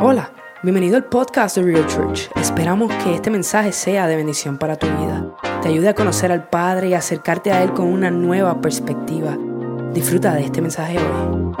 Hola, 0.00 0.32
bienvenido 0.62 0.96
al 0.96 1.06
podcast 1.06 1.56
de 1.56 1.64
Real 1.64 1.84
Church. 1.88 2.30
Esperamos 2.36 2.92
que 3.02 3.16
este 3.16 3.30
mensaje 3.30 3.72
sea 3.72 4.06
de 4.06 4.14
bendición 4.14 4.56
para 4.56 4.76
tu 4.76 4.86
vida. 4.86 5.34
Te 5.60 5.70
ayude 5.70 5.88
a 5.88 5.94
conocer 5.94 6.30
al 6.30 6.48
Padre 6.48 6.90
y 6.90 6.94
acercarte 6.94 7.50
a 7.50 7.64
Él 7.64 7.72
con 7.72 7.88
una 7.88 8.08
nueva 8.08 8.60
perspectiva. 8.60 9.36
Disfruta 9.92 10.34
de 10.34 10.42
este 10.44 10.60
mensaje 10.60 10.98
hoy. 10.98 11.52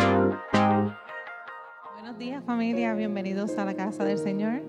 Buenos 1.94 2.16
días 2.16 2.44
familia, 2.44 2.94
bienvenidos 2.94 3.58
a 3.58 3.64
la 3.64 3.74
casa 3.74 4.04
del 4.04 4.18
Señor. 4.18 4.62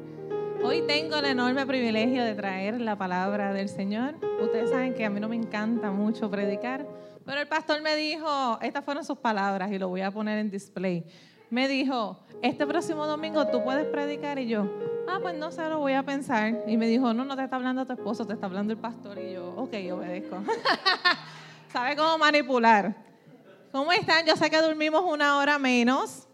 Hoy 0.63 0.81
tengo 0.87 1.17
el 1.17 1.25
enorme 1.25 1.63
privilegio 1.67 2.23
de 2.23 2.33
traer 2.33 2.81
la 2.81 2.97
palabra 2.97 3.53
del 3.53 3.69
Señor. 3.69 4.15
Ustedes 4.41 4.71
saben 4.71 4.95
que 4.95 5.05
a 5.05 5.11
mí 5.11 5.19
no 5.19 5.29
me 5.29 5.35
encanta 5.35 5.91
mucho 5.91 6.31
predicar, 6.31 6.87
pero 7.23 7.39
el 7.39 7.47
pastor 7.47 7.83
me 7.83 7.95
dijo, 7.95 8.57
estas 8.63 8.83
fueron 8.83 9.05
sus 9.05 9.19
palabras 9.19 9.71
y 9.71 9.77
lo 9.77 9.89
voy 9.89 10.01
a 10.01 10.09
poner 10.09 10.39
en 10.39 10.49
display. 10.49 11.05
Me 11.49 11.67
dijo, 11.67 12.19
este 12.43 12.67
próximo 12.67 13.07
domingo 13.07 13.47
tú 13.47 13.63
puedes 13.63 13.85
predicar 13.87 14.37
y 14.37 14.47
yo, 14.47 14.69
ah, 15.07 15.17
pues 15.21 15.35
no 15.35 15.51
sé, 15.51 15.67
lo 15.67 15.79
voy 15.79 15.93
a 15.93 16.03
pensar. 16.03 16.63
Y 16.67 16.77
me 16.77 16.87
dijo, 16.87 17.11
no, 17.13 17.25
no 17.25 17.35
te 17.35 17.43
está 17.43 17.55
hablando 17.55 17.85
tu 17.85 17.93
esposo, 17.93 18.25
te 18.25 18.33
está 18.33 18.45
hablando 18.45 18.71
el 18.71 18.79
pastor. 18.79 19.17
Y 19.17 19.33
yo, 19.33 19.53
ok, 19.57 19.73
obedezco. 19.93 20.37
¿Sabe 21.73 21.95
cómo 21.95 22.17
manipular? 22.19 22.95
¿Cómo 23.71 23.91
están? 23.91 24.25
Yo 24.25 24.35
sé 24.35 24.49
que 24.49 24.61
dormimos 24.61 25.03
una 25.05 25.37
hora 25.37 25.57
menos, 25.57 26.27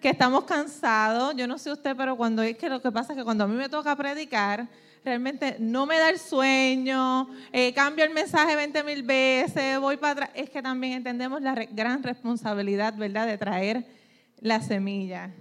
que 0.00 0.08
estamos 0.08 0.44
cansados. 0.44 1.34
Yo 1.36 1.46
no 1.46 1.58
sé 1.58 1.70
usted, 1.70 1.94
pero 1.94 2.16
cuando 2.16 2.42
es 2.42 2.56
que 2.56 2.70
lo 2.70 2.80
que 2.80 2.90
pasa 2.90 3.12
es 3.12 3.18
que 3.18 3.24
cuando 3.24 3.44
a 3.44 3.46
mí 3.46 3.54
me 3.54 3.68
toca 3.68 3.94
predicar, 3.94 4.66
realmente 5.04 5.56
no 5.58 5.84
me 5.84 5.98
da 5.98 6.08
el 6.08 6.18
sueño, 6.18 7.28
eh, 7.52 7.74
cambio 7.74 8.06
el 8.06 8.12
mensaje 8.14 8.56
20 8.56 8.82
mil 8.84 9.02
veces, 9.02 9.78
voy 9.78 9.98
para 9.98 10.12
atrás. 10.12 10.30
Es 10.34 10.48
que 10.48 10.62
también 10.62 10.94
entendemos 10.94 11.42
la 11.42 11.54
gran 11.54 12.02
responsabilidad, 12.02 12.94
¿verdad?, 12.96 13.26
de 13.26 13.36
traer 13.36 14.01
la 14.42 14.60
semilla. 14.60 15.32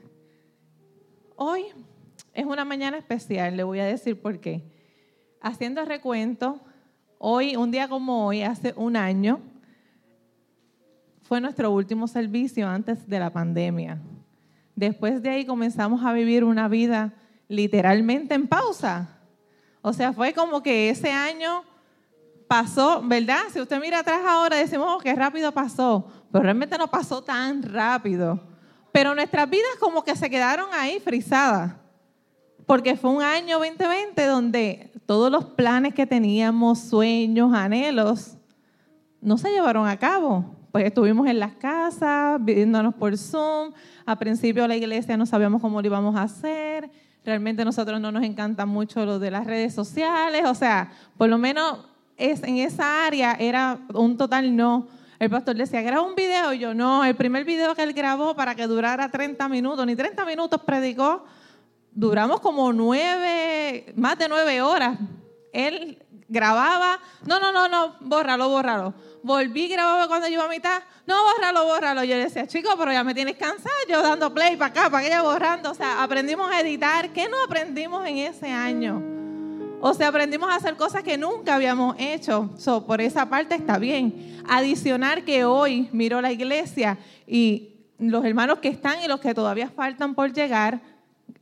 Hoy 1.35 1.65
es 2.33 2.45
una 2.45 2.63
mañana 2.63 2.97
especial, 2.97 3.57
le 3.57 3.63
voy 3.63 3.79
a 3.79 3.85
decir 3.85 4.21
por 4.21 4.39
qué. 4.39 4.63
Haciendo 5.41 5.83
recuento, 5.85 6.61
hoy, 7.17 7.55
un 7.55 7.71
día 7.71 7.89
como 7.89 8.27
hoy, 8.27 8.43
hace 8.43 8.73
un 8.77 8.95
año, 8.95 9.41
fue 11.23 11.41
nuestro 11.41 11.71
último 11.71 12.07
servicio 12.07 12.67
antes 12.67 13.07
de 13.07 13.19
la 13.19 13.31
pandemia. 13.31 13.99
Después 14.75 15.21
de 15.23 15.29
ahí 15.29 15.45
comenzamos 15.45 16.05
a 16.05 16.13
vivir 16.13 16.43
una 16.43 16.67
vida 16.67 17.13
literalmente 17.47 18.35
en 18.35 18.47
pausa. 18.47 19.17
O 19.81 19.93
sea, 19.93 20.13
fue 20.13 20.31
como 20.31 20.61
que 20.61 20.91
ese 20.91 21.09
año 21.09 21.63
pasó, 22.47 23.01
¿verdad? 23.03 23.41
Si 23.51 23.59
usted 23.59 23.81
mira 23.81 23.99
atrás 23.99 24.21
ahora, 24.27 24.57
decimos 24.57 24.87
oh, 24.87 24.99
que 24.99 25.15
rápido 25.15 25.51
pasó, 25.51 26.05
pero 26.31 26.43
realmente 26.43 26.77
no 26.77 26.87
pasó 26.87 27.23
tan 27.23 27.63
rápido. 27.63 28.50
Pero 28.91 29.15
nuestras 29.15 29.49
vidas 29.49 29.71
como 29.79 30.03
que 30.03 30.15
se 30.15 30.29
quedaron 30.29 30.67
ahí 30.73 30.99
frisadas. 30.99 31.73
Porque 32.65 32.95
fue 32.95 33.09
un 33.11 33.21
año 33.21 33.57
2020 33.59 34.25
donde 34.25 34.91
todos 35.05 35.31
los 35.31 35.45
planes 35.45 35.93
que 35.93 36.05
teníamos, 36.05 36.79
sueños, 36.79 37.53
anhelos, 37.53 38.37
no 39.21 39.37
se 39.37 39.51
llevaron 39.51 39.87
a 39.87 39.97
cabo. 39.97 40.45
Pues 40.71 40.85
estuvimos 40.85 41.27
en 41.27 41.39
las 41.39 41.53
casas, 41.55 42.43
viéndonos 42.43 42.95
por 42.95 43.17
Zoom. 43.17 43.73
Al 44.05 44.17
principio 44.17 44.67
la 44.67 44.75
iglesia 44.75 45.17
no 45.17 45.25
sabíamos 45.25 45.61
cómo 45.61 45.81
lo 45.81 45.87
íbamos 45.87 46.15
a 46.15 46.23
hacer. 46.23 46.89
Realmente 47.25 47.61
a 47.61 47.65
nosotros 47.65 47.99
no 47.99 48.11
nos 48.11 48.23
encanta 48.23 48.65
mucho 48.65 49.05
lo 49.05 49.19
de 49.19 49.31
las 49.31 49.45
redes 49.45 49.73
sociales. 49.73 50.43
O 50.45 50.55
sea, 50.55 50.91
por 51.17 51.29
lo 51.29 51.37
menos 51.37 51.85
es, 52.17 52.41
en 52.43 52.57
esa 52.57 53.05
área 53.05 53.33
era 53.33 53.79
un 53.93 54.17
total 54.17 54.55
no 54.55 54.87
el 55.21 55.29
pastor 55.29 55.55
decía, 55.55 55.83
graba 55.83 56.01
un 56.01 56.15
video. 56.15 56.51
Y 56.51 56.57
yo, 56.57 56.73
no, 56.73 57.05
el 57.05 57.15
primer 57.15 57.45
video 57.45 57.75
que 57.75 57.83
él 57.83 57.93
grabó 57.93 58.35
para 58.35 58.55
que 58.55 58.65
durara 58.65 59.11
30 59.11 59.47
minutos, 59.49 59.85
ni 59.85 59.95
30 59.95 60.25
minutos 60.25 60.59
predicó, 60.65 61.23
duramos 61.91 62.39
como 62.39 62.73
nueve, 62.73 63.93
más 63.95 64.17
de 64.17 64.27
nueve 64.27 64.63
horas. 64.63 64.97
Él 65.53 66.03
grababa, 66.27 66.99
no, 67.27 67.39
no, 67.39 67.51
no, 67.51 67.67
no, 67.67 67.97
bórralo, 67.99 68.49
bórralo. 68.49 68.95
Volví, 69.21 69.67
grababa 69.67 70.07
cuando 70.07 70.27
yo 70.27 70.41
a 70.41 70.47
mitad, 70.47 70.81
no, 71.05 71.15
bórralo, 71.21 71.65
bórralo. 71.65 72.03
Yo 72.03 72.17
decía, 72.17 72.47
chico, 72.47 72.71
pero 72.75 72.91
ya 72.91 73.03
me 73.03 73.13
tienes 73.13 73.35
cansado, 73.35 73.75
yo 73.87 74.01
dando 74.01 74.33
play 74.33 74.55
para 74.55 74.71
acá, 74.71 74.89
para 74.89 75.05
allá 75.05 75.21
borrando. 75.21 75.69
O 75.69 75.75
sea, 75.75 76.01
aprendimos 76.01 76.49
a 76.51 76.61
editar. 76.61 77.13
¿Qué 77.13 77.29
no 77.29 77.43
aprendimos 77.43 78.07
en 78.07 78.17
ese 78.17 78.49
año? 78.49 79.20
O 79.83 79.95
sea, 79.95 80.09
aprendimos 80.09 80.47
a 80.51 80.57
hacer 80.57 80.77
cosas 80.77 81.01
que 81.01 81.17
nunca 81.17 81.55
habíamos 81.55 81.95
hecho. 81.97 82.51
So, 82.55 82.85
por 82.85 83.01
esa 83.01 83.27
parte 83.27 83.55
está 83.55 83.79
bien. 83.79 84.39
Adicionar 84.47 85.25
que 85.25 85.43
hoy 85.43 85.89
miro 85.91 86.21
la 86.21 86.31
iglesia 86.31 86.99
y 87.25 87.69
los 87.97 88.23
hermanos 88.23 88.59
que 88.59 88.67
están 88.67 89.01
y 89.03 89.07
los 89.07 89.19
que 89.19 89.33
todavía 89.33 89.69
faltan 89.69 90.13
por 90.13 90.31
llegar, 90.33 90.81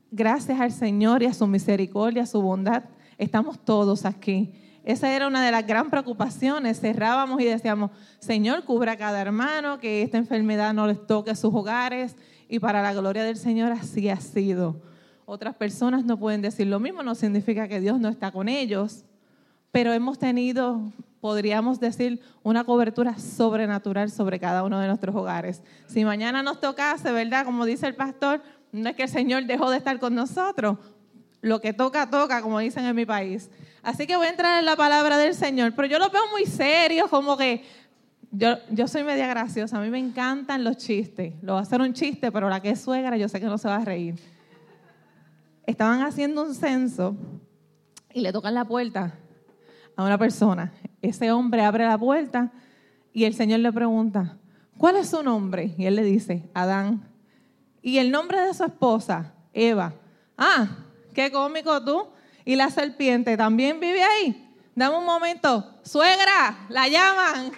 gracias 0.10 0.58
al 0.58 0.72
Señor 0.72 1.22
y 1.22 1.26
a 1.26 1.34
su 1.34 1.48
misericordia, 1.48 2.24
a 2.24 2.26
su 2.26 2.42
bondad, 2.42 2.84
estamos 3.18 3.60
todos 3.60 4.06
aquí. 4.06 4.54
Esa 4.86 5.14
era 5.14 5.28
una 5.28 5.44
de 5.46 5.52
las 5.52 5.68
gran 5.68 5.90
preocupaciones. 5.90 6.80
Cerrábamos 6.80 7.42
y 7.42 7.46
decíamos, 7.46 7.92
Señor, 8.20 8.64
cubra 8.64 8.94
a 8.94 8.98
cada 8.98 9.20
hermano, 9.20 9.80
que 9.80 10.02
esta 10.02 10.18
enfermedad 10.18 10.74
no 10.74 10.88
les 10.88 11.06
toque 11.06 11.36
sus 11.36 11.54
hogares. 11.54 12.16
Y 12.48 12.60
para 12.60 12.82
la 12.82 12.94
gloria 12.94 13.26
del 13.26 13.36
Señor 13.36 13.74
así 13.74 14.08
ha 14.08 14.20
sido. 14.22 14.89
Otras 15.32 15.54
personas 15.54 16.06
no 16.06 16.18
pueden 16.18 16.42
decir 16.42 16.66
lo 16.66 16.80
mismo, 16.80 17.04
no 17.04 17.14
significa 17.14 17.68
que 17.68 17.80
Dios 17.80 18.00
no 18.00 18.10
está 18.10 18.32
con 18.32 18.50
ellos, 18.50 19.06
pero 19.72 19.94
hemos 19.94 20.18
tenido, 20.18 20.82
podríamos 21.22 21.80
decir, 21.80 22.20
una 22.42 22.64
cobertura 22.64 23.16
sobrenatural 23.20 24.10
sobre 24.10 24.40
cada 24.40 24.64
uno 24.64 24.80
de 24.80 24.88
nuestros 24.88 25.16
hogares. 25.16 25.62
Si 25.86 26.04
mañana 26.04 26.42
nos 26.42 26.60
tocase, 26.60 27.12
¿verdad? 27.12 27.46
Como 27.46 27.66
dice 27.66 27.86
el 27.86 27.94
pastor, 27.94 28.42
no 28.72 28.90
es 28.90 28.96
que 28.96 29.04
el 29.04 29.10
Señor 29.10 29.46
dejó 29.46 29.70
de 29.70 29.78
estar 29.78 30.00
con 30.00 30.16
nosotros, 30.16 30.80
lo 31.42 31.62
que 31.62 31.74
toca, 31.74 32.10
toca, 32.10 32.42
como 32.42 32.58
dicen 32.58 32.86
en 32.86 32.96
mi 32.96 33.06
país. 33.06 33.52
Así 33.84 34.08
que 34.08 34.16
voy 34.16 34.26
a 34.26 34.32
entrar 34.32 34.58
en 34.58 34.66
la 34.66 34.76
palabra 34.76 35.16
del 35.20 35.36
Señor, 35.36 35.74
pero 35.76 35.88
yo 35.88 36.00
lo 36.00 36.10
veo 36.10 36.24
muy 36.32 36.48
serio, 36.48 37.08
como 37.08 37.38
que 37.38 37.64
yo, 38.32 38.58
yo 38.72 38.88
soy 38.88 39.04
media 39.04 39.28
graciosa, 39.28 39.78
a 39.78 39.82
mí 39.82 39.92
me 39.92 40.00
encantan 40.00 40.64
los 40.64 40.78
chistes. 40.78 41.36
Lo 41.44 41.54
va 41.54 41.60
a 41.60 41.62
hacer 41.62 41.82
un 41.82 41.94
chiste, 41.94 42.32
pero 42.32 42.50
la 42.50 42.60
que 42.60 42.72
es 42.72 42.82
suegra 42.82 43.16
yo 43.16 43.30
sé 43.30 43.40
que 43.40 43.46
no 43.46 43.60
se 43.60 43.68
va 43.68 43.76
a 43.76 43.86
reír 43.86 44.16
estaban 45.70 46.02
haciendo 46.02 46.42
un 46.42 46.56
censo 46.56 47.16
y 48.12 48.22
le 48.22 48.34
tocan 48.34 48.56
la 48.56 48.66
puerta 48.66 49.14
a 49.96 50.04
una 50.04 50.18
persona. 50.18 50.74
Ese 51.02 51.32
hombre 51.32 51.64
abre 51.64 51.86
la 51.86 51.98
puerta 51.98 52.52
y 53.14 53.26
el 53.26 53.36
Señor 53.36 53.60
le 53.60 53.72
pregunta, 53.72 54.38
¿cuál 54.78 54.96
es 54.96 55.10
su 55.10 55.22
nombre? 55.22 55.76
Y 55.78 55.86
él 55.86 55.96
le 55.96 56.04
dice, 56.04 56.50
Adán. 56.56 57.08
Y 57.82 58.00
el 58.00 58.10
nombre 58.10 58.42
de 58.42 58.54
su 58.54 58.64
esposa, 58.64 59.34
Eva. 59.54 59.94
Ah, 60.38 60.68
qué 61.14 61.32
cómico 61.32 61.84
tú. 61.84 62.08
Y 62.46 62.56
la 62.56 62.72
serpiente 62.72 63.38
también 63.38 63.80
vive 63.80 64.04
ahí. 64.04 64.52
Dame 64.74 64.98
un 64.98 65.06
momento. 65.06 65.76
Suegra, 65.84 66.66
la 66.70 66.88
llaman. 66.88 67.52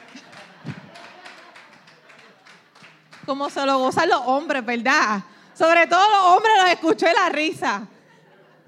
Como 3.25 3.49
se 3.49 3.66
lo 3.66 3.79
gozan 3.79 4.09
los 4.09 4.22
hombres, 4.25 4.66
¿verdad? 4.66 5.23
Sobre 5.53 5.88
todo 5.88 6.01
los 6.09 6.35
hombres 6.35 6.53
los 6.61 6.72
escuché 6.72 7.13
la 7.13 7.29
risa. 7.29 7.88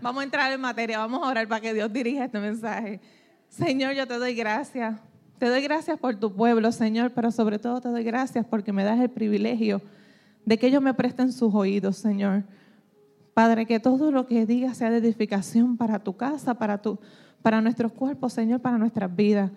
Vamos 0.04 0.20
a 0.20 0.26
entrar 0.26 0.52
en 0.52 0.60
materia, 0.60 0.98
vamos 0.98 1.24
a 1.24 1.30
orar 1.30 1.48
para 1.48 1.62
que 1.62 1.74
Dios 1.74 1.92
dirija 1.92 2.26
este 2.26 2.38
mensaje. 2.38 3.00
Señor, 3.48 3.94
yo 3.94 4.06
te 4.06 4.20
doy 4.20 4.36
gracias. 4.36 5.00
Te 5.38 5.48
doy 5.48 5.62
gracias 5.62 5.98
por 5.98 6.14
tu 6.18 6.36
pueblo, 6.36 6.74
Señor, 6.74 7.12
pero 7.12 7.32
sobre 7.32 7.58
todo 7.58 7.80
te 7.80 7.88
doy 7.88 8.04
gracias 8.04 8.46
porque 8.46 8.74
me 8.74 8.84
das 8.84 9.00
el 9.00 9.10
privilegio 9.10 9.82
de 10.44 10.60
que 10.60 10.68
ellos 10.68 10.82
me 10.82 10.94
presten 10.94 11.32
sus 11.32 11.56
oídos, 11.56 11.96
Señor. 11.96 12.44
Padre, 13.34 13.66
que 13.66 13.80
todo 13.80 14.12
lo 14.12 14.28
que 14.28 14.46
diga 14.46 14.74
sea 14.74 14.90
de 14.90 14.98
edificación 14.98 15.78
para 15.78 16.00
tu 16.00 16.18
casa, 16.18 16.56
para, 16.56 16.82
tu, 16.82 17.00
para 17.42 17.62
nuestros 17.62 17.94
cuerpos, 17.94 18.34
Señor, 18.34 18.60
para 18.60 18.78
nuestras 18.78 19.16
vidas. 19.16 19.52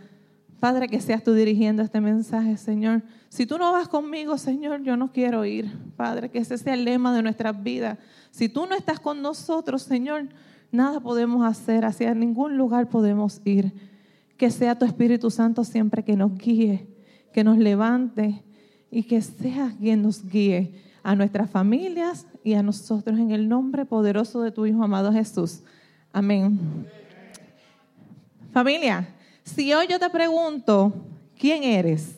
Padre, 0.61 0.89
que 0.89 1.01
seas 1.01 1.23
tú 1.23 1.35
dirigiendo 1.35 1.83
este 1.83 2.01
mensaje, 2.01 2.57
Señor. 2.57 3.03
Si 3.29 3.47
tú 3.47 3.59
no 3.59 3.73
vas 3.73 3.89
conmigo, 3.89 4.39
Señor, 4.39 4.83
yo 4.83 4.97
no 4.97 5.13
quiero 5.13 5.45
ir. 5.45 5.71
Padre, 5.97 6.31
que 6.31 6.39
ese 6.39 6.57
sea 6.57 6.75
el 6.75 6.85
lema 6.85 7.15
de 7.15 7.23
nuestras 7.23 7.63
vidas. 7.63 7.99
Si 8.31 8.49
tú 8.49 8.67
no 8.67 8.75
estás 8.75 8.99
con 8.99 9.21
nosotros, 9.21 9.83
Señor, 9.83 10.29
nada 10.73 11.01
podemos 11.01 11.45
hacer, 11.45 11.85
hacia 11.85 12.15
ningún 12.15 12.57
lugar 12.57 12.89
podemos 12.89 13.43
ir. 13.45 13.73
Que 14.39 14.51
sea 14.51 14.79
tu 14.79 14.87
Espíritu 14.87 15.31
Santo 15.31 15.63
siempre 15.63 16.05
que 16.05 16.17
nos 16.17 16.37
guíe, 16.37 16.89
que 17.33 17.45
nos 17.45 17.59
levante 17.59 18.43
y 18.91 19.03
que 19.03 19.21
sea 19.21 19.75
quien 19.79 20.03
nos 20.03 20.25
guíe 20.27 20.83
a 21.03 21.15
nuestras 21.15 21.51
familias 21.51 22.27
y 22.43 22.55
a 22.55 22.63
nosotros 22.63 23.19
en 23.19 23.31
el 23.31 23.49
nombre 23.49 23.85
poderoso 23.85 24.41
de 24.41 24.53
tu 24.53 24.67
Hijo 24.67 24.83
amado 24.83 25.13
Jesús. 25.13 25.61
Amén. 26.13 26.59
Familia, 28.53 29.07
si 29.47 29.73
hoy 29.73 29.87
yo 29.87 29.99
te 29.99 30.11
pregunto, 30.11 30.93
¿quién 31.39 31.63
eres? 31.63 32.17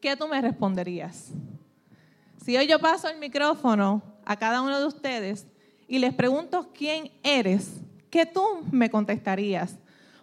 ¿Qué 0.00 0.16
tú 0.16 0.26
me 0.28 0.42
responderías? 0.42 1.30
Si 2.44 2.56
hoy 2.56 2.66
yo 2.66 2.78
paso 2.80 3.08
el 3.08 3.18
micrófono 3.18 4.02
a 4.24 4.36
cada 4.36 4.60
uno 4.60 4.78
de 4.78 4.86
ustedes 4.86 5.46
y 5.86 5.98
les 5.98 6.12
pregunto 6.12 6.70
quién 6.74 7.10
eres, 7.22 7.80
¿qué 8.10 8.26
tú 8.26 8.42
me 8.70 8.90
contestarías? 8.90 9.76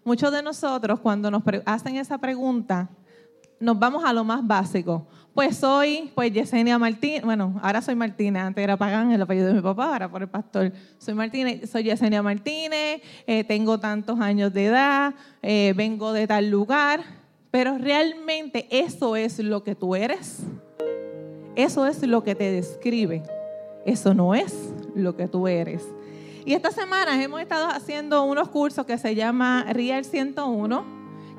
Muchos 0.04 0.32
de 0.32 0.44
nosotros 0.44 1.00
cuando 1.00 1.32
nos 1.32 1.42
hacen 1.66 1.96
esa 1.96 2.18
pregunta, 2.18 2.90
nos 3.60 3.80
vamos 3.80 4.04
a 4.04 4.14
lo 4.14 4.24
más 4.24 4.46
básico. 4.46 5.08
Pues 5.36 5.58
soy, 5.58 6.14
pues 6.16 6.32
Yesenia 6.32 6.80
Martínez, 6.80 7.22
bueno, 7.22 7.60
ahora 7.62 7.82
soy 7.82 7.94
Martínez, 7.94 8.42
antes 8.42 8.64
era 8.64 8.78
Pagán, 8.78 9.12
el 9.12 9.22
apellido 9.22 9.48
de 9.48 9.56
mi 9.56 9.62
papá, 9.62 9.92
ahora 9.92 10.10
por 10.10 10.22
el 10.22 10.30
pastor. 10.30 10.72
Soy 10.98 11.14
Martínez, 11.14 11.70
soy 11.70 11.84
Yesenia 11.84 12.24
Martínez, 12.24 13.02
eh, 13.28 13.44
tengo 13.44 13.78
tantos 13.78 14.18
años 14.22 14.54
de 14.54 14.68
edad, 14.68 15.14
eh, 15.42 15.74
vengo 15.76 16.14
de 16.14 16.26
tal 16.26 16.50
lugar, 16.50 17.02
pero 17.52 17.78
realmente 17.78 18.66
eso 18.72 19.18
es 19.18 19.40
lo 19.40 19.62
que 19.62 19.76
tú 19.76 19.94
eres. 19.98 20.40
Eso 21.58 21.86
es 21.86 22.02
lo 22.08 22.24
que 22.24 22.34
te 22.34 22.50
describe. 22.54 23.22
Eso 23.86 24.14
no 24.14 24.36
es 24.36 24.74
lo 24.96 25.18
que 25.18 25.28
tú 25.28 25.50
eres. 25.50 25.86
Y 26.46 26.54
esta 26.54 26.72
semana 26.72 27.22
hemos 27.22 27.42
estado 27.42 27.68
haciendo 27.68 28.24
unos 28.24 28.48
cursos 28.48 28.86
que 28.86 28.98
se 28.98 29.16
llama 29.16 29.66
Real 29.68 30.06
101, 30.06 30.86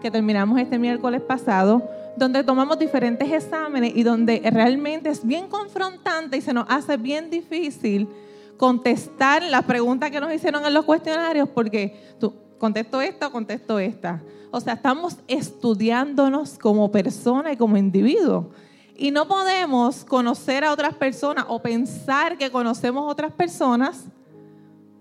que 0.02 0.10
terminamos 0.10 0.60
este 0.60 0.78
miércoles 0.78 1.22
pasado 1.22 1.82
donde 2.16 2.42
tomamos 2.44 2.78
diferentes 2.78 3.30
exámenes 3.30 3.92
y 3.94 4.02
donde 4.02 4.42
realmente 4.52 5.10
es 5.10 5.24
bien 5.24 5.48
confrontante 5.48 6.36
y 6.36 6.40
se 6.40 6.52
nos 6.52 6.66
hace 6.68 6.96
bien 6.96 7.30
difícil 7.30 8.08
contestar 8.56 9.42
las 9.42 9.64
preguntas 9.64 10.10
que 10.10 10.20
nos 10.20 10.32
hicieron 10.32 10.64
en 10.64 10.74
los 10.74 10.84
cuestionarios 10.84 11.48
porque 11.48 12.14
contesto 12.58 13.00
esta 13.00 13.30
contesto 13.30 13.78
esta. 13.78 14.22
O 14.50 14.60
sea, 14.60 14.74
estamos 14.74 15.16
estudiándonos 15.28 16.58
como 16.58 16.90
persona 16.90 17.52
y 17.52 17.56
como 17.56 17.76
individuo. 17.76 18.50
Y 18.96 19.10
no 19.10 19.28
podemos 19.28 20.04
conocer 20.04 20.64
a 20.64 20.72
otras 20.72 20.94
personas 20.94 21.44
o 21.48 21.60
pensar 21.60 22.38
que 22.38 22.50
conocemos 22.50 23.10
otras 23.10 23.32
personas 23.32 24.06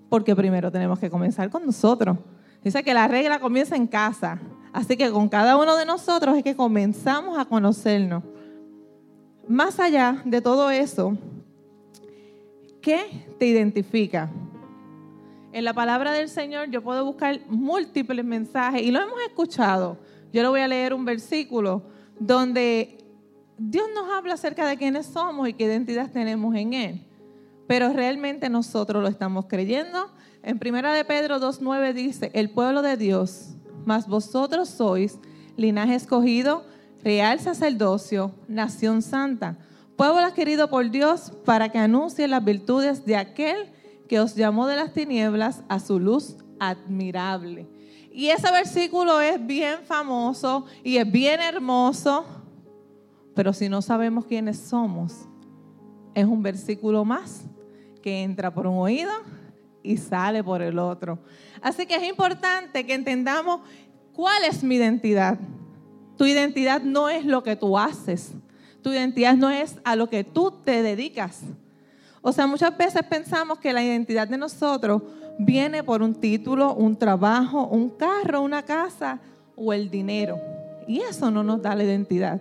porque 0.10 0.36
primero 0.36 0.72
tenemos 0.72 1.00
que 1.00 1.10
comenzar 1.10 1.50
con 1.50 1.66
nosotros. 1.66 2.18
Dice 2.64 2.84
que 2.84 2.94
la 2.94 3.08
regla 3.08 3.40
comienza 3.40 3.76
en 3.76 3.88
casa. 3.88 4.40
Así 4.76 4.98
que 4.98 5.10
con 5.10 5.30
cada 5.30 5.56
uno 5.56 5.78
de 5.78 5.86
nosotros 5.86 6.36
es 6.36 6.44
que 6.44 6.54
comenzamos 6.54 7.38
a 7.38 7.46
conocernos. 7.46 8.26
Más 9.48 9.80
allá 9.80 10.22
de 10.26 10.42
todo 10.42 10.70
eso, 10.70 11.18
¿qué 12.82 13.26
te 13.40 13.46
identifica? 13.46 14.30
En 15.54 15.64
la 15.64 15.74
palabra 15.74 16.12
del 16.12 16.28
Señor 16.28 16.70
yo 16.72 16.84
puedo 16.84 17.06
buscar 17.06 17.40
múltiples 17.48 18.26
mensajes 18.26 18.82
y 18.82 18.92
lo 18.92 19.00
hemos 19.00 19.18
escuchado. 19.26 19.98
Yo 20.34 20.42
le 20.42 20.50
voy 20.50 20.60
a 20.60 20.68
leer 20.68 20.94
un 20.94 21.06
versículo 21.06 21.84
donde 22.20 22.98
Dios 23.58 23.86
nos 23.96 24.10
habla 24.10 24.34
acerca 24.34 24.68
de 24.68 24.76
quiénes 24.76 25.06
somos 25.06 25.48
y 25.48 25.54
qué 25.54 25.64
identidad 25.64 26.12
tenemos 26.12 26.54
en 26.54 26.74
Él. 26.74 27.08
Pero 27.66 27.94
realmente 27.94 28.50
nosotros 28.50 29.02
lo 29.02 29.08
estamos 29.08 29.46
creyendo. 29.46 30.12
En 30.44 30.60
primera 30.60 30.92
de 30.92 31.06
Pedro 31.06 31.40
2.9 31.40 31.94
dice, 31.94 32.30
el 32.34 32.50
pueblo 32.50 32.82
de 32.82 32.98
Dios 32.98 33.55
mas 33.86 34.08
vosotros 34.08 34.70
sois 34.70 35.20
linaje 35.58 35.96
escogido, 35.96 36.64
real 37.04 37.40
sacerdocio, 37.40 38.32
nación 38.48 39.02
santa, 39.02 39.58
pueblo 39.96 40.20
adquirido 40.20 40.70
por 40.70 40.90
Dios 40.90 41.32
para 41.46 41.70
que 41.70 41.78
anuncie 41.78 42.28
las 42.28 42.44
virtudes 42.44 43.06
de 43.06 43.16
aquel 43.16 43.72
que 44.10 44.20
os 44.20 44.36
llamó 44.36 44.68
de 44.68 44.76
las 44.76 44.94
tinieblas 44.94 45.64
a 45.70 45.80
su 45.80 46.00
luz 46.00 46.38
admirable. 46.60 47.68
Y 48.12 48.30
ese 48.30 48.52
versículo 48.52 49.20
es 49.22 49.46
bien 49.46 49.80
famoso 49.86 50.66
y 50.84 50.98
es 50.98 51.12
bien 51.12 51.42
hermoso, 51.42 52.26
pero 53.34 53.52
si 53.52 53.68
no 53.68 53.82
sabemos 53.82 54.26
quiénes 54.26 54.58
somos, 54.58 55.28
es 56.14 56.26
un 56.26 56.42
versículo 56.42 57.04
más 57.04 57.44
que 58.02 58.24
entra 58.24 58.54
por 58.54 58.68
un 58.68 58.78
oído 58.78 59.12
y 59.86 59.98
sale 59.98 60.44
por 60.44 60.62
el 60.62 60.80
otro. 60.80 61.20
Así 61.62 61.86
que 61.86 61.96
es 61.96 62.04
importante 62.04 62.86
que 62.86 62.94
entendamos 62.94 63.62
cuál 64.14 64.44
es 64.44 64.64
mi 64.64 64.76
identidad. 64.76 65.38
Tu 66.18 66.26
identidad 66.26 66.82
no 66.82 67.10
es 67.10 67.26
lo 67.26 67.44
que 67.44 67.56
tú 67.56 67.78
haces. 67.78 68.32
Tu 68.82 68.92
identidad 68.92 69.36
no 69.36 69.50
es 69.50 69.80
a 69.84 69.96
lo 69.96 70.10
que 70.10 70.24
tú 70.24 70.52
te 70.64 70.82
dedicas. 70.82 71.42
O 72.22 72.32
sea, 72.32 72.48
muchas 72.48 72.76
veces 72.76 73.04
pensamos 73.04 73.60
que 73.60 73.74
la 73.74 73.84
identidad 73.84 74.28
de 74.28 74.38
nosotros 74.38 75.02
viene 75.38 75.84
por 75.84 76.02
un 76.02 76.16
título, 76.16 76.74
un 76.74 76.96
trabajo, 76.96 77.68
un 77.68 77.90
carro, 77.90 78.42
una 78.42 78.64
casa 78.64 79.20
o 79.56 79.74
el 79.74 79.90
dinero. 79.90 80.40
Y 80.88 81.02
eso 81.02 81.30
no 81.32 81.44
nos 81.44 81.62
da 81.62 81.76
la 81.76 81.84
identidad. 81.84 82.40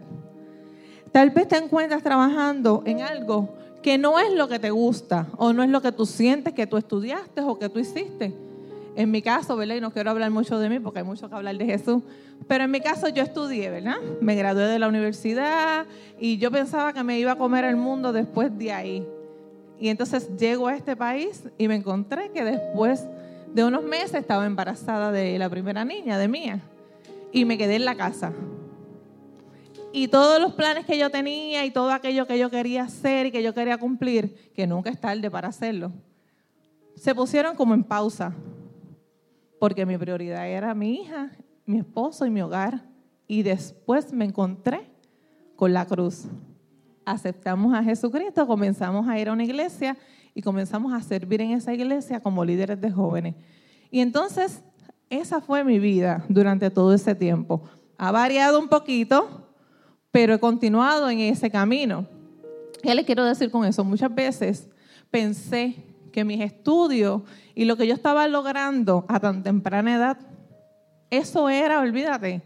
Tal 1.12 1.30
vez 1.30 1.48
te 1.48 1.56
encuentras 1.56 2.02
trabajando 2.02 2.82
en 2.86 3.00
algo 3.00 3.54
que 3.84 3.98
no 3.98 4.18
es 4.18 4.32
lo 4.32 4.48
que 4.48 4.58
te 4.58 4.70
gusta 4.70 5.26
o 5.36 5.52
no 5.52 5.62
es 5.62 5.68
lo 5.68 5.82
que 5.82 5.92
tú 5.92 6.06
sientes 6.06 6.54
que 6.54 6.66
tú 6.66 6.78
estudiaste 6.78 7.42
o 7.42 7.58
que 7.58 7.68
tú 7.68 7.80
hiciste. 7.80 8.34
En 8.96 9.10
mi 9.10 9.20
caso, 9.20 9.58
¿verdad? 9.58 9.74
Y 9.74 9.82
no 9.82 9.90
quiero 9.90 10.10
hablar 10.10 10.30
mucho 10.30 10.58
de 10.58 10.70
mí 10.70 10.80
porque 10.80 11.00
hay 11.00 11.04
mucho 11.04 11.28
que 11.28 11.34
hablar 11.34 11.54
de 11.58 11.66
Jesús, 11.66 12.02
pero 12.48 12.64
en 12.64 12.70
mi 12.70 12.80
caso 12.80 13.10
yo 13.10 13.22
estudié, 13.22 13.68
¿verdad? 13.68 13.96
Me 14.22 14.36
gradué 14.36 14.64
de 14.68 14.78
la 14.78 14.88
universidad 14.88 15.84
y 16.18 16.38
yo 16.38 16.50
pensaba 16.50 16.94
que 16.94 17.04
me 17.04 17.18
iba 17.18 17.32
a 17.32 17.36
comer 17.36 17.66
el 17.66 17.76
mundo 17.76 18.14
después 18.14 18.56
de 18.56 18.72
ahí. 18.72 19.06
Y 19.78 19.90
entonces 19.90 20.34
llego 20.38 20.68
a 20.68 20.76
este 20.76 20.96
país 20.96 21.42
y 21.58 21.68
me 21.68 21.74
encontré 21.74 22.30
que 22.30 22.42
después 22.42 23.04
de 23.52 23.64
unos 23.64 23.82
meses 23.82 24.14
estaba 24.14 24.46
embarazada 24.46 25.12
de 25.12 25.38
la 25.38 25.50
primera 25.50 25.84
niña, 25.84 26.16
de 26.16 26.26
mía, 26.26 26.62
y 27.32 27.44
me 27.44 27.58
quedé 27.58 27.76
en 27.76 27.84
la 27.84 27.96
casa 27.96 28.32
y 29.94 30.08
todos 30.08 30.40
los 30.40 30.54
planes 30.54 30.84
que 30.86 30.98
yo 30.98 31.08
tenía 31.08 31.64
y 31.64 31.70
todo 31.70 31.92
aquello 31.92 32.26
que 32.26 32.36
yo 32.36 32.50
quería 32.50 32.82
hacer 32.82 33.26
y 33.26 33.30
que 33.30 33.44
yo 33.44 33.54
quería 33.54 33.78
cumplir, 33.78 34.50
que 34.52 34.66
nunca 34.66 34.90
es 34.90 35.00
tarde 35.00 35.30
para 35.30 35.46
hacerlo, 35.46 35.92
se 36.96 37.14
pusieron 37.14 37.54
como 37.54 37.74
en 37.74 37.84
pausa, 37.84 38.34
porque 39.60 39.86
mi 39.86 39.96
prioridad 39.96 40.48
era 40.48 40.74
mi 40.74 40.96
hija, 40.96 41.30
mi 41.64 41.78
esposo 41.78 42.26
y 42.26 42.30
mi 42.30 42.42
hogar. 42.42 42.82
Y 43.28 43.44
después 43.44 44.12
me 44.12 44.24
encontré 44.24 44.90
con 45.54 45.72
la 45.72 45.86
cruz. 45.86 46.24
Aceptamos 47.04 47.72
a 47.72 47.82
Jesucristo, 47.84 48.48
comenzamos 48.48 49.06
a 49.06 49.16
ir 49.20 49.28
a 49.28 49.32
una 49.32 49.44
iglesia 49.44 49.96
y 50.34 50.42
comenzamos 50.42 50.92
a 50.92 51.00
servir 51.02 51.40
en 51.40 51.52
esa 51.52 51.72
iglesia 51.72 52.18
como 52.18 52.44
líderes 52.44 52.80
de 52.80 52.90
jóvenes. 52.90 53.36
Y 53.92 54.00
entonces, 54.00 54.60
esa 55.08 55.40
fue 55.40 55.62
mi 55.62 55.78
vida 55.78 56.24
durante 56.28 56.68
todo 56.68 56.92
ese 56.92 57.14
tiempo. 57.14 57.62
Ha 57.96 58.10
variado 58.10 58.58
un 58.58 58.66
poquito, 58.66 59.43
pero 60.14 60.32
he 60.32 60.38
continuado 60.38 61.10
en 61.10 61.18
ese 61.18 61.50
camino. 61.50 62.06
¿Qué 62.80 62.94
le 62.94 63.04
quiero 63.04 63.24
decir 63.24 63.50
con 63.50 63.64
eso? 63.64 63.82
Muchas 63.82 64.14
veces 64.14 64.70
pensé 65.10 65.74
que 66.12 66.22
mis 66.22 66.40
estudios 66.40 67.22
y 67.52 67.64
lo 67.64 67.76
que 67.76 67.84
yo 67.84 67.94
estaba 67.94 68.28
logrando 68.28 69.04
a 69.08 69.18
tan 69.18 69.42
temprana 69.42 69.96
edad, 69.96 70.16
eso 71.10 71.48
era, 71.48 71.80
olvídate, 71.80 72.42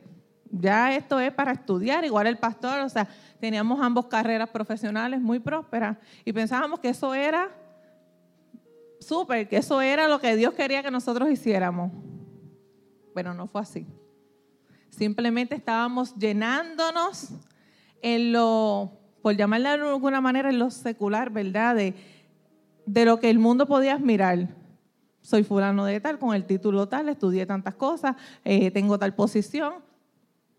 ya 0.51 0.97
esto 0.97 1.21
es 1.21 1.31
para 1.31 1.53
estudiar, 1.53 2.07
igual 2.07 2.27
el 2.27 2.39
pastor, 2.39 2.81
o 2.81 2.89
sea, 2.89 3.07
teníamos 3.39 3.79
ambos 3.83 4.07
carreras 4.07 4.49
profesionales 4.49 5.21
muy 5.21 5.39
prósperas 5.39 5.99
y 6.25 6.33
pensábamos 6.33 6.81
que 6.81 6.89
eso 6.89 7.13
era 7.13 7.51
súper, 8.99 9.47
que 9.47 9.59
eso 9.59 9.83
era 9.83 10.09
lo 10.09 10.19
que 10.19 10.37
Dios 10.37 10.55
quería 10.55 10.83
que 10.83 10.91
nosotros 10.91 11.29
hiciéramos. 11.29 11.93
Pero 13.15 13.35
no 13.35 13.47
fue 13.47 13.61
así. 13.61 13.87
Simplemente 14.89 15.55
estábamos 15.55 16.15
llenándonos 16.17 17.35
en 18.03 18.33
lo, 18.33 18.93
por 19.23 19.37
llamarle 19.37 19.69
de 19.69 19.75
alguna 19.75 20.21
manera, 20.21 20.51
en 20.51 20.59
lo 20.59 20.71
secular, 20.71 21.31
¿verdad? 21.31 21.77
De, 21.77 21.95
de 22.87 23.05
lo 23.05 23.21
que 23.21 23.31
el 23.31 23.39
mundo 23.39 23.67
podía 23.67 23.95
admirar. 23.95 24.49
Soy 25.21 25.45
fulano 25.45 25.85
de 25.85 26.01
tal, 26.01 26.19
con 26.19 26.35
el 26.35 26.45
título 26.45 26.89
tal, 26.89 27.09
estudié 27.09 27.45
tantas 27.45 27.75
cosas, 27.75 28.17
eh, 28.45 28.71
tengo 28.71 28.99
tal 28.99 29.15
posición, 29.15 29.75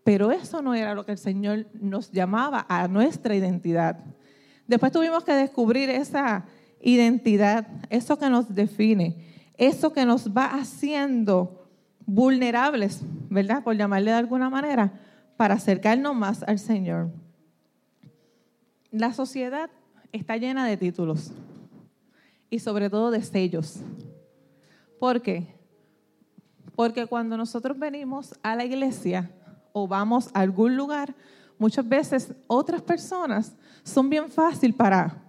pero 0.04 0.30
eso 0.30 0.62
no 0.62 0.74
era 0.74 0.94
lo 0.94 1.04
que 1.04 1.12
el 1.12 1.18
Señor 1.18 1.66
nos 1.74 2.12
llamaba 2.12 2.66
a 2.68 2.86
nuestra 2.86 3.34
identidad. 3.34 3.98
Después 4.66 4.92
tuvimos 4.92 5.24
que 5.24 5.32
descubrir 5.32 5.90
esa 5.90 6.44
identidad, 6.80 7.66
eso 7.90 8.18
que 8.18 8.30
nos 8.30 8.54
define, 8.54 9.16
eso 9.58 9.92
que 9.92 10.04
nos 10.06 10.28
va 10.30 10.46
haciendo 10.46 11.68
vulnerables, 12.06 13.00
¿verdad? 13.28 13.62
Por 13.62 13.76
llamarle 13.76 14.12
de 14.12 14.16
alguna 14.18 14.48
manera, 14.48 14.92
para 15.36 15.54
acercarnos 15.54 16.14
más 16.14 16.42
al 16.44 16.58
Señor. 16.58 17.10
La 18.90 19.12
sociedad 19.12 19.70
está 20.10 20.36
llena 20.36 20.66
de 20.66 20.76
títulos 20.76 21.32
y 22.50 22.58
sobre 22.58 22.90
todo 22.90 23.10
de 23.10 23.22
sellos. 23.22 23.80
¿Por 24.98 25.22
qué? 25.22 25.54
Porque 26.74 27.06
cuando 27.06 27.36
nosotros 27.36 27.78
venimos 27.78 28.34
a 28.42 28.56
la 28.56 28.64
iglesia 28.64 29.30
o 29.72 29.86
vamos 29.86 30.30
a 30.34 30.40
algún 30.40 30.76
lugar, 30.76 31.14
muchas 31.58 31.88
veces 31.88 32.34
otras 32.48 32.82
personas 32.82 33.56
son 33.84 34.10
bien 34.10 34.28
fácil 34.28 34.74
para 34.74 35.22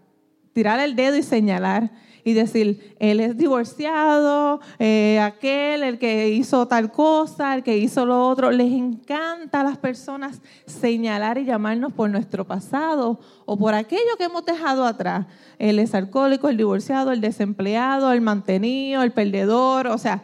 tirar 0.53 0.79
el 0.79 0.95
dedo 0.95 1.15
y 1.15 1.23
señalar 1.23 1.91
y 2.23 2.33
decir, 2.33 2.95
él 2.99 3.19
es 3.19 3.37
divorciado, 3.37 4.61
eh, 4.79 5.19
aquel, 5.19 5.83
el 5.83 5.99
que 5.99 6.29
hizo 6.29 6.67
tal 6.67 6.91
cosa, 6.91 7.55
el 7.55 7.63
que 7.63 7.77
hizo 7.77 8.05
lo 8.05 8.27
otro. 8.27 8.51
Les 8.51 8.71
encanta 8.71 9.61
a 9.61 9.63
las 9.63 9.77
personas 9.77 10.41
señalar 10.65 11.37
y 11.37 11.45
llamarnos 11.45 11.93
por 11.93 12.09
nuestro 12.09 12.45
pasado 12.45 13.19
o 13.45 13.57
por 13.57 13.73
aquello 13.73 14.17
que 14.17 14.25
hemos 14.25 14.45
dejado 14.45 14.85
atrás. 14.85 15.25
Él 15.59 15.79
es 15.79 15.95
alcohólico, 15.95 16.49
el 16.49 16.57
divorciado, 16.57 17.11
el 17.11 17.21
desempleado, 17.21 18.11
el 18.11 18.21
mantenido, 18.21 19.03
el 19.03 19.11
perdedor. 19.11 19.87
O 19.87 19.97
sea, 19.97 20.23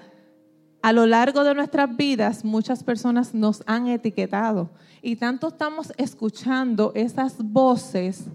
a 0.82 0.94
lo 0.94 1.06
largo 1.06 1.44
de 1.44 1.56
nuestras 1.56 1.96
vidas 1.98 2.46
muchas 2.46 2.84
personas 2.84 3.34
nos 3.34 3.64
han 3.66 3.88
etiquetado 3.88 4.70
y 5.02 5.16
tanto 5.16 5.50
estamos 5.50 5.92
escuchando 5.98 6.92
esas 6.96 7.38
voces 7.44 8.26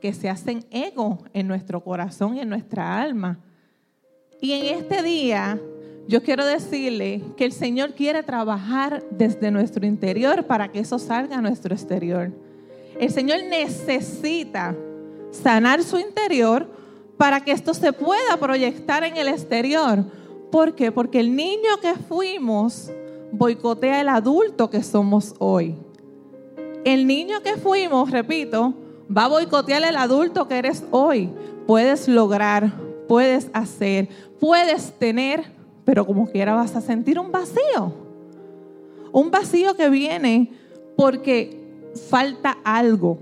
que 0.00 0.12
se 0.12 0.28
hacen 0.28 0.64
ego 0.70 1.18
en 1.32 1.46
nuestro 1.46 1.82
corazón 1.82 2.36
y 2.36 2.40
en 2.40 2.48
nuestra 2.48 3.00
alma. 3.00 3.38
Y 4.40 4.52
en 4.52 4.76
este 4.76 5.02
día 5.02 5.60
yo 6.08 6.22
quiero 6.22 6.44
decirle 6.44 7.22
que 7.36 7.44
el 7.44 7.52
Señor 7.52 7.94
quiere 7.94 8.22
trabajar 8.22 9.04
desde 9.10 9.50
nuestro 9.50 9.86
interior 9.86 10.44
para 10.44 10.68
que 10.72 10.80
eso 10.80 10.98
salga 10.98 11.38
a 11.38 11.40
nuestro 11.40 11.74
exterior. 11.74 12.32
El 12.98 13.10
Señor 13.10 13.38
necesita 13.48 14.74
sanar 15.30 15.82
su 15.82 15.98
interior 15.98 16.68
para 17.16 17.40
que 17.40 17.52
esto 17.52 17.74
se 17.74 17.92
pueda 17.92 18.36
proyectar 18.40 19.04
en 19.04 19.16
el 19.16 19.28
exterior. 19.28 20.04
¿Por 20.50 20.74
qué? 20.74 20.90
Porque 20.90 21.20
el 21.20 21.36
niño 21.36 21.78
que 21.80 21.94
fuimos 21.94 22.90
boicotea 23.30 24.00
el 24.00 24.08
adulto 24.08 24.68
que 24.70 24.82
somos 24.82 25.34
hoy. 25.38 25.76
El 26.84 27.06
niño 27.06 27.42
que 27.42 27.56
fuimos, 27.56 28.10
repito, 28.10 28.74
va 29.16 29.24
a 29.24 29.28
boicotear 29.28 29.82
el 29.82 29.96
adulto 29.96 30.46
que 30.46 30.58
eres 30.58 30.84
hoy. 30.90 31.30
Puedes 31.66 32.08
lograr, 32.08 32.72
puedes 33.08 33.50
hacer, 33.52 34.08
puedes 34.38 34.92
tener, 34.98 35.44
pero 35.84 36.06
como 36.06 36.30
quiera 36.30 36.54
vas 36.54 36.76
a 36.76 36.80
sentir 36.80 37.18
un 37.18 37.32
vacío. 37.32 37.92
Un 39.12 39.30
vacío 39.30 39.74
que 39.74 39.90
viene 39.90 40.52
porque 40.96 41.60
falta 42.08 42.58
algo. 42.64 43.18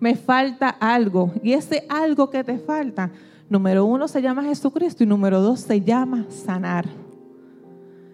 Me 0.00 0.16
falta 0.16 0.68
algo. 0.68 1.32
Y 1.42 1.52
ese 1.52 1.86
algo 1.88 2.30
que 2.30 2.42
te 2.42 2.58
falta, 2.58 3.10
número 3.48 3.84
uno 3.84 4.08
se 4.08 4.22
llama 4.22 4.42
Jesucristo 4.44 5.04
y 5.04 5.06
número 5.06 5.40
dos 5.40 5.60
se 5.60 5.80
llama 5.80 6.26
sanar. 6.28 6.86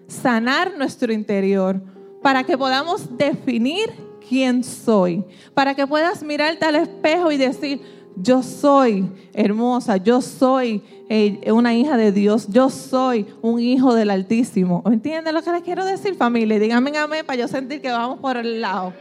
Sanar 0.08 0.76
nuestro 0.76 1.12
interior 1.12 1.80
para 2.22 2.42
que 2.44 2.58
podamos 2.58 3.16
definir 3.16 4.07
quién 4.28 4.62
soy. 4.64 5.24
Para 5.54 5.74
que 5.74 5.86
puedas 5.86 6.22
mirarte 6.22 6.64
al 6.64 6.76
espejo 6.76 7.32
y 7.32 7.36
decir, 7.36 7.80
yo 8.20 8.42
soy 8.42 9.08
hermosa, 9.32 9.96
yo 9.96 10.20
soy 10.20 10.82
eh, 11.08 11.52
una 11.52 11.74
hija 11.74 11.96
de 11.96 12.12
Dios, 12.12 12.48
yo 12.48 12.68
soy 12.68 13.26
un 13.42 13.60
hijo 13.60 13.94
del 13.94 14.10
Altísimo. 14.10 14.82
¿Entienden 14.86 15.34
lo 15.34 15.42
que 15.42 15.52
les 15.52 15.62
quiero 15.62 15.84
decir, 15.84 16.14
familia? 16.14 16.58
Díganme 16.58 16.96
amén 16.98 17.24
para 17.24 17.38
yo 17.38 17.48
sentir 17.48 17.80
que 17.80 17.90
vamos 17.90 18.18
por 18.18 18.36
el 18.36 18.60
lado. 18.60 18.92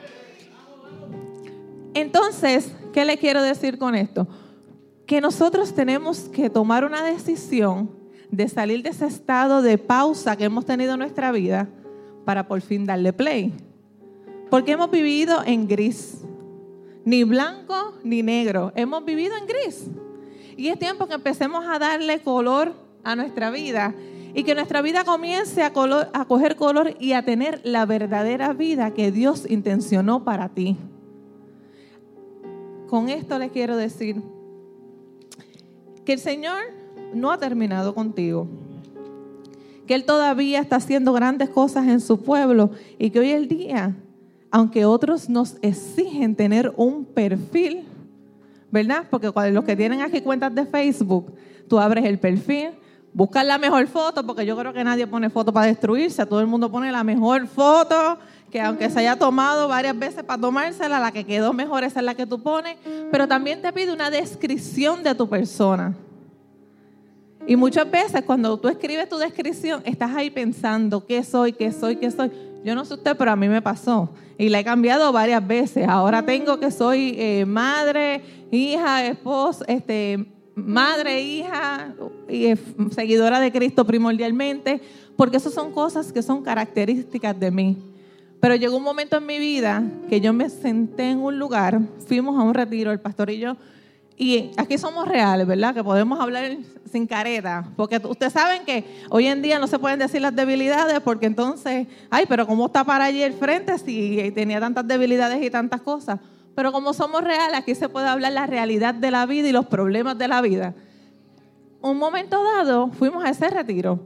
Entonces, 1.94 2.72
¿qué 2.94 3.06
le 3.06 3.18
quiero 3.18 3.42
decir 3.42 3.78
con 3.80 3.96
esto? 3.96 4.28
Que 5.08 5.20
nosotros 5.20 5.74
tenemos 5.74 6.30
que 6.30 6.50
tomar 6.50 6.86
una 6.86 7.04
decisión 7.04 7.90
de 8.30 8.48
salir 8.50 8.84
de 8.84 8.90
ese 8.90 9.08
estado 9.08 9.62
de 9.62 9.78
pausa 9.78 10.36
que 10.36 10.44
hemos 10.44 10.66
tenido 10.66 10.94
en 10.94 11.00
nuestra 11.00 11.32
vida 11.32 11.68
para 12.24 12.48
por 12.48 12.62
fin 12.62 12.86
darle 12.86 13.14
play. 13.14 13.54
Porque 14.50 14.74
hemos 14.74 14.92
vivido 14.92 15.42
en 15.46 15.68
gris. 15.68 16.22
Ni 17.06 17.24
blanco 17.24 17.94
ni 18.04 18.24
negro. 18.24 18.72
Hemos 18.76 19.04
vivido 19.06 19.36
en 19.38 19.48
gris. 19.48 19.88
Y 20.56 20.70
es 20.70 20.80
tiempo 20.80 21.08
que 21.08 21.14
empecemos 21.14 21.66
a 21.68 21.80
darle 21.80 22.20
color 22.20 22.74
a 23.04 23.16
nuestra 23.16 23.50
vida 23.50 23.94
y 24.34 24.44
que 24.44 24.54
nuestra 24.54 24.82
vida 24.82 25.04
comience 25.04 25.64
a, 25.64 25.72
coger 25.72 26.56
color 26.56 26.96
y 27.00 27.14
a 27.14 27.24
tener 27.24 27.62
la 27.64 27.86
verdadera 27.86 28.54
vida 28.54 28.94
que 28.94 29.12
Dios 29.12 29.50
intencionó 29.50 30.24
para 30.24 30.50
ti. 30.50 30.78
Con 32.88 33.10
esto 33.10 33.40
le 33.40 33.50
quiero 33.50 33.76
decir 33.76 34.22
que 36.06 36.14
el 36.14 36.20
Señor 36.20 36.60
no 37.14 37.32
ha 37.32 37.38
terminado 37.38 37.96
contigo, 37.96 38.48
que 39.88 39.96
Él 39.96 40.06
todavía 40.06 40.60
está 40.60 40.76
haciendo 40.76 41.14
grandes 41.14 41.50
cosas 41.50 41.88
en 41.88 42.00
su 42.00 42.22
pueblo 42.22 42.72
y 43.00 43.10
que 43.10 43.20
hoy 43.20 43.32
el 43.32 43.48
día 43.48 43.96
aunque 44.52 44.86
otros 44.86 45.30
nos 45.30 45.58
exigen 45.62 46.36
tener 46.36 46.74
un 46.78 47.06
perfil, 47.06 47.86
¿verdad? 48.72 49.06
Porque 49.10 49.32
los 49.52 49.64
que 49.64 49.76
tienen 49.76 50.02
aquí 50.02 50.22
cuentas 50.22 50.54
de 50.54 50.66
Facebook, 50.66 51.34
tú 51.68 51.80
abres 51.80 52.06
el 52.06 52.20
perfil, 52.20 52.70
buscas 53.14 53.46
la 53.46 53.58
mejor 53.58 53.88
foto, 53.88 54.26
porque 54.26 54.46
yo 54.46 54.58
creo 54.58 54.74
que 54.74 54.84
nadie 54.84 55.08
pone 55.08 55.30
foto 55.30 55.52
para 55.52 55.68
destruirse, 55.68 56.26
todo 56.26 56.40
el 56.40 56.48
mundo 56.48 56.72
pone 56.72 56.92
la 56.92 57.04
mejor 57.04 57.48
foto, 57.48 58.18
que 58.52 58.62
aunque 58.62 58.90
se 58.90 59.00
haya 59.00 59.18
tomado 59.18 59.68
varias 59.68 59.98
veces 59.98 60.24
para 60.24 60.40
tomársela, 60.40 61.00
la 61.00 61.12
que 61.12 61.26
quedó 61.26 61.52
mejor 61.54 61.84
esa 61.84 62.00
es 62.00 62.06
la 62.06 62.16
que 62.16 62.26
tú 62.26 62.42
pones, 62.42 62.78
pero 63.12 63.28
también 63.28 63.62
te 63.62 63.74
pide 63.74 63.92
una 63.92 64.10
descripción 64.10 65.04
de 65.04 65.16
tu 65.16 65.28
persona. 65.28 65.96
Y 67.46 67.56
muchas 67.56 67.90
veces 67.90 68.24
cuando 68.26 68.58
tú 68.58 68.68
escribes 68.68 69.08
tu 69.08 69.18
descripción, 69.18 69.82
estás 69.86 70.14
ahí 70.14 70.30
pensando, 70.30 71.06
¿qué 71.06 71.24
soy, 71.24 71.54
qué 71.54 71.72
soy, 71.72 71.96
qué 71.96 72.12
soy? 72.12 72.30
Yo 72.68 72.76
no 72.76 72.84
sé 72.84 72.96
usted, 72.96 73.16
pero 73.16 73.32
a 73.32 73.38
mí 73.38 73.48
me 73.48 73.62
pasó. 73.62 74.10
Y 74.38 74.50
la 74.50 74.60
he 74.60 74.64
cambiado 74.66 75.14
varias 75.14 75.48
veces. 75.48 75.88
Ahora 75.88 76.26
tengo 76.26 76.60
que 76.60 76.70
soy 76.70 77.16
eh, 77.18 77.46
madre, 77.46 78.22
hija, 78.52 79.06
esposa, 79.06 79.64
este, 79.70 80.26
madre, 80.54 81.22
hija, 81.22 81.96
y 82.28 82.54
seguidora 82.92 83.40
de 83.40 83.54
Cristo 83.54 83.88
primordialmente, 83.88 84.82
porque 85.16 85.38
esas 85.38 85.54
son 85.54 85.72
cosas 85.72 86.12
que 86.12 86.22
son 86.22 86.44
características 86.44 87.40
de 87.40 87.52
mí. 87.52 87.78
Pero 88.42 88.56
llegó 88.56 88.76
un 88.76 88.84
momento 88.84 89.16
en 89.16 89.26
mi 89.26 89.40
vida 89.40 89.82
que 90.10 90.20
yo 90.20 90.34
me 90.34 90.50
senté 90.50 91.12
en 91.12 91.20
un 91.20 91.40
lugar, 91.40 91.80
fuimos 92.06 92.38
a 92.38 92.44
un 92.44 92.54
retiro, 92.54 92.92
el 92.92 93.00
pastor 93.00 93.30
y 93.30 93.38
yo, 93.38 93.56
y 94.20 94.52
aquí 94.58 94.80
somos 94.80 95.08
reales, 95.08 95.46
¿verdad? 95.46 95.76
Que 95.76 95.84
podemos 95.84 96.20
hablar 96.20 96.58
sin 96.92 97.06
careta. 97.06 97.70
Porque 97.76 98.02
ustedes 98.04 98.34
saben 98.34 98.66
que 98.66 98.84
hoy 99.12 99.28
en 99.28 99.44
día 99.44 99.60
no 99.60 99.68
se 99.68 99.78
pueden 99.78 100.00
decir 100.00 100.22
las 100.22 100.36
debilidades 100.36 101.00
porque 101.02 101.28
entonces, 101.28 101.86
ay, 102.10 102.26
pero 102.28 102.48
¿cómo 102.48 102.66
está 102.66 102.84
para 102.84 103.06
allí 103.06 103.22
el 103.22 103.34
frente 103.34 103.78
si 103.78 104.32
tenía 104.34 104.60
tantas 104.60 104.88
debilidades 104.88 105.44
y 105.44 105.52
tantas 105.52 105.82
cosas? 105.82 106.20
Pero 106.56 106.72
como 106.72 106.94
somos 106.94 107.24
reales, 107.24 107.60
aquí 107.60 107.76
se 107.76 107.90
puede 107.90 108.08
hablar 108.08 108.32
la 108.32 108.48
realidad 108.48 108.96
de 108.96 109.12
la 109.12 109.28
vida 109.28 109.50
y 109.50 109.52
los 109.52 109.68
problemas 109.68 110.18
de 110.18 110.28
la 110.28 110.42
vida. 110.42 110.74
Un 111.80 112.00
momento 112.00 112.44
dado, 112.44 112.88
fuimos 112.88 113.24
a 113.24 113.30
ese 113.30 113.48
retiro. 113.52 114.00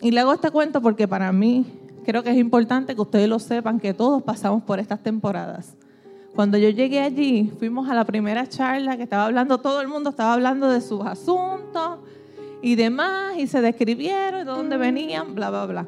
Y 0.00 0.10
le 0.10 0.20
hago 0.20 0.32
este 0.32 0.50
cuento 0.50 0.80
porque 0.80 1.06
para 1.06 1.30
mí 1.32 1.66
creo 2.06 2.22
que 2.22 2.30
es 2.30 2.38
importante 2.38 2.94
que 2.94 3.00
ustedes 3.02 3.28
lo 3.28 3.38
sepan, 3.38 3.78
que 3.78 3.92
todos 3.92 4.22
pasamos 4.22 4.62
por 4.62 4.78
estas 4.80 5.02
temporadas. 5.02 5.76
Cuando 6.34 6.56
yo 6.56 6.70
llegué 6.70 7.00
allí, 7.00 7.52
fuimos 7.58 7.88
a 7.88 7.94
la 7.94 8.04
primera 8.04 8.48
charla 8.48 8.96
que 8.96 9.02
estaba 9.02 9.26
hablando, 9.26 9.58
todo 9.58 9.80
el 9.80 9.88
mundo 9.88 10.10
estaba 10.10 10.32
hablando 10.34 10.70
de 10.70 10.80
sus 10.80 11.04
asuntos 11.04 11.98
y 12.62 12.76
demás, 12.76 13.36
y 13.36 13.46
se 13.46 13.60
describieron 13.60 14.44
de 14.44 14.50
dónde 14.50 14.76
venían, 14.76 15.34
bla, 15.34 15.50
bla, 15.50 15.66
bla. 15.66 15.86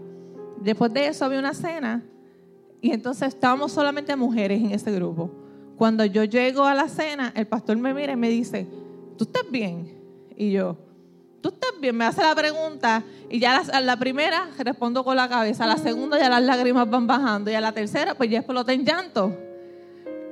Después 0.61 0.93
de 0.93 1.07
eso 1.07 1.25
había 1.25 1.39
una 1.39 1.55
cena 1.55 2.03
y 2.81 2.91
entonces 2.91 3.29
estábamos 3.29 3.73
solamente 3.73 4.15
mujeres 4.17 4.61
en 4.61 4.73
ese 4.73 4.91
grupo. 4.93 5.31
Cuando 5.77 6.05
yo 6.05 6.25
llego 6.25 6.65
a 6.65 6.75
la 6.75 6.89
cena, 6.89 7.33
el 7.37 7.47
pastor 7.47 7.77
me 7.77 7.95
mira 7.95 8.13
y 8.13 8.17
me 8.17 8.29
dice, 8.29 8.67
¿tú 9.17 9.25
estás 9.25 9.45
bien? 9.51 9.99
Y 10.37 10.51
yo, 10.51 10.77
¿tú 11.41 11.51
estás 11.51 11.71
bien? 11.81 11.97
Me 11.97 12.05
hace 12.05 12.23
la 12.23 12.35
pregunta 12.35 13.05
y 13.31 13.39
ya 13.39 13.63
la, 13.63 13.81
la 13.81 13.97
primera 13.97 14.49
respondo 14.59 15.05
con 15.05 15.17
la 15.17 15.29
cabeza, 15.29 15.65
a 15.65 15.69
la 15.69 15.79
segunda 15.79 16.19
ya 16.19 16.29
las 16.29 16.43
lágrimas 16.43 16.91
van 16.91 17.07
bajando 17.07 17.51
y 17.51 17.55
a 17.55 17.61
la 17.61 17.73
tercera 17.73 18.15
pues 18.15 18.29
ya 18.31 18.39
exploté 18.39 18.73
en 18.73 18.85
llanto. 18.85 19.33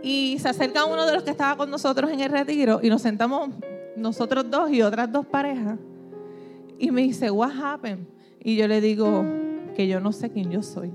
Y 0.03 0.39
se 0.39 0.49
acerca 0.49 0.85
uno 0.85 1.07
de 1.07 1.13
los 1.13 1.23
que 1.23 1.31
estaba 1.31 1.57
con 1.57 1.71
nosotros 1.71 2.11
en 2.11 2.21
el 2.21 2.31
retiro 2.31 2.81
y 2.83 2.89
nos 2.89 3.03
sentamos 3.03 3.51
nosotros 3.97 4.51
dos 4.51 4.71
y 4.71 4.83
otras 4.83 5.11
dos 5.11 5.27
parejas. 5.27 5.79
Y 6.79 6.91
me 6.91 7.03
dice, 7.03 7.31
What 7.31 7.53
happened? 7.63 8.07
Y 8.43 8.57
yo 8.57 8.67
le 8.67 8.81
digo 8.81 9.25
que 9.75 9.87
yo 9.87 10.01
no 10.01 10.13
sé 10.13 10.31
quién 10.31 10.51
yo 10.51 10.63
soy. 10.63 10.93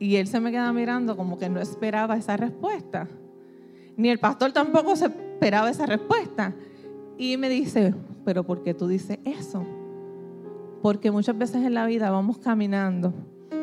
Y 0.00 0.16
él 0.16 0.26
se 0.26 0.40
me 0.40 0.50
queda 0.50 0.72
mirando 0.72 1.16
como 1.16 1.38
que 1.38 1.48
no 1.48 1.60
esperaba 1.60 2.16
esa 2.16 2.36
respuesta. 2.36 3.08
Ni 3.96 4.10
el 4.10 4.18
pastor 4.18 4.52
tampoco 4.52 4.94
se 4.96 5.06
esperaba 5.06 5.70
esa 5.70 5.86
respuesta. 5.86 6.54
Y 7.16 7.36
me 7.36 7.48
dice, 7.48 7.94
pero 8.24 8.44
¿por 8.44 8.62
qué 8.62 8.74
tú 8.74 8.86
dices 8.86 9.18
eso? 9.24 9.64
Porque 10.82 11.10
muchas 11.10 11.36
veces 11.36 11.64
en 11.64 11.74
la 11.74 11.86
vida 11.86 12.10
vamos 12.10 12.38
caminando, 12.38 13.12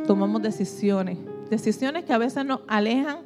tomamos 0.05 0.41
decisiones 0.41 1.17
Decisiones 1.49 2.05
que 2.05 2.13
a 2.13 2.17
veces 2.17 2.45
nos 2.45 2.61
alejan 2.67 3.19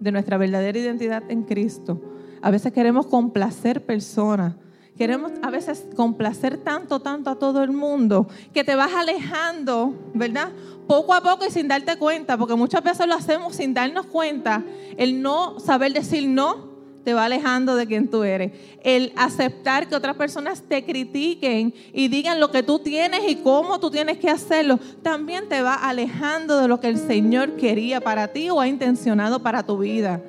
de 0.00 0.12
nuestra 0.12 0.38
verdadera 0.38 0.78
identidad 0.78 1.22
en 1.28 1.42
Cristo. 1.42 2.00
A 2.42 2.50
veces 2.50 2.72
queremos 2.72 3.06
complacer 3.06 3.84
personas. 3.84 4.54
Queremos 4.96 5.32
a 5.42 5.50
veces 5.50 5.86
complacer 5.94 6.56
tanto, 6.56 7.00
tanto 7.00 7.28
a 7.28 7.38
todo 7.38 7.62
el 7.62 7.70
mundo 7.70 8.28
que 8.54 8.64
te 8.64 8.74
vas 8.74 8.94
alejando, 8.94 9.94
¿verdad? 10.14 10.48
Poco 10.86 11.12
a 11.12 11.20
poco 11.20 11.44
y 11.46 11.50
sin 11.50 11.68
darte 11.68 11.98
cuenta, 11.98 12.38
porque 12.38 12.54
muchas 12.54 12.82
veces 12.82 13.06
lo 13.06 13.14
hacemos 13.14 13.56
sin 13.56 13.74
darnos 13.74 14.06
cuenta. 14.06 14.64
El 14.96 15.20
no 15.20 15.60
saber 15.60 15.92
decir 15.92 16.26
no 16.28 16.75
te 17.06 17.14
va 17.14 17.26
alejando 17.26 17.76
de 17.76 17.86
quien 17.86 18.08
tú 18.08 18.24
eres. 18.24 18.50
El 18.82 19.12
aceptar 19.14 19.86
que 19.86 19.94
otras 19.94 20.16
personas 20.16 20.60
te 20.60 20.84
critiquen 20.84 21.72
y 21.92 22.08
digan 22.08 22.40
lo 22.40 22.50
que 22.50 22.64
tú 22.64 22.80
tienes 22.80 23.20
y 23.28 23.36
cómo 23.36 23.78
tú 23.78 23.92
tienes 23.92 24.18
que 24.18 24.28
hacerlo, 24.28 24.80
también 25.04 25.48
te 25.48 25.62
va 25.62 25.74
alejando 25.74 26.60
de 26.60 26.66
lo 26.66 26.80
que 26.80 26.88
el 26.88 26.98
Señor 26.98 27.52
quería 27.52 28.00
para 28.00 28.26
ti 28.32 28.50
o 28.50 28.60
ha 28.60 28.66
intencionado 28.66 29.40
para 29.40 29.64
tu 29.64 29.78
vida. 29.78 30.20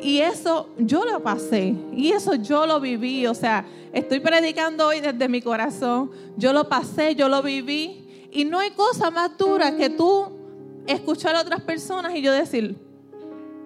Y 0.00 0.20
eso 0.20 0.70
yo 0.78 1.04
lo 1.04 1.22
pasé, 1.22 1.74
y 1.94 2.12
eso 2.12 2.34
yo 2.34 2.64
lo 2.64 2.80
viví, 2.80 3.26
o 3.26 3.34
sea, 3.34 3.66
estoy 3.92 4.20
predicando 4.20 4.86
hoy 4.86 5.00
desde 5.00 5.28
mi 5.28 5.42
corazón, 5.42 6.12
yo 6.38 6.54
lo 6.54 6.66
pasé, 6.66 7.14
yo 7.14 7.28
lo 7.28 7.42
viví, 7.42 8.28
y 8.32 8.46
no 8.46 8.58
hay 8.58 8.70
cosa 8.70 9.10
más 9.10 9.36
dura 9.36 9.76
que 9.76 9.90
tú 9.90 10.28
escuchar 10.86 11.36
a 11.36 11.42
otras 11.42 11.60
personas 11.60 12.14
y 12.14 12.22
yo 12.22 12.32
decir, 12.32 12.89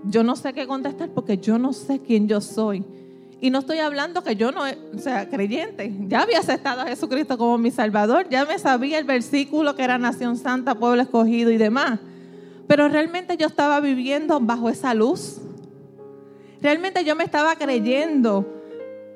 yo 0.07 0.23
no 0.23 0.37
sé 0.37 0.53
qué 0.53 0.67
contestar 0.67 1.09
porque 1.11 1.39
yo 1.39 1.59
no 1.59 1.73
sé 1.73 2.01
quién 2.01 2.29
yo 2.29 2.41
soy. 2.41 2.85
Y 3.41 3.51
no 3.51 3.59
estoy 3.59 3.79
hablando 3.79 4.23
que 4.23 4.37
yo 4.37 4.53
no, 4.53 4.63
sea, 4.99 5.29
creyente, 5.29 5.93
ya 6.09 6.23
había 6.23 6.39
aceptado 6.39 6.81
a 6.81 6.87
Jesucristo 6.87 7.37
como 7.37 7.59
mi 7.59 7.71
Salvador, 7.71 8.27
ya 8.31 8.45
me 8.45 8.59
sabía 8.59 8.99
el 8.99 9.05
versículo 9.05 9.75
que 9.75 9.83
era 9.83 9.99
Nación 9.99 10.37
Santa, 10.37 10.75
pueblo 10.75 11.03
escogido 11.03 11.51
y 11.51 11.59
demás. 11.59 12.01
Pero 12.67 12.89
realmente 12.89 13.37
yo 13.37 13.47
estaba 13.47 13.81
viviendo 13.81 14.41
bajo 14.41 14.71
esa 14.71 14.95
luz. 14.95 15.41
Realmente 16.63 17.05
yo 17.05 17.15
me 17.17 17.25
estaba 17.25 17.57
creyendo 17.57 18.47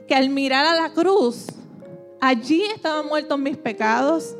que 0.06 0.14
al 0.14 0.28
mirar 0.28 0.66
a 0.66 0.74
la 0.74 0.92
cruz, 0.92 1.46
allí 2.20 2.62
estaban 2.74 3.06
muertos 3.06 3.38
mis 3.38 3.56
pecados, 3.56 4.36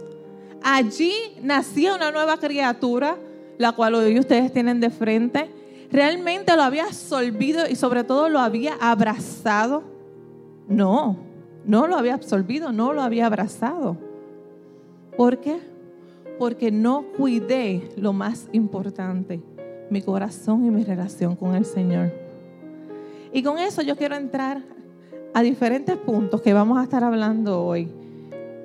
allí 0.63 1.15
nacía 1.41 1.95
una 1.95 2.11
nueva 2.11 2.37
criatura, 2.37 3.17
la 3.57 3.73
cual 3.73 3.95
hoy 3.95 4.19
ustedes 4.19 4.53
tienen 4.53 4.81
de 4.81 4.91
frente 4.91 5.58
¿Realmente 5.91 6.55
lo 6.55 6.63
había 6.63 6.85
absorbido 6.85 7.67
y 7.69 7.75
sobre 7.75 8.05
todo 8.05 8.29
lo 8.29 8.41
había 8.41 8.75
abrazado? 8.75 9.83
No, 10.69 11.17
no 11.65 11.87
lo 11.87 11.97
había 11.97 12.15
absorbido, 12.15 12.73
no 12.73 12.93
lo 12.93 13.03
había 13.03 13.27
abrazado. 13.27 13.97
¿Por 15.17 15.39
qué? 15.39 15.59
Porque 16.39 16.71
no 16.71 17.07
cuidé 17.17 17.91
lo 17.97 18.13
más 18.13 18.49
importante, 18.53 19.41
mi 19.91 20.03
corazón 20.03 20.65
y 20.67 20.71
mi 20.71 20.85
relación 20.85 21.37
con 21.37 21.55
el 21.55 21.65
Señor. 21.65 22.13
Y 23.33 23.43
con 23.43 23.59
eso 23.59 23.83
yo 23.83 23.97
quiero 23.97 24.15
entrar 24.15 24.63
a 25.35 25.43
diferentes 25.43 25.97
puntos 25.97 26.43
que 26.43 26.53
vamos 26.53 26.79
a 26.79 26.83
estar 26.83 27.03
hablando 27.03 27.65
hoy. 27.65 27.89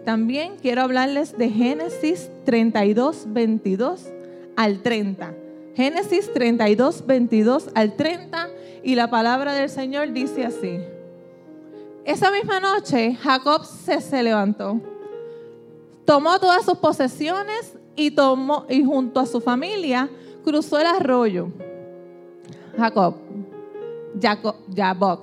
También 0.05 0.53
quiero 0.61 0.81
hablarles 0.81 1.37
de 1.37 1.49
Génesis 1.49 2.29
32, 2.45 3.27
22 3.29 4.11
al 4.55 4.79
30. 4.81 5.42
Génesis 5.75 6.31
32, 6.31 7.05
22 7.05 7.69
al 7.73 7.95
30 7.95 8.49
y 8.83 8.95
la 8.95 9.09
palabra 9.09 9.53
del 9.53 9.69
Señor 9.69 10.11
dice 10.11 10.45
así. 10.45 10.79
Esa 12.05 12.29
misma 12.31 12.59
noche 12.59 13.15
Jacob 13.15 13.65
se, 13.65 14.01
se 14.01 14.21
levantó, 14.21 14.79
tomó 16.05 16.39
todas 16.39 16.65
sus 16.65 16.77
posesiones 16.77 17.75
y, 17.95 18.11
tomó, 18.11 18.65
y 18.69 18.83
junto 18.83 19.19
a 19.19 19.25
su 19.25 19.39
familia 19.39 20.09
cruzó 20.43 20.79
el 20.79 20.87
arroyo. 20.87 21.47
Jacob, 22.77 23.15
Jacob, 24.21 24.55
Jacob. 24.75 25.21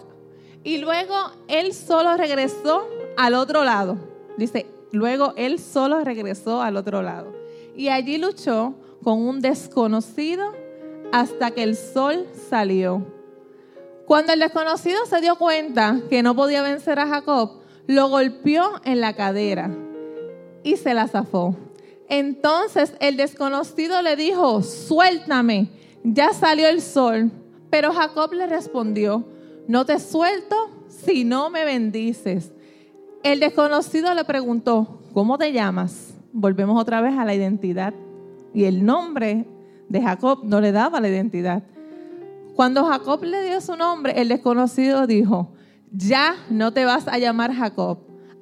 Y 0.64 0.78
luego 0.78 1.14
él 1.49 1.73
solo 1.75 2.16
regresó 2.16 2.87
al 3.16 3.35
otro 3.35 3.64
lado. 3.64 3.99
Dice, 4.37 4.66
luego 4.92 5.33
él 5.37 5.59
solo 5.59 6.02
regresó 6.02 6.61
al 6.61 6.76
otro 6.76 7.02
lado. 7.02 7.33
Y 7.76 7.88
allí 7.88 8.19
luchó 8.19 8.75
con 9.02 9.21
un 9.21 9.40
desconocido 9.40 10.52
hasta 11.12 11.50
que 11.50 11.62
el 11.62 11.76
sol 11.76 12.26
salió. 12.49 13.04
Cuando 14.07 14.33
el 14.33 14.40
desconocido 14.40 15.07
se 15.07 15.21
dio 15.21 15.37
cuenta 15.37 16.00
que 16.09 16.23
no 16.23 16.35
podía 16.35 16.62
vencer 16.62 16.99
a 16.99 17.07
Jacob, 17.07 17.61
lo 17.87 18.09
golpeó 18.09 18.80
en 18.85 19.00
la 19.00 19.14
cadera 19.14 19.71
y 20.62 20.76
se 20.76 20.95
la 20.95 21.09
zafó. 21.09 21.57
Entonces 22.09 22.95
el 23.00 23.16
desconocido 23.16 24.02
le 24.02 24.16
dijo, 24.16 24.62
suéltame, 24.62 25.71
ya 26.02 26.33
salió 26.33 26.69
el 26.69 26.83
sol. 26.83 27.30
Pero 27.71 27.92
Jacob 27.92 28.33
le 28.33 28.49
respondió, 28.49 29.25
no 29.69 29.87
te 29.87 30.00
suelto 30.00 30.57
si 30.88 31.25
no 31.25 31.50
me 31.50 31.64
bendices. 31.64 32.52
El 33.23 33.38
desconocido 33.38 34.12
le 34.14 34.25
preguntó, 34.25 35.00
¿cómo 35.14 35.38
te 35.38 35.52
llamas? 35.52 36.14
Volvemos 36.33 36.80
otra 36.80 37.00
vez 37.00 37.16
a 37.16 37.25
la 37.25 37.35
identidad 37.35 37.95
y 38.52 38.64
el 38.64 38.85
nombre 38.85 39.47
de 39.88 40.00
Jacob 40.02 40.40
no 40.45 40.61
le 40.61 40.73
daba 40.73 41.00
la 41.00 41.09
identidad. 41.09 41.62
Cuando 42.54 42.85
Jacob 42.85 43.23
le 43.25 43.42
dio 43.45 43.61
su 43.61 43.76
nombre, 43.76 44.21
el 44.21 44.28
desconocido 44.28 45.07
dijo, 45.07 45.52
ya 45.92 46.35
no 46.49 46.73
te 46.73 46.85
vas 46.85 47.09
a 47.09 47.19
llamar 47.19 47.52
Jacob, 47.52 47.99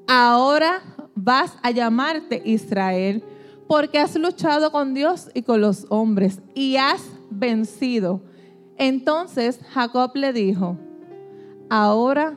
ahora 0.07 0.83
vas 1.15 1.57
a 1.63 1.71
llamarte 1.71 2.43
Israel, 2.45 3.23
porque 3.67 3.99
has 3.99 4.17
luchado 4.17 4.73
con 4.73 4.95
Dios 4.95 5.31
y 5.35 5.43
con 5.43 5.61
los 5.61 5.87
hombres 5.91 6.41
y 6.55 6.77
has 6.77 7.03
vencido. 7.31 8.23
Entonces 8.77 9.61
Jacob 9.71 10.13
le 10.15 10.33
dijo, 10.33 10.79
ahora 11.69 12.37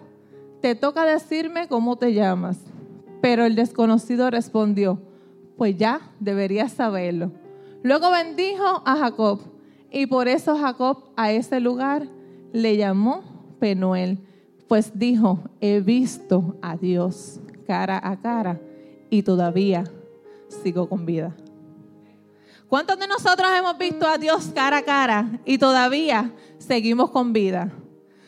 te 0.62 0.76
toca 0.76 1.06
decirme 1.06 1.68
cómo 1.68 1.98
te 1.98 2.14
llamas. 2.14 2.58
Pero 3.22 3.46
el 3.46 3.56
desconocido 3.56 4.30
respondió, 4.30 5.00
pues 5.56 5.78
ya 5.78 6.02
deberías 6.20 6.72
saberlo 6.72 7.32
Luego 7.84 8.12
bendijo 8.12 8.84
a 8.86 8.96
Jacob 8.98 9.40
y 9.90 10.06
por 10.06 10.28
eso 10.28 10.58
Jacob 10.58 11.04
a 11.16 11.32
ese 11.32 11.60
lugar 11.60 12.08
le 12.54 12.78
llamó 12.78 13.24
Penuel, 13.60 14.20
pues 14.68 14.92
dijo, 14.98 15.40
he 15.60 15.80
visto 15.80 16.56
a 16.62 16.78
Dios 16.78 17.40
cara 17.66 18.00
a 18.04 18.20
cara 18.20 18.60
y 19.10 19.24
todavía 19.24 19.84
sigo 20.64 20.88
con 20.88 21.06
vida. 21.06 21.36
¿Cuántos 22.68 22.98
de 23.00 23.08
nosotros 23.08 23.50
hemos 23.58 23.78
visto 23.78 24.08
a 24.08 24.18
Dios 24.18 24.52
cara 24.56 24.78
a 24.78 24.84
cara 24.84 25.40
y 25.44 25.58
todavía 25.58 26.32
seguimos 26.58 27.10
con 27.10 27.34
vida? 27.34 27.70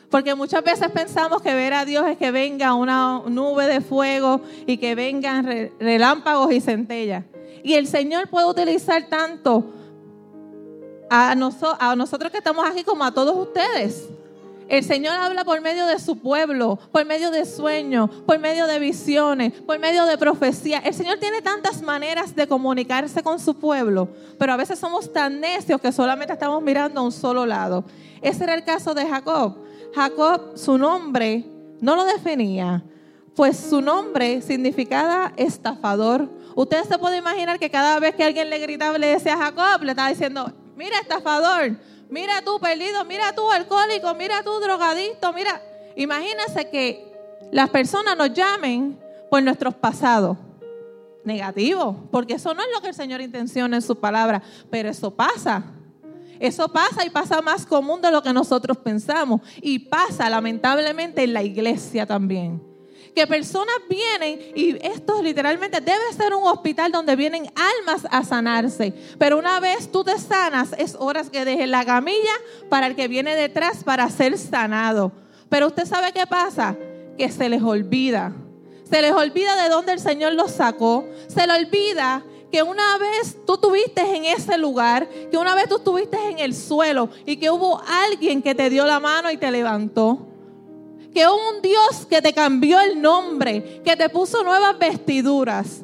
Porque 0.10 0.36
muchas 0.36 0.64
veces 0.64 0.92
pensamos 0.92 1.42
que 1.42 1.54
ver 1.54 1.74
a 1.74 1.86
Dios 1.86 2.06
es 2.08 2.18
que 2.18 2.30
venga 2.30 2.74
una 2.74 3.22
nube 3.28 3.68
de 3.68 3.82
fuego 3.82 4.42
y 4.68 4.78
que 4.78 4.96
vengan 4.96 5.72
relámpagos 5.80 6.52
y 6.52 6.60
centellas. 6.60 7.24
Y 7.64 7.74
el 7.74 7.88
Señor 7.88 8.30
puede 8.30 8.46
utilizar 8.46 9.08
tanto 9.08 9.74
a, 11.10 11.36
nosotros 11.36 12.32
que 12.32 12.40
estamos 12.40 12.66
aquí 12.68 12.84
como 12.84 13.04
a 13.04 13.14
todos 13.14 13.36
ustedes. 13.36 14.10
El 14.68 14.84
Señor 14.84 15.14
habla 15.14 15.44
por 15.44 15.62
medio 15.62 15.86
de 15.86 16.00
su 16.00 16.18
pueblo, 16.18 16.80
por 16.92 17.06
medio 17.06 17.32
de 17.32 17.46
sueños, 17.46 18.10
por 18.26 18.40
medio 18.40 18.66
de 18.66 18.80
visiones, 18.80 19.54
por 19.62 19.78
medio 19.78 20.06
de 20.06 20.18
profecía. 20.18 20.80
El 20.80 20.94
Señor 20.94 21.20
tiene 21.20 21.42
tantas 21.42 21.82
maneras 21.82 22.36
de 22.36 22.48
comunicarse 22.48 23.22
con 23.22 23.40
su 23.40 23.56
pueblo, 23.56 24.10
pero 24.40 24.54
a 24.54 24.58
veces 24.58 24.80
somos 24.80 25.12
tan 25.12 25.40
necios 25.40 25.80
que 25.80 25.92
solamente 25.92 26.34
estamos 26.34 26.62
mirando 26.64 27.02
a 27.02 27.04
un 27.04 27.12
solo 27.12 27.46
lado. 27.46 27.86
Ese 28.22 28.46
era 28.46 28.56
el 28.56 28.64
caso 28.64 28.94
de 28.94 29.06
Jacob. 29.06 29.58
Jacob, 29.94 30.54
su 30.56 30.78
nombre 30.78 31.46
no 31.80 31.96
lo 31.96 32.06
definía, 32.06 32.84
pues 33.36 33.58
su 33.58 33.82
nombre 33.82 34.42
significaba 34.42 35.34
estafador 35.38 36.30
Usted 36.56 36.84
se 36.84 36.98
puede 36.98 37.18
imaginar 37.18 37.60
que 37.60 37.70
cada 37.70 38.00
vez 38.00 38.16
que 38.16 38.24
alguien 38.24 38.50
le 38.50 38.60
gritaba, 38.60 38.98
le 38.98 39.08
decía 39.08 39.34
a 39.34 39.38
Jacob, 39.38 39.84
le 39.84 39.92
estaba 39.92 40.10
diciendo, 40.10 40.52
mira 40.76 40.98
estafador, 41.00 41.78
mira 42.10 42.42
tú 42.44 42.60
perdido, 42.60 43.04
mira 43.06 43.34
tú 43.34 43.50
alcohólico, 43.52 44.14
mira 44.16 44.44
tú 44.44 44.60
drogadicto, 44.60 45.34
mira. 45.34 45.62
Imagínense 45.96 46.70
que 46.70 47.12
las 47.52 47.70
personas 47.70 48.18
nos 48.18 48.34
llamen 48.34 49.00
por 49.30 49.42
nuestros 49.42 49.74
pasados 49.74 50.38
negativos, 51.24 51.96
porque 52.12 52.36
eso 52.36 52.54
no 52.54 52.62
es 52.62 52.68
lo 52.74 52.82
que 52.82 52.90
el 52.90 52.94
Señor 52.94 53.22
intenciona 53.22 53.76
en 53.76 53.82
su 53.82 53.96
palabra, 53.96 54.42
pero 54.70 54.90
eso 54.90 55.12
pasa. 55.12 55.64
Eso 56.40 56.68
pasa 56.68 57.06
y 57.06 57.10
pasa 57.10 57.42
más 57.42 57.66
común 57.66 58.02
de 58.02 58.12
lo 58.12 58.22
que 58.22 58.34
nosotros 58.34 58.78
pensamos. 58.78 59.42
Y 59.62 59.80
pasa 59.80 60.30
lamentablemente 60.30 61.24
en 61.24 61.34
la 61.34 61.42
iglesia 61.42 62.06
también 62.06 62.73
que 63.14 63.28
personas 63.28 63.76
vienen 63.88 64.40
y 64.56 64.78
esto 64.86 65.22
literalmente 65.22 65.80
debe 65.82 66.14
ser 66.16 66.34
un 66.34 66.46
hospital 66.46 66.92
donde 66.92 67.16
vienen 67.16 67.52
almas 67.56 68.08
a 68.10 68.24
sanarse. 68.24 68.94
Pero 69.18 69.38
una 69.38 69.60
vez 69.60 69.92
tú 69.92 70.04
te 70.04 70.18
sanas, 70.18 70.74
es 70.78 70.96
hora 71.00 71.24
que 71.24 71.46
dejes 71.46 71.70
la 71.70 71.86
camilla 71.86 72.34
para 72.70 72.88
el 72.88 72.96
que 72.96 73.08
viene 73.08 73.36
detrás 73.36 73.84
para 73.84 74.10
ser 74.10 74.38
sanado. 74.38 75.12
Pero 75.50 75.68
usted 75.68 75.86
sabe 75.86 76.12
qué 76.12 76.26
pasa? 76.26 76.76
Que 77.18 77.30
se 77.30 77.48
les 77.50 77.62
olvida. 77.62 78.34
Se 78.90 79.02
les 79.02 79.12
olvida 79.12 79.56
de 79.62 79.70
dónde 79.70 79.94
el 79.94 80.00
Señor 80.00 80.34
los 80.34 80.52
sacó. 80.52 81.08
Se 81.28 81.46
les 81.46 81.58
olvida 81.58 82.24
que 82.52 82.64
una 82.64 82.98
vez 82.98 83.38
tú 83.46 83.56
estuviste 83.56 84.02
en 84.16 84.26
ese 84.26 84.58
lugar, 84.58 85.08
que 85.32 85.38
una 85.38 85.56
vez 85.56 85.68
tú 85.70 85.78
estuviste 85.78 86.18
en 86.30 86.40
el 86.40 86.54
suelo 86.54 87.10
y 87.26 87.38
que 87.38 87.50
hubo 87.50 87.82
alguien 88.06 88.42
que 88.42 88.54
te 88.54 88.70
dio 88.70 88.86
la 88.86 89.00
mano 89.00 89.32
y 89.32 89.38
te 89.38 89.50
levantó 89.52 90.33
que 91.14 91.28
un 91.28 91.62
Dios 91.62 92.06
que 92.10 92.22
te 92.22 92.34
cambió 92.34 92.80
el 92.80 93.02
nombre, 93.02 93.82
que 93.84 93.96
te 93.96 94.10
puso 94.10 94.44
nuevas 94.44 94.78
vestiduras. 94.78 95.82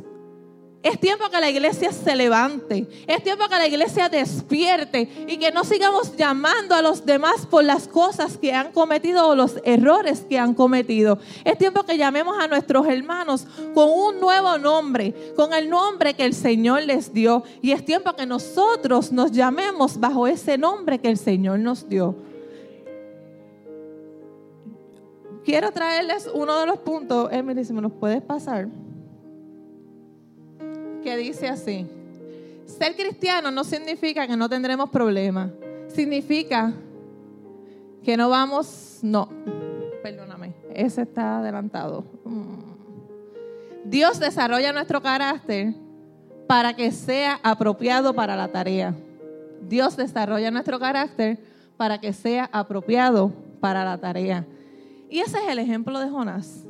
Es 0.81 0.97
tiempo 0.97 1.29
que 1.29 1.41
la 1.41 1.49
iglesia 1.49 1.91
se 1.91 2.15
levante. 2.15 2.87
Es 3.05 3.21
tiempo 3.21 3.49
que 3.49 3.57
la 3.57 3.67
iglesia 3.67 4.07
despierte 4.07 5.09
y 5.27 5.35
que 5.35 5.51
no 5.51 5.65
sigamos 5.65 6.15
llamando 6.15 6.73
a 6.73 6.81
los 6.81 7.05
demás 7.05 7.45
por 7.45 7.65
las 7.65 7.85
cosas 7.85 8.37
que 8.37 8.53
han 8.53 8.71
cometido 8.71 9.27
o 9.27 9.35
los 9.35 9.55
errores 9.65 10.21
que 10.21 10.39
han 10.39 10.53
cometido. 10.53 11.19
Es 11.43 11.57
tiempo 11.57 11.83
que 11.83 11.97
llamemos 11.97 12.37
a 12.39 12.47
nuestros 12.47 12.87
hermanos 12.87 13.45
con 13.73 13.89
un 13.89 14.21
nuevo 14.21 14.57
nombre, 14.57 15.33
con 15.35 15.53
el 15.53 15.69
nombre 15.69 16.13
que 16.13 16.23
el 16.23 16.33
Señor 16.33 16.83
les 16.83 17.13
dio. 17.13 17.43
Y 17.61 17.71
es 17.71 17.83
tiempo 17.83 18.13
que 18.13 18.25
nosotros 18.25 19.11
nos 19.11 19.33
llamemos 19.33 19.99
bajo 19.99 20.27
ese 20.27 20.57
nombre 20.57 20.99
que 20.99 21.09
el 21.09 21.17
Señor 21.17 21.59
nos 21.59 21.89
dio. 21.89 22.15
Quiero 25.49 25.71
traerles 25.71 26.29
uno 26.31 26.59
de 26.59 26.67
los 26.67 26.77
puntos, 26.77 27.27
Emily, 27.31 27.65
si 27.65 27.73
me 27.73 27.81
los 27.81 27.91
puedes 27.91 28.21
pasar, 28.21 28.67
que 31.01 31.17
dice 31.17 31.47
así. 31.47 31.87
Ser 32.67 32.95
cristiano 32.95 33.49
no 33.49 33.63
significa 33.63 34.27
que 34.27 34.37
no 34.37 34.47
tendremos 34.47 34.91
problemas. 34.91 35.49
Significa 35.87 36.71
que 38.03 38.15
no 38.15 38.29
vamos, 38.29 38.99
no, 39.01 39.27
perdóname, 40.03 40.53
ese 40.71 41.01
está 41.01 41.39
adelantado. 41.39 42.05
Mm. 42.25 43.89
Dios 43.89 44.19
desarrolla 44.19 44.71
nuestro 44.71 45.01
carácter 45.01 45.73
para 46.45 46.75
que 46.75 46.91
sea 46.91 47.39
apropiado 47.41 48.13
para 48.13 48.35
la 48.35 48.49
tarea. 48.49 48.93
Dios 49.67 49.97
desarrolla 49.97 50.51
nuestro 50.51 50.79
carácter 50.79 51.39
para 51.75 51.99
que 51.99 52.13
sea 52.13 52.47
apropiado 52.53 53.31
para 53.59 53.83
la 53.83 53.97
tarea. 53.97 54.45
Y 55.09 55.19
ese 55.19 55.37
es 55.39 55.49
el 55.49 55.59
ejemplo 55.59 55.99
de 55.99 56.09
Jonás. 56.09 56.65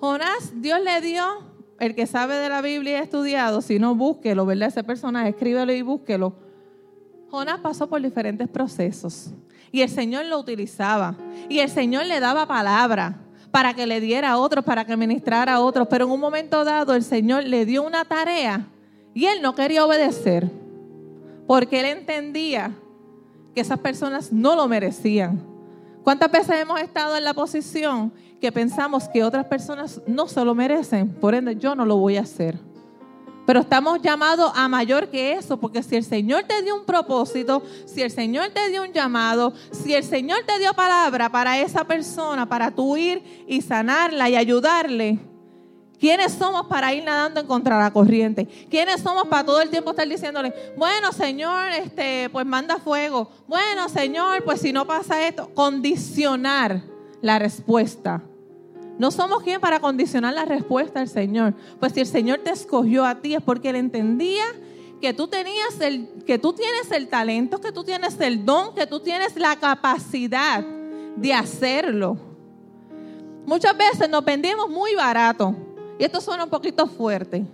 Jonás, 0.00 0.52
Dios 0.56 0.80
le 0.82 1.00
dio, 1.00 1.24
el 1.78 1.94
que 1.94 2.06
sabe 2.06 2.34
de 2.34 2.48
la 2.48 2.60
Biblia 2.60 2.92
y 2.92 2.96
ha 2.96 3.02
estudiado, 3.02 3.60
si 3.60 3.78
no, 3.78 3.94
búsquelo, 3.94 4.44
¿verdad? 4.44 4.68
Ese 4.68 4.82
personaje, 4.82 5.30
escríbelo 5.30 5.72
y 5.72 5.82
búsquelo. 5.82 6.34
Jonás 7.30 7.60
pasó 7.60 7.88
por 7.88 8.02
diferentes 8.02 8.48
procesos 8.48 9.30
y 9.70 9.80
el 9.80 9.88
Señor 9.88 10.26
lo 10.26 10.38
utilizaba 10.38 11.14
y 11.48 11.60
el 11.60 11.70
Señor 11.70 12.06
le 12.06 12.20
daba 12.20 12.46
palabra 12.46 13.20
para 13.50 13.74
que 13.74 13.86
le 13.86 14.00
diera 14.00 14.32
a 14.32 14.38
otros, 14.38 14.64
para 14.64 14.84
que 14.84 14.96
ministrara 14.96 15.54
a 15.54 15.60
otros, 15.60 15.86
pero 15.88 16.04
en 16.04 16.10
un 16.10 16.20
momento 16.20 16.64
dado 16.64 16.94
el 16.94 17.02
Señor 17.02 17.44
le 17.44 17.64
dio 17.64 17.82
una 17.82 18.04
tarea 18.04 18.66
y 19.14 19.26
él 19.26 19.40
no 19.40 19.54
quería 19.54 19.84
obedecer 19.84 20.50
porque 21.46 21.80
él 21.80 21.86
entendía 21.86 22.72
que 23.54 23.60
esas 23.60 23.78
personas 23.78 24.32
no 24.32 24.56
lo 24.56 24.68
merecían. 24.68 25.51
¿Cuántas 26.02 26.32
veces 26.32 26.60
hemos 26.60 26.80
estado 26.80 27.16
en 27.16 27.22
la 27.22 27.32
posición 27.32 28.12
que 28.40 28.50
pensamos 28.50 29.08
que 29.08 29.22
otras 29.22 29.46
personas 29.46 30.00
no 30.06 30.26
se 30.26 30.44
lo 30.44 30.52
merecen? 30.54 31.08
Por 31.08 31.34
ende, 31.34 31.54
yo 31.54 31.76
no 31.76 31.86
lo 31.86 31.96
voy 31.96 32.16
a 32.16 32.22
hacer. 32.22 32.58
Pero 33.46 33.60
estamos 33.60 34.02
llamados 34.02 34.52
a 34.54 34.66
mayor 34.68 35.08
que 35.08 35.32
eso, 35.32 35.58
porque 35.58 35.82
si 35.82 35.94
el 35.94 36.04
Señor 36.04 36.44
te 36.44 36.62
dio 36.62 36.76
un 36.76 36.84
propósito, 36.84 37.62
si 37.86 38.02
el 38.02 38.10
Señor 38.10 38.50
te 38.50 38.68
dio 38.70 38.82
un 38.82 38.92
llamado, 38.92 39.52
si 39.70 39.94
el 39.94 40.02
Señor 40.02 40.38
te 40.44 40.58
dio 40.58 40.74
palabra 40.74 41.30
para 41.30 41.58
esa 41.60 41.84
persona, 41.84 42.48
para 42.48 42.72
tú 42.72 42.96
ir 42.96 43.44
y 43.46 43.62
sanarla 43.62 44.28
y 44.28 44.36
ayudarle, 44.36 45.20
¿Quiénes 46.02 46.32
somos 46.32 46.66
para 46.66 46.92
ir 46.92 47.04
nadando 47.04 47.38
en 47.38 47.46
contra 47.46 47.78
la 47.78 47.92
corriente? 47.92 48.48
¿Quiénes 48.68 49.02
somos 49.02 49.28
para 49.28 49.44
todo 49.44 49.60
el 49.60 49.70
tiempo 49.70 49.90
estar 49.90 50.08
diciéndole, 50.08 50.52
bueno, 50.76 51.12
Señor, 51.12 51.70
este, 51.70 52.28
pues 52.30 52.44
manda 52.44 52.78
fuego? 52.78 53.30
Bueno, 53.46 53.88
Señor, 53.88 54.42
pues 54.42 54.60
si 54.60 54.72
no 54.72 54.84
pasa 54.84 55.28
esto, 55.28 55.50
condicionar 55.54 56.82
la 57.20 57.38
respuesta. 57.38 58.20
No 58.98 59.12
somos 59.12 59.44
quien 59.44 59.60
para 59.60 59.78
condicionar 59.78 60.34
la 60.34 60.44
respuesta 60.44 60.98
al 60.98 61.08
Señor. 61.08 61.54
Pues 61.78 61.92
si 61.92 62.00
el 62.00 62.08
Señor 62.08 62.40
te 62.40 62.50
escogió 62.50 63.06
a 63.06 63.20
ti 63.20 63.36
es 63.36 63.40
porque 63.40 63.68
Él 63.68 63.76
entendía 63.76 64.42
que 65.00 65.14
tú 65.14 65.28
tenías 65.28 65.80
el, 65.80 66.08
que 66.26 66.36
tú 66.36 66.52
tienes 66.52 66.90
el 66.90 67.06
talento, 67.06 67.60
que 67.60 67.70
tú 67.70 67.84
tienes 67.84 68.18
el 68.18 68.44
don, 68.44 68.74
que 68.74 68.88
tú 68.88 68.98
tienes 68.98 69.36
la 69.36 69.54
capacidad 69.54 70.64
de 71.14 71.32
hacerlo. 71.32 72.16
Muchas 73.46 73.76
veces 73.76 74.10
nos 74.10 74.24
vendimos 74.24 74.68
muy 74.68 74.96
barato 74.96 75.54
y 76.02 76.04
esto 76.04 76.20
suena 76.20 76.42
un 76.42 76.50
poquito 76.50 76.88
fuerte. 76.88 77.44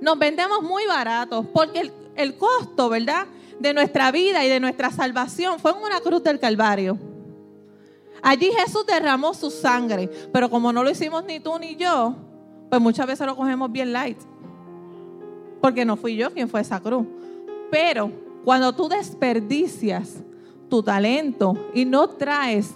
Nos 0.00 0.18
vendemos 0.18 0.62
muy 0.62 0.86
baratos 0.86 1.44
porque 1.52 1.92
el, 2.14 2.34
costo, 2.38 2.88
¿verdad? 2.88 3.26
De 3.60 3.74
nuestra 3.74 4.10
vida 4.10 4.42
y 4.46 4.48
de 4.48 4.60
nuestra 4.60 4.90
salvación 4.90 5.58
fue 5.58 5.72
en 5.72 5.82
una 5.82 6.00
cruz 6.00 6.22
del 6.22 6.40
Calvario. 6.40 6.98
Allí 8.22 8.50
Jesús 8.50 8.86
derramó 8.86 9.34
su 9.34 9.50
sangre, 9.50 10.08
pero 10.32 10.48
como 10.48 10.72
no 10.72 10.82
lo 10.82 10.88
hicimos 10.88 11.22
ni 11.24 11.38
tú 11.38 11.58
ni 11.58 11.76
yo, 11.76 12.16
pues 12.70 12.80
muchas 12.80 13.06
veces 13.06 13.26
lo 13.26 13.36
cogemos 13.36 13.70
bien 13.70 13.92
light. 13.92 14.20
Porque 15.60 15.84
no 15.84 15.98
fui 15.98 16.16
yo 16.16 16.32
quien 16.32 16.48
fue 16.48 16.62
esa 16.62 16.80
cruz. 16.80 17.06
Pero 17.70 18.10
cuando 18.42 18.74
tú 18.74 18.88
desperdicias 18.88 20.14
tu 20.70 20.82
talento 20.82 21.52
y 21.74 21.84
no 21.84 22.08
traes 22.08 22.72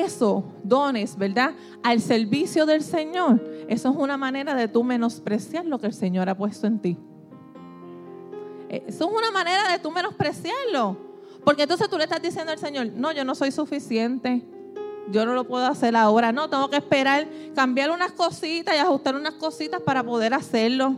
eso, 0.00 0.44
dones, 0.62 1.16
¿verdad? 1.16 1.52
Al 1.82 2.00
servicio 2.00 2.64
del 2.66 2.82
Señor. 2.82 3.42
Eso 3.68 3.90
es 3.90 3.96
una 3.96 4.16
manera 4.16 4.54
de 4.54 4.68
tú 4.68 4.82
menospreciar 4.84 5.66
lo 5.66 5.78
que 5.78 5.86
el 5.86 5.92
Señor 5.92 6.28
ha 6.28 6.36
puesto 6.36 6.66
en 6.66 6.78
ti. 6.80 6.98
Eh, 8.68 8.84
eso 8.86 9.08
es 9.08 9.16
una 9.16 9.30
manera 9.30 9.70
de 9.70 9.78
tú 9.78 9.90
menospreciarlo. 9.90 10.96
Porque 11.44 11.62
entonces 11.62 11.88
tú 11.88 11.98
le 11.98 12.04
estás 12.04 12.22
diciendo 12.22 12.52
al 12.52 12.58
Señor, 12.58 12.86
no, 12.94 13.12
yo 13.12 13.24
no 13.24 13.34
soy 13.34 13.52
suficiente. 13.52 14.42
Yo 15.10 15.26
no 15.26 15.34
lo 15.34 15.44
puedo 15.44 15.66
hacer 15.66 15.94
ahora. 15.96 16.32
No, 16.32 16.48
tengo 16.48 16.70
que 16.70 16.76
esperar, 16.76 17.26
cambiar 17.54 17.90
unas 17.90 18.12
cositas 18.12 18.74
y 18.74 18.78
ajustar 18.78 19.14
unas 19.14 19.34
cositas 19.34 19.82
para 19.82 20.02
poder 20.02 20.32
hacerlo. 20.32 20.94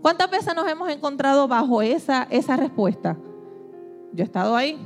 ¿Cuántas 0.00 0.30
veces 0.30 0.54
nos 0.54 0.68
hemos 0.68 0.90
encontrado 0.90 1.48
bajo 1.48 1.82
esa, 1.82 2.26
esa 2.30 2.56
respuesta? 2.56 3.16
Yo 4.12 4.22
he 4.22 4.26
estado 4.26 4.54
ahí. 4.54 4.78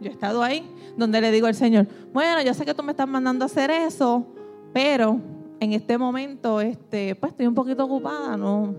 Yo 0.00 0.08
he 0.08 0.12
estado 0.12 0.42
ahí 0.42 0.66
donde 0.96 1.20
le 1.20 1.30
digo 1.30 1.46
al 1.46 1.54
Señor, 1.54 1.86
bueno, 2.12 2.42
yo 2.42 2.54
sé 2.54 2.64
que 2.64 2.74
tú 2.74 2.82
me 2.82 2.92
estás 2.92 3.08
mandando 3.08 3.44
a 3.44 3.46
hacer 3.46 3.70
eso, 3.70 4.26
pero 4.72 5.20
en 5.60 5.72
este 5.72 5.98
momento, 5.98 6.60
este, 6.60 7.14
pues 7.14 7.32
estoy 7.32 7.46
un 7.46 7.54
poquito 7.54 7.84
ocupada, 7.84 8.36
no, 8.36 8.74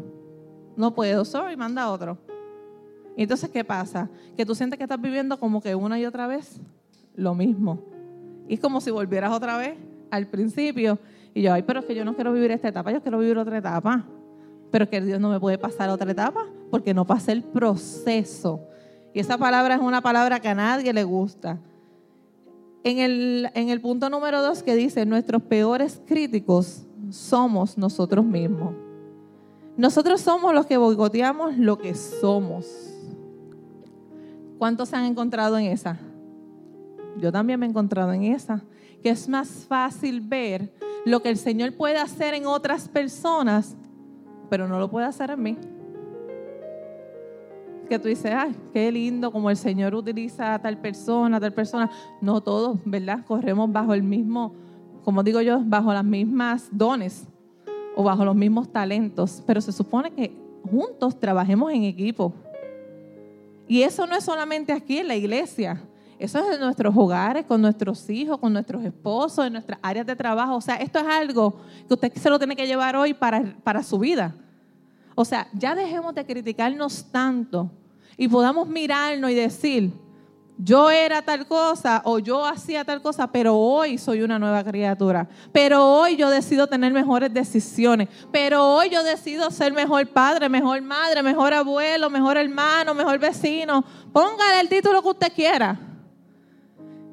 no 0.76 0.94
puedo, 0.94 1.24
sorry, 1.26 1.56
manda 1.56 1.92
otro. 1.92 2.18
Y 3.16 3.24
entonces, 3.24 3.50
¿qué 3.50 3.64
pasa? 3.64 4.10
Que 4.36 4.46
tú 4.46 4.56
sientes 4.56 4.78
que 4.78 4.84
estás 4.84 5.00
viviendo 5.00 5.38
como 5.38 5.62
que 5.62 5.76
una 5.76 6.00
y 6.00 6.06
otra 6.06 6.28
vez 6.28 6.60
lo 7.16 7.36
mismo. 7.36 7.80
Y 8.48 8.56
es 8.56 8.60
como 8.60 8.82
si 8.82 8.90
volvieras 8.90 9.32
otra 9.32 9.58
vez 9.58 9.78
al 10.10 10.28
principio. 10.28 10.98
Y 11.34 11.42
yo, 11.44 11.54
ay, 11.54 11.64
pero 11.64 11.80
es 11.82 11.86
que 11.86 11.96
yo 11.96 12.04
no 12.06 12.16
quiero 12.16 12.34
vivir 12.34 12.52
esta 12.52 12.70
etapa, 12.70 12.92
yo 12.92 13.02
quiero 13.02 13.20
vivir 13.20 13.38
otra 13.38 13.58
etapa. 13.58 14.04
Pero 14.72 14.90
que 14.90 15.02
Dios 15.02 15.20
no 15.20 15.30
me 15.30 15.40
puede 15.40 15.58
pasar 15.58 15.90
otra 15.90 16.10
etapa 16.10 16.46
porque 16.70 16.94
no 16.94 17.06
pasa 17.06 17.32
el 17.32 17.44
proceso. 17.44 18.62
Y 19.14 19.20
esa 19.20 19.38
palabra 19.38 19.76
es 19.76 19.82
una 19.82 20.02
palabra 20.02 20.40
que 20.40 20.48
a 20.48 20.56
nadie 20.56 20.94
le 20.94 21.04
gusta. 21.04 21.60
En 22.84 22.98
el, 23.00 23.50
en 23.54 23.70
el 23.70 23.80
punto 23.80 24.10
número 24.10 24.42
dos 24.42 24.64
que 24.64 24.76
dice, 24.76 25.06
nuestros 25.06 25.42
peores 25.44 26.02
críticos 26.06 26.84
somos 27.10 27.78
nosotros 27.78 28.26
mismos. 28.26 28.74
Nosotros 29.78 30.22
somos 30.22 30.54
los 30.54 30.66
que 30.66 30.78
boicoteamos 30.78 31.58
lo 31.58 31.78
que 31.78 31.94
somos. 31.94 32.68
¿Cuántos 34.58 34.90
se 34.90 34.96
han 34.96 35.06
encontrado 35.06 35.58
en 35.58 35.68
esa? 35.68 36.00
Yo 37.18 37.32
también 37.32 37.60
me 37.60 37.66
he 37.66 37.70
encontrado 37.70 38.14
en 38.14 38.24
esa. 38.24 38.64
Que 39.02 39.10
es 39.10 39.28
más 39.28 39.66
fácil 39.68 40.22
ver 40.22 40.74
lo 41.06 41.22
que 41.22 41.30
el 41.30 41.38
Señor 41.38 41.76
puede 41.76 41.98
hacer 41.98 42.34
en 42.34 42.46
otras 42.46 42.88
personas, 42.88 43.76
pero 44.50 44.68
no 44.68 44.80
lo 44.80 44.90
puede 44.90 45.08
hacer 45.08 45.32
en 45.32 45.42
mí 45.42 45.58
que 47.92 48.00
tú 48.00 48.08
dices, 48.08 48.32
ay, 48.34 48.56
qué 48.72 48.90
lindo 48.90 49.34
como 49.34 49.50
el 49.50 49.58
Señor 49.58 49.94
utiliza 49.94 50.54
a 50.54 50.62
tal 50.62 50.78
persona, 50.78 51.42
tal 51.42 51.52
persona. 51.52 51.92
No 52.22 52.40
todos, 52.40 52.80
¿verdad? 52.86 53.26
Corremos 53.26 53.70
bajo 53.70 53.94
el 53.94 54.02
mismo, 54.02 54.56
como 55.04 55.24
digo 55.24 55.42
yo, 55.42 55.62
bajo 55.62 55.92
las 55.92 56.06
mismas 56.06 56.70
dones 56.72 57.28
o 57.98 58.02
bajo 58.02 58.24
los 58.24 58.34
mismos 58.34 58.72
talentos, 58.72 59.44
pero 59.46 59.60
se 59.60 59.74
supone 59.74 60.10
que 60.10 60.34
juntos 60.72 61.20
trabajemos 61.20 61.74
en 61.74 61.84
equipo. 61.84 62.34
Y 63.68 63.82
eso 63.82 64.08
no 64.08 64.16
es 64.16 64.24
solamente 64.24 64.72
aquí 64.72 65.00
en 65.00 65.10
la 65.10 65.16
iglesia, 65.18 65.82
eso 66.18 66.40
es 66.40 66.56
en 66.56 66.62
nuestros 66.62 66.96
hogares, 66.96 67.46
con 67.46 67.62
nuestros 67.62 68.10
hijos, 68.10 68.38
con 68.38 68.54
nuestros 68.54 68.86
esposos, 68.86 69.48
en 69.48 69.52
nuestras 69.52 69.80
áreas 69.82 70.06
de 70.06 70.16
trabajo. 70.16 70.56
O 70.56 70.62
sea, 70.62 70.76
esto 70.76 71.00
es 71.00 71.06
algo 71.08 71.58
que 71.90 71.94
usted 71.94 72.14
se 72.14 72.30
lo 72.30 72.40
tiene 72.40 72.56
que 72.56 72.68
llevar 72.68 72.96
hoy 72.96 73.14
para, 73.14 73.54
para 73.66 73.84
su 73.84 74.00
vida. 74.00 74.34
O 75.14 75.26
sea, 75.26 75.50
ya 75.52 75.76
dejemos 75.76 76.16
de 76.16 76.26
criticarnos 76.26 77.12
tanto 77.12 77.70
y 78.18 78.28
podamos 78.28 78.68
mirarnos 78.68 79.32
y 79.32 79.36
decir, 79.36 79.92
yo 80.64 80.92
era 80.92 81.24
tal 81.24 81.48
cosa 81.48 82.04
o 82.06 82.20
yo 82.20 82.46
hacía 82.46 82.86
tal 82.86 83.02
cosa, 83.02 83.32
pero 83.32 83.58
hoy 83.58 83.98
soy 83.98 84.22
una 84.22 84.38
nueva 84.38 84.64
criatura. 84.64 85.28
Pero 85.52 85.84
hoy 85.84 86.16
yo 86.18 86.30
decido 86.30 86.68
tener 86.68 86.94
mejores 86.94 87.34
decisiones. 87.34 88.08
Pero 88.32 88.64
hoy 88.64 88.90
yo 88.90 89.04
decido 89.04 89.50
ser 89.50 89.74
mejor 89.74 90.08
padre, 90.10 90.50
mejor 90.50 90.82
madre, 90.82 91.24
mejor 91.24 91.54
abuelo, 91.54 92.12
mejor 92.12 92.38
hermano, 92.38 92.94
mejor 92.94 93.18
vecino. 93.18 93.84
Póngale 94.14 94.60
el 94.60 94.70
título 94.70 95.02
que 95.02 95.10
usted 95.10 95.34
quiera. 95.34 95.80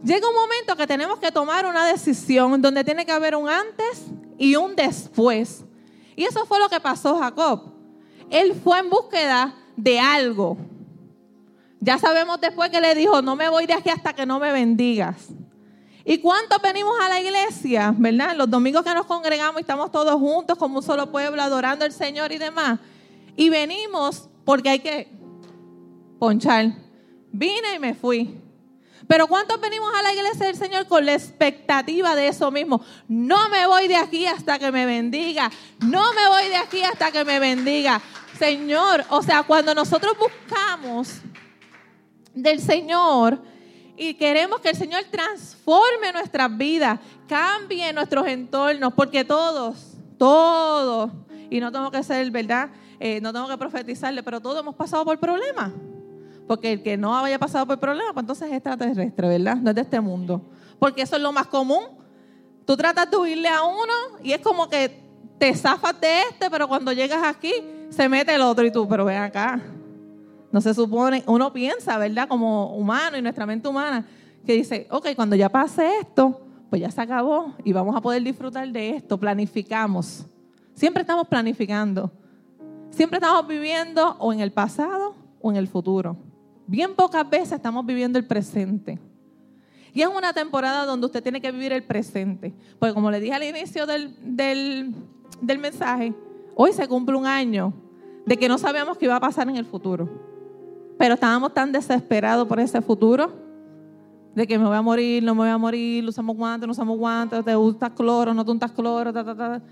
Llega 0.05 0.29
un 0.29 0.35
momento 0.35 0.77
que 0.77 0.87
tenemos 0.87 1.19
que 1.19 1.33
tomar 1.33 1.65
una 1.65 1.87
decisión 1.87 2.61
donde 2.61 2.85
tiene 2.85 3.07
que 3.07 3.13
haber 3.13 3.35
un 3.35 3.49
antes 3.49 4.07
y 4.37 4.57
un 4.57 4.77
después. 4.77 5.65
Y 6.15 6.25
eso 6.25 6.45
fue 6.45 6.59
lo 6.59 6.69
que 6.69 6.81
pasó 6.81 7.19
Jacob. 7.19 7.73
Él 8.29 8.55
fue 8.63 8.79
en 8.79 8.91
búsqueda 8.91 9.55
de 9.75 9.99
algo. 9.99 10.59
Ya 11.81 11.99
sabemos 11.99 12.41
después 12.41 12.71
que 12.71 12.81
le 12.81 12.95
dijo, 12.95 13.23
no 13.23 13.37
me 13.37 13.49
voy 13.49 13.67
de 13.67 13.75
aquí 13.75 13.91
hasta 13.91 14.13
que 14.13 14.27
no 14.27 14.39
me 14.41 14.53
bendigas. 14.53 15.29
¿Y 16.05 16.19
cuántos 16.19 16.61
venimos 16.63 16.95
a 17.01 17.09
la 17.09 17.21
iglesia, 17.21 17.95
verdad? 17.97 18.35
Los 18.35 18.49
domingos 18.49 18.83
que 18.83 18.95
nos 18.95 19.07
congregamos 19.07 19.59
y 19.59 19.61
estamos 19.61 19.93
todos 19.93 20.15
juntos 20.15 20.57
como 20.57 20.79
un 20.79 20.83
solo 20.83 21.11
pueblo 21.11 21.41
adorando 21.43 21.85
al 21.85 21.93
Señor 21.93 22.33
y 22.33 22.39
demás. 22.39 22.81
Y 23.37 23.51
venimos 23.51 24.29
porque 24.45 24.71
hay 24.71 24.79
que 24.79 25.09
ponchar. 26.19 26.73
Vine 27.31 27.75
y 27.77 27.79
me 27.79 27.95
fui. 27.95 28.41
Pero 29.07 29.27
¿cuántos 29.27 29.61
venimos 29.61 29.91
a 29.95 30.03
la 30.03 30.13
iglesia 30.13 30.47
del 30.47 30.57
Señor 30.57 30.87
con 30.87 31.05
la 31.07 31.15
expectativa 31.15 32.15
de 32.15 32.29
eso 32.29 32.51
mismo? 32.51 32.83
No 33.07 33.49
me 33.49 33.67
voy 33.67 33.87
de 33.87 33.97
aquí 33.97 34.27
hasta 34.27 34.59
que 34.59 34.73
me 34.73 34.87
bendiga. 34.87 35.51
No 35.81 36.13
me 36.15 36.29
voy 36.29 36.49
de 36.49 36.57
aquí 36.57 36.83
hasta 36.83 37.11
que 37.13 37.25
me 37.25 37.39
bendiga. 37.39 38.01
Señor, 38.39 39.05
o 39.11 39.23
sea, 39.23 39.43
cuando 39.43 39.75
nosotros 39.75 40.17
buscamos 40.19 41.21
del 42.43 42.61
Señor 42.61 43.41
y 43.97 44.15
queremos 44.15 44.61
que 44.61 44.71
el 44.71 44.77
Señor 44.77 45.03
transforme 45.11 46.13
nuestras 46.13 46.57
vidas, 46.57 47.01
cambie 47.27 47.93
nuestros 47.93 48.27
entornos, 48.29 48.93
porque 48.95 49.25
todos, 49.25 49.95
todos, 50.17 51.11
y 51.51 51.59
no 51.59 51.73
tengo 51.73 51.91
que 51.91 52.03
ser, 52.03 52.31
¿verdad? 52.31 52.71
Eh, 53.01 53.21
no 53.21 53.33
tengo 53.33 53.49
que 53.49 53.59
profetizarle, 53.59 54.23
pero 54.23 54.41
todos 54.41 54.61
hemos 54.61 54.77
pasado 54.77 55.05
por 55.05 55.19
problemas. 55.19 55.73
Porque 56.47 56.73
el 56.73 56.83
que 56.83 56.97
no 56.97 57.17
haya 57.17 57.39
pasado 57.39 57.67
por 57.67 57.79
problemas, 57.79 58.13
pues 58.15 58.23
entonces 58.23 58.49
es 58.49 58.55
extraterrestre, 58.55 59.29
¿verdad? 59.29 59.57
No 59.57 59.71
es 59.71 59.77
de 59.77 59.83
este 59.83 60.01
mundo. 60.01 60.43
Porque 60.79 61.03
eso 61.03 61.17
es 61.17 61.23
lo 61.23 61.33
más 61.33 61.47
común. 61.49 61.85
Tú 62.65 62.77
tratas 62.77 63.11
de 63.11 63.17
huirle 63.17 63.49
a 63.49 63.65
uno 63.65 63.93
y 64.23 64.33
es 64.33 64.41
como 64.41 64.69
que 64.69 65.01
te 65.39 65.55
zafas 65.55 66.01
de 66.01 66.23
este, 66.23 66.51
pero 66.51 66.69
cuando 66.69 66.93
llegas 66.93 67.23
aquí 67.25 67.53
se 67.91 68.09
mete 68.09 68.35
el 68.35 68.43
otro 68.43 68.65
y 68.65 68.71
tú, 68.71 68.89
pero 68.89 69.05
ven 69.05 69.19
acá. 69.19 69.61
No 70.51 70.61
se 70.61 70.73
supone, 70.75 71.23
uno 71.27 71.53
piensa, 71.53 71.99
¿verdad? 71.99 72.29
Como 72.29 72.75
humano 72.75 73.19
y 73.19 73.23
nuestra 73.23 73.47
mente 73.47 73.69
humana, 73.69 74.07
que 74.47 74.55
dice, 74.55 74.87
ok, 74.91 75.09
cuando 75.15 75.37
ya 75.37 75.49
pase 75.49 75.99
esto, 76.01 76.41
pues 76.71 76.83
ya 76.83 76.91
se 76.91 77.01
acabó 77.01 77.55
y 77.65 77.73
vamos 77.73 77.97
a 77.97 78.01
poder 78.01 78.23
disfrutar 78.23 78.71
de 78.71 78.97
esto. 78.97 79.19
Planificamos. 79.19 80.25
Siempre 80.75 81.03
estamos 81.03 81.27
planificando. 81.29 82.11
Siempre 82.91 83.19
estamos 83.19 83.47
viviendo 83.47 84.17
o 84.19 84.33
en 84.33 84.41
el 84.41 84.53
pasado 84.53 85.15
o 85.41 85.51
en 85.51 85.57
el 85.57 85.69
futuro. 85.69 86.17
Bien 86.67 86.95
pocas 86.95 87.29
veces 87.29 87.53
estamos 87.53 87.85
viviendo 87.85 88.19
el 88.19 88.27
presente. 88.27 88.99
Y 89.95 90.03
es 90.03 90.09
una 90.09 90.33
temporada 90.33 90.85
donde 90.85 91.07
usted 91.07 91.23
tiene 91.23 91.41
que 91.41 91.51
vivir 91.51 91.73
el 91.73 91.83
presente. 91.83 92.55
Porque 92.79 92.95
como 92.95 93.11
le 93.11 93.21
dije 93.21 93.35
al 93.35 93.43
inicio 93.43 93.87
del, 93.87 94.15
del, 94.23 95.59
mensaje, 95.59 96.15
hoy 96.55 96.73
se 96.73 96.87
cumple 96.87 97.17
un 97.17 97.27
año 97.27 97.73
de 98.27 98.37
que 98.37 98.49
no 98.49 98.59
sabíamos 98.59 98.99
qué 98.99 99.07
iba 99.07 99.17
a 99.17 99.21
pasar 99.21 99.49
en 99.49 99.57
el 99.57 99.65
futuro. 99.65 100.09
Pero 100.99 101.15
estábamos 101.15 101.55
tan 101.55 101.73
desesperados 101.73 102.47
por 102.47 102.59
ese 102.61 102.83
futuro, 102.83 103.33
de 104.35 104.47
que 104.47 104.59
me 104.59 104.67
voy 104.67 104.77
a 104.77 104.83
morir, 104.83 105.23
no 105.23 105.35
me 105.35 105.41
voy 105.41 105.51
a 105.51 105.59
morir, 105.59 106.05
usamos 106.07 106.37
guantes, 106.37 106.67
no 106.67 106.73
usamos 106.73 106.99
guantes, 106.99 107.45
te 107.45 107.55
gustas 107.55 107.91
cloro, 107.91 108.35
no 108.35 108.45
te 108.45 108.51
untas 108.51 108.71
cloro, 108.73 109.13
ta, 109.13 109.25
ta, 109.25 109.37
ta. 109.37 109.63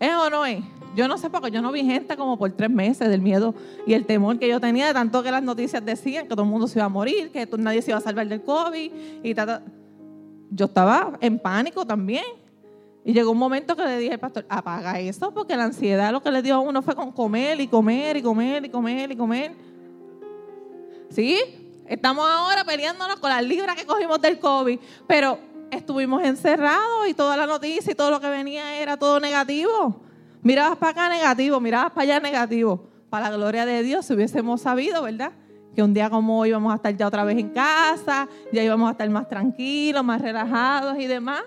¿Es 0.00 0.14
o 0.14 0.30
no 0.30 0.44
es? 0.44 0.62
Yo 0.94 1.08
no 1.08 1.18
sé 1.18 1.30
porque 1.30 1.50
yo 1.50 1.62
no 1.62 1.72
vi 1.72 1.84
gente 1.84 2.16
como 2.16 2.38
por 2.38 2.50
tres 2.52 2.70
meses 2.70 3.08
del 3.08 3.20
miedo 3.20 3.54
y 3.86 3.94
el 3.94 4.04
temor 4.04 4.38
que 4.38 4.48
yo 4.48 4.60
tenía 4.60 4.86
de 4.86 4.92
tanto 4.92 5.22
que 5.22 5.30
las 5.30 5.42
noticias 5.42 5.84
decían 5.84 6.24
que 6.24 6.30
todo 6.30 6.42
el 6.42 6.48
mundo 6.48 6.66
se 6.66 6.78
iba 6.78 6.86
a 6.86 6.88
morir, 6.88 7.30
que 7.30 7.48
nadie 7.58 7.82
se 7.82 7.90
iba 7.90 7.98
a 7.98 8.00
salvar 8.00 8.28
del 8.28 8.42
COVID 8.42 8.92
y 9.22 9.34
tal. 9.34 9.62
Yo 10.50 10.66
estaba 10.66 11.12
en 11.20 11.38
pánico 11.38 11.84
también. 11.86 12.24
Y 13.04 13.12
llegó 13.12 13.30
un 13.30 13.38
momento 13.38 13.74
que 13.74 13.84
le 13.84 13.98
dije 13.98 14.14
al 14.14 14.18
pastor, 14.18 14.44
apaga 14.48 15.00
eso 15.00 15.32
porque 15.32 15.56
la 15.56 15.64
ansiedad 15.64 16.12
lo 16.12 16.22
que 16.22 16.30
le 16.30 16.42
dio 16.42 16.56
a 16.56 16.58
uno 16.58 16.82
fue 16.82 16.94
con 16.94 17.12
comer 17.12 17.58
y 17.60 17.66
comer 17.66 18.18
y 18.18 18.22
comer 18.22 18.64
y 18.66 18.68
comer 18.68 19.12
y 19.12 19.16
comer. 19.16 19.67
¿Sí? 21.10 21.38
Estamos 21.86 22.28
ahora 22.28 22.64
peleándonos 22.64 23.18
con 23.18 23.30
las 23.30 23.42
libras 23.42 23.74
que 23.74 23.86
cogimos 23.86 24.20
del 24.20 24.38
COVID, 24.38 24.78
pero 25.06 25.38
estuvimos 25.70 26.22
encerrados 26.22 27.08
y 27.08 27.14
toda 27.14 27.36
la 27.36 27.46
noticia 27.46 27.92
y 27.92 27.94
todo 27.94 28.10
lo 28.10 28.20
que 28.20 28.28
venía 28.28 28.78
era 28.80 28.98
todo 28.98 29.18
negativo. 29.20 30.02
Mirabas 30.42 30.76
para 30.76 30.92
acá 30.92 31.08
negativo, 31.08 31.60
mirabas 31.60 31.92
para 31.92 32.02
allá 32.02 32.20
negativo. 32.20 32.88
Para 33.08 33.30
la 33.30 33.36
gloria 33.36 33.64
de 33.64 33.82
Dios, 33.82 34.04
si 34.04 34.12
hubiésemos 34.12 34.60
sabido, 34.60 35.02
¿verdad? 35.02 35.32
Que 35.74 35.82
un 35.82 35.94
día 35.94 36.10
como 36.10 36.38
hoy 36.38 36.50
íbamos 36.50 36.72
a 36.72 36.76
estar 36.76 36.94
ya 36.94 37.06
otra 37.06 37.24
vez 37.24 37.38
en 37.38 37.48
casa, 37.50 38.28
ya 38.52 38.62
íbamos 38.62 38.88
a 38.88 38.92
estar 38.92 39.08
más 39.08 39.26
tranquilos, 39.28 40.04
más 40.04 40.20
relajados 40.20 40.98
y 40.98 41.06
demás. 41.06 41.42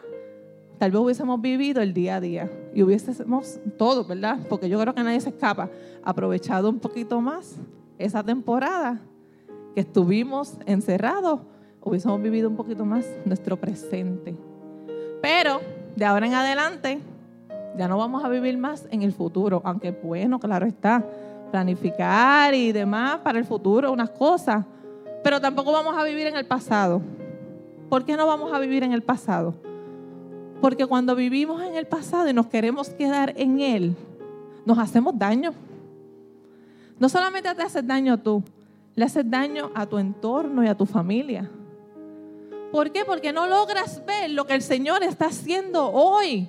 Tal 0.79 0.89
vez 0.89 0.99
hubiésemos 0.99 1.39
vivido 1.39 1.83
el 1.83 1.93
día 1.93 2.15
a 2.15 2.19
día 2.19 2.51
y 2.73 2.81
hubiésemos 2.81 3.59
todos, 3.77 4.07
¿verdad? 4.07 4.39
Porque 4.49 4.67
yo 4.67 4.79
creo 4.79 4.95
que 4.95 5.03
nadie 5.03 5.21
se 5.21 5.29
escapa. 5.29 5.69
Aprovechado 6.03 6.67
un 6.69 6.79
poquito 6.79 7.21
más 7.21 7.57
esa 7.99 8.23
temporada 8.23 8.99
que 9.73 9.81
estuvimos 9.81 10.55
encerrados, 10.65 11.41
hubiésemos 11.81 12.21
vivido 12.21 12.49
un 12.49 12.55
poquito 12.55 12.85
más 12.85 13.05
nuestro 13.25 13.57
presente. 13.57 14.35
Pero 15.21 15.61
de 15.95 16.05
ahora 16.05 16.25
en 16.25 16.33
adelante 16.33 16.99
ya 17.77 17.87
no 17.87 17.97
vamos 17.97 18.23
a 18.23 18.29
vivir 18.29 18.57
más 18.57 18.87
en 18.91 19.01
el 19.01 19.13
futuro, 19.13 19.61
aunque 19.63 19.91
bueno, 19.91 20.39
claro 20.39 20.65
está, 20.65 21.03
planificar 21.51 22.53
y 22.53 22.71
demás 22.71 23.19
para 23.19 23.39
el 23.39 23.45
futuro, 23.45 23.91
unas 23.91 24.09
cosas, 24.09 24.65
pero 25.23 25.39
tampoco 25.39 25.71
vamos 25.71 25.95
a 25.97 26.03
vivir 26.03 26.27
en 26.27 26.35
el 26.35 26.45
pasado. 26.45 27.01
¿Por 27.89 28.05
qué 28.05 28.15
no 28.15 28.25
vamos 28.25 28.53
a 28.53 28.59
vivir 28.59 28.83
en 28.83 28.93
el 28.93 29.03
pasado? 29.03 29.53
Porque 30.61 30.85
cuando 30.85 31.15
vivimos 31.15 31.61
en 31.61 31.75
el 31.75 31.87
pasado 31.87 32.29
y 32.29 32.33
nos 32.33 32.47
queremos 32.47 32.89
quedar 32.89 33.33
en 33.35 33.59
él, 33.59 33.95
nos 34.65 34.77
hacemos 34.77 35.17
daño. 35.17 35.53
No 36.99 37.09
solamente 37.09 37.53
te 37.53 37.61
haces 37.63 37.85
daño 37.85 38.17
tú, 38.17 38.43
le 38.95 39.05
haces 39.05 39.29
daño 39.29 39.71
a 39.73 39.85
tu 39.85 39.97
entorno 39.97 40.63
y 40.63 40.67
a 40.67 40.75
tu 40.75 40.85
familia. 40.85 41.49
¿Por 42.71 42.91
qué? 42.91 43.03
Porque 43.05 43.33
no 43.33 43.47
logras 43.47 44.05
ver 44.05 44.31
lo 44.31 44.45
que 44.45 44.53
el 44.53 44.61
Señor 44.61 45.03
está 45.03 45.25
haciendo 45.27 45.91
hoy. 45.91 46.47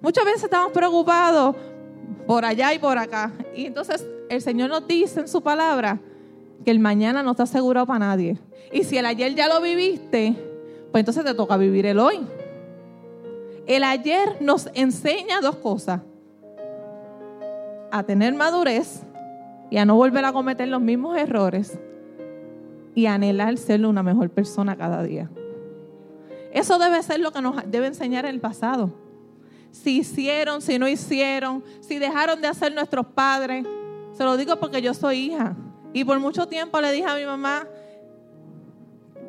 Muchas 0.00 0.24
veces 0.24 0.44
estamos 0.44 0.72
preocupados 0.72 1.56
por 2.26 2.44
allá 2.44 2.72
y 2.72 2.78
por 2.78 2.96
acá. 2.96 3.32
Y 3.54 3.66
entonces 3.66 4.06
el 4.28 4.40
Señor 4.40 4.70
nos 4.70 4.86
dice 4.86 5.20
en 5.20 5.28
su 5.28 5.42
palabra 5.42 5.98
que 6.64 6.70
el 6.70 6.78
mañana 6.78 7.22
no 7.22 7.32
está 7.32 7.42
asegurado 7.44 7.86
para 7.86 8.00
nadie. 8.00 8.38
Y 8.72 8.84
si 8.84 8.96
el 8.96 9.06
ayer 9.06 9.34
ya 9.34 9.48
lo 9.48 9.60
viviste, 9.60 10.34
pues 10.90 11.00
entonces 11.00 11.24
te 11.24 11.34
toca 11.34 11.56
vivir 11.56 11.86
el 11.86 11.98
hoy. 11.98 12.20
El 13.66 13.84
ayer 13.84 14.38
nos 14.40 14.68
enseña 14.74 15.40
dos 15.40 15.56
cosas. 15.56 16.00
A 17.90 18.02
tener 18.02 18.34
madurez 18.34 19.02
y 19.70 19.76
a 19.76 19.84
no 19.84 19.96
volver 19.96 20.24
a 20.24 20.32
cometer 20.32 20.68
los 20.68 20.80
mismos 20.80 21.16
errores 21.16 21.78
y 22.94 23.06
anhelar 23.06 23.56
ser 23.58 23.84
una 23.84 24.02
mejor 24.02 24.30
persona 24.30 24.76
cada 24.76 25.02
día. 25.02 25.30
Eso 26.52 26.78
debe 26.78 27.02
ser 27.02 27.20
lo 27.20 27.32
que 27.32 27.42
nos 27.42 27.56
debe 27.70 27.86
enseñar 27.86 28.24
el 28.26 28.40
pasado 28.40 28.92
si 29.70 29.98
hicieron, 29.98 30.62
si 30.62 30.78
no 30.78 30.88
hicieron, 30.88 31.62
si 31.80 31.98
dejaron 31.98 32.40
de 32.40 32.48
hacer 32.48 32.74
nuestros 32.74 33.06
padres. 33.06 33.66
Se 34.12 34.24
lo 34.24 34.36
digo 34.36 34.56
porque 34.56 34.82
yo 34.82 34.94
soy 34.94 35.26
hija. 35.26 35.56
Y 35.92 36.04
por 36.04 36.18
mucho 36.18 36.46
tiempo 36.46 36.80
le 36.80 36.92
dije 36.92 37.06
a 37.06 37.16
mi 37.16 37.24
mamá, 37.24 37.66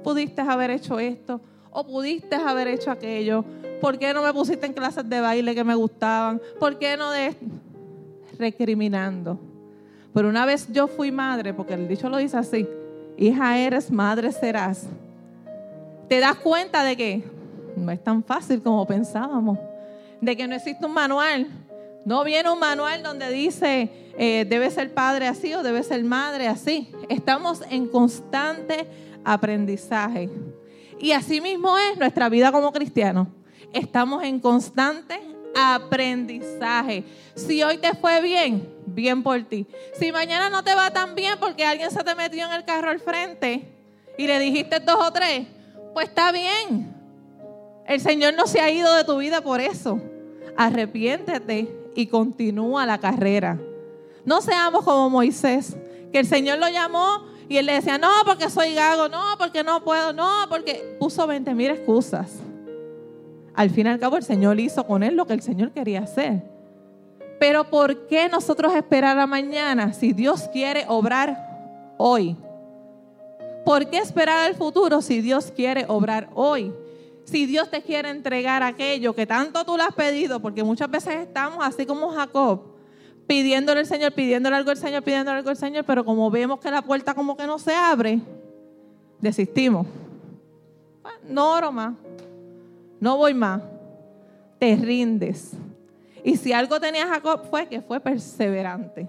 pudiste 0.04 0.42
haber 0.42 0.72
hecho 0.72 1.00
esto 1.00 1.42
o 1.72 1.86
pudiste 1.86 2.36
haber 2.36 2.68
hecho 2.68 2.92
aquello. 2.92 3.46
¿Por 3.80 3.98
qué 3.98 4.14
no 4.14 4.24
me 4.24 4.34
pusiste 4.34 4.66
en 4.66 4.74
clases 4.74 5.08
de 5.08 5.22
baile 5.22 5.56
que 5.56 5.64
me 5.64 5.76
gustaban? 5.76 6.42
¿Por 6.60 6.78
qué 6.78 6.98
no 6.98 7.12
de 7.12 7.36
recriminando? 8.38 9.40
Pero 10.14 10.30
una 10.30 10.46
vez 10.46 10.68
yo 10.72 10.88
fui 10.88 11.12
madre, 11.12 11.54
porque 11.54 11.74
el 11.74 11.88
dicho 11.88 12.10
lo 12.10 12.18
dice 12.18 12.38
así, 12.38 12.68
hija 13.18 13.58
eres, 13.58 13.92
madre 13.92 14.32
serás. 14.32 14.88
Te 16.08 16.20
das 16.20 16.36
cuenta 16.36 16.84
de 16.84 16.98
que 16.98 17.24
no 17.76 17.92
es 17.92 18.04
tan 18.04 18.24
fácil 18.24 18.62
como 18.62 18.86
pensábamos 18.86 19.60
de 20.22 20.36
que 20.36 20.48
no 20.48 20.56
existe 20.56 20.86
un 20.86 20.94
manual. 20.94 21.48
No 22.06 22.24
viene 22.24 22.50
un 22.50 22.60
manual 22.60 23.04
donde 23.04 23.30
dice 23.30 23.90
eh, 24.18 24.46
debe 24.50 24.70
ser 24.72 24.94
padre 24.94 25.28
así 25.28 25.54
o 25.54 25.64
debe 25.64 25.84
ser 25.84 26.04
madre 26.04 26.48
así. 26.48 26.92
Estamos 27.10 27.62
en 27.70 27.88
constante 27.88 28.88
aprendizaje. 29.24 30.30
Y 31.00 31.12
así 31.12 31.40
mismo 31.42 31.78
es 31.78 31.98
nuestra 31.98 32.30
vida 32.30 32.52
como 32.52 32.72
cristianos. 32.72 33.28
Estamos 33.74 34.24
en 34.24 34.40
constante 34.40 35.20
aprendizaje. 35.56 37.04
Si 37.36 37.64
hoy 37.64 37.78
te 37.78 37.94
fue 37.96 38.22
bien, 38.22 38.68
bien 38.86 39.24
por 39.24 39.42
ti. 39.44 39.68
Si 40.00 40.12
mañana 40.12 40.50
no 40.50 40.64
te 40.64 40.76
va 40.76 40.92
tan 40.92 41.16
bien 41.16 41.36
porque 41.40 41.66
alguien 41.66 41.92
se 41.92 42.04
te 42.04 42.16
metió 42.16 42.46
en 42.46 42.54
el 42.54 42.66
carro 42.66 42.90
al 42.90 43.00
frente 43.00 43.68
y 44.18 44.28
le 44.28 44.40
dijiste 44.40 44.80
dos 44.80 44.98
o 45.00 45.12
tres, 45.12 45.48
pues 45.94 46.10
está 46.10 46.32
bien. 46.32 46.96
El 47.88 48.00
Señor 48.02 48.36
no 48.36 48.46
se 48.46 48.60
ha 48.60 48.70
ido 48.70 48.94
de 48.96 49.04
tu 49.04 49.18
vida 49.18 49.42
por 49.42 49.60
eso. 49.60 50.00
Arrepiéntete 50.56 51.92
y 51.96 52.08
continúa 52.08 52.86
la 52.86 53.00
carrera. 53.00 53.60
No 54.26 54.42
seamos 54.42 54.84
como 54.84 55.10
Moisés, 55.10 55.76
que 56.12 56.20
el 56.20 56.28
Señor 56.28 56.60
lo 56.60 56.70
llamó 56.70 57.26
y 57.48 57.58
él 57.58 57.66
le 57.66 57.74
decía, 57.74 57.98
no, 57.98 58.12
porque 58.26 58.50
soy 58.50 58.76
gago, 58.76 59.10
no, 59.10 59.24
porque 59.40 59.64
no 59.64 59.84
puedo, 59.84 60.14
no, 60.14 60.46
porque 60.50 60.98
puso 61.00 61.26
20 61.26 61.56
mil 61.56 61.72
excusas. 61.72 62.32
Al 63.54 63.70
fin 63.70 63.88
y 63.88 63.90
al 63.90 64.00
cabo 64.00 64.18
el 64.18 64.24
Señor 64.24 64.60
hizo 64.60 64.86
con 64.86 65.04
él 65.04 65.16
lo 65.16 65.26
que 65.26 65.34
el 65.34 65.42
Señor 65.42 65.72
quería 65.72 66.02
hacer. 66.02 66.44
Pero 67.40 67.70
¿por 67.70 68.08
qué 68.08 68.28
nosotros 68.30 68.74
esperar 68.76 69.18
a 69.18 69.28
mañana 69.28 69.94
si 69.94 70.14
Dios 70.14 70.50
quiere 70.52 70.86
obrar 70.88 71.96
hoy? 71.98 72.36
¿Por 73.66 73.90
qué 73.90 73.98
esperar 73.98 74.48
al 74.48 74.56
futuro 74.56 75.02
si 75.02 75.22
Dios 75.22 75.52
quiere 75.56 75.86
obrar 75.88 76.30
hoy? 76.34 76.74
si 77.30 77.46
Dios 77.46 77.70
te 77.70 77.82
quiere 77.82 78.10
entregar 78.10 78.64
aquello 78.64 79.14
que 79.14 79.26
tanto 79.26 79.64
tú 79.64 79.78
le 79.78 79.84
has 79.84 79.94
pedido, 79.94 80.40
porque 80.42 80.64
muchas 80.64 80.90
veces 80.90 81.16
estamos 81.16 81.60
así 81.62 81.86
como 81.86 82.10
Jacob, 82.10 82.62
pidiéndole 83.28 83.82
al 83.82 83.86
Señor, 83.86 84.12
pidiéndole 84.14 84.56
algo 84.56 84.72
al 84.72 84.78
Señor, 84.78 85.04
pidiéndole 85.04 85.38
algo 85.38 85.50
al 85.50 85.58
Señor, 85.58 85.86
pero 85.86 86.04
como 86.04 86.30
vemos 86.32 86.60
que 86.60 86.72
la 86.72 86.82
puerta 86.82 87.14
como 87.14 87.38
que 87.38 87.46
no 87.46 87.60
se 87.60 87.74
abre, 87.74 88.20
desistimos. 89.20 89.86
no 91.28 91.54
oro 91.54 91.72
más, 91.72 91.94
no 93.00 93.18
voy 93.18 93.34
más, 93.34 93.62
te 94.60 94.76
rindes. 94.76 95.52
Y 96.24 96.36
si 96.38 96.52
algo 96.54 96.80
tenía 96.80 97.08
Jacob 97.08 97.50
fue 97.50 97.68
que 97.68 97.82
fue 97.82 98.00
perseverante. 98.00 99.08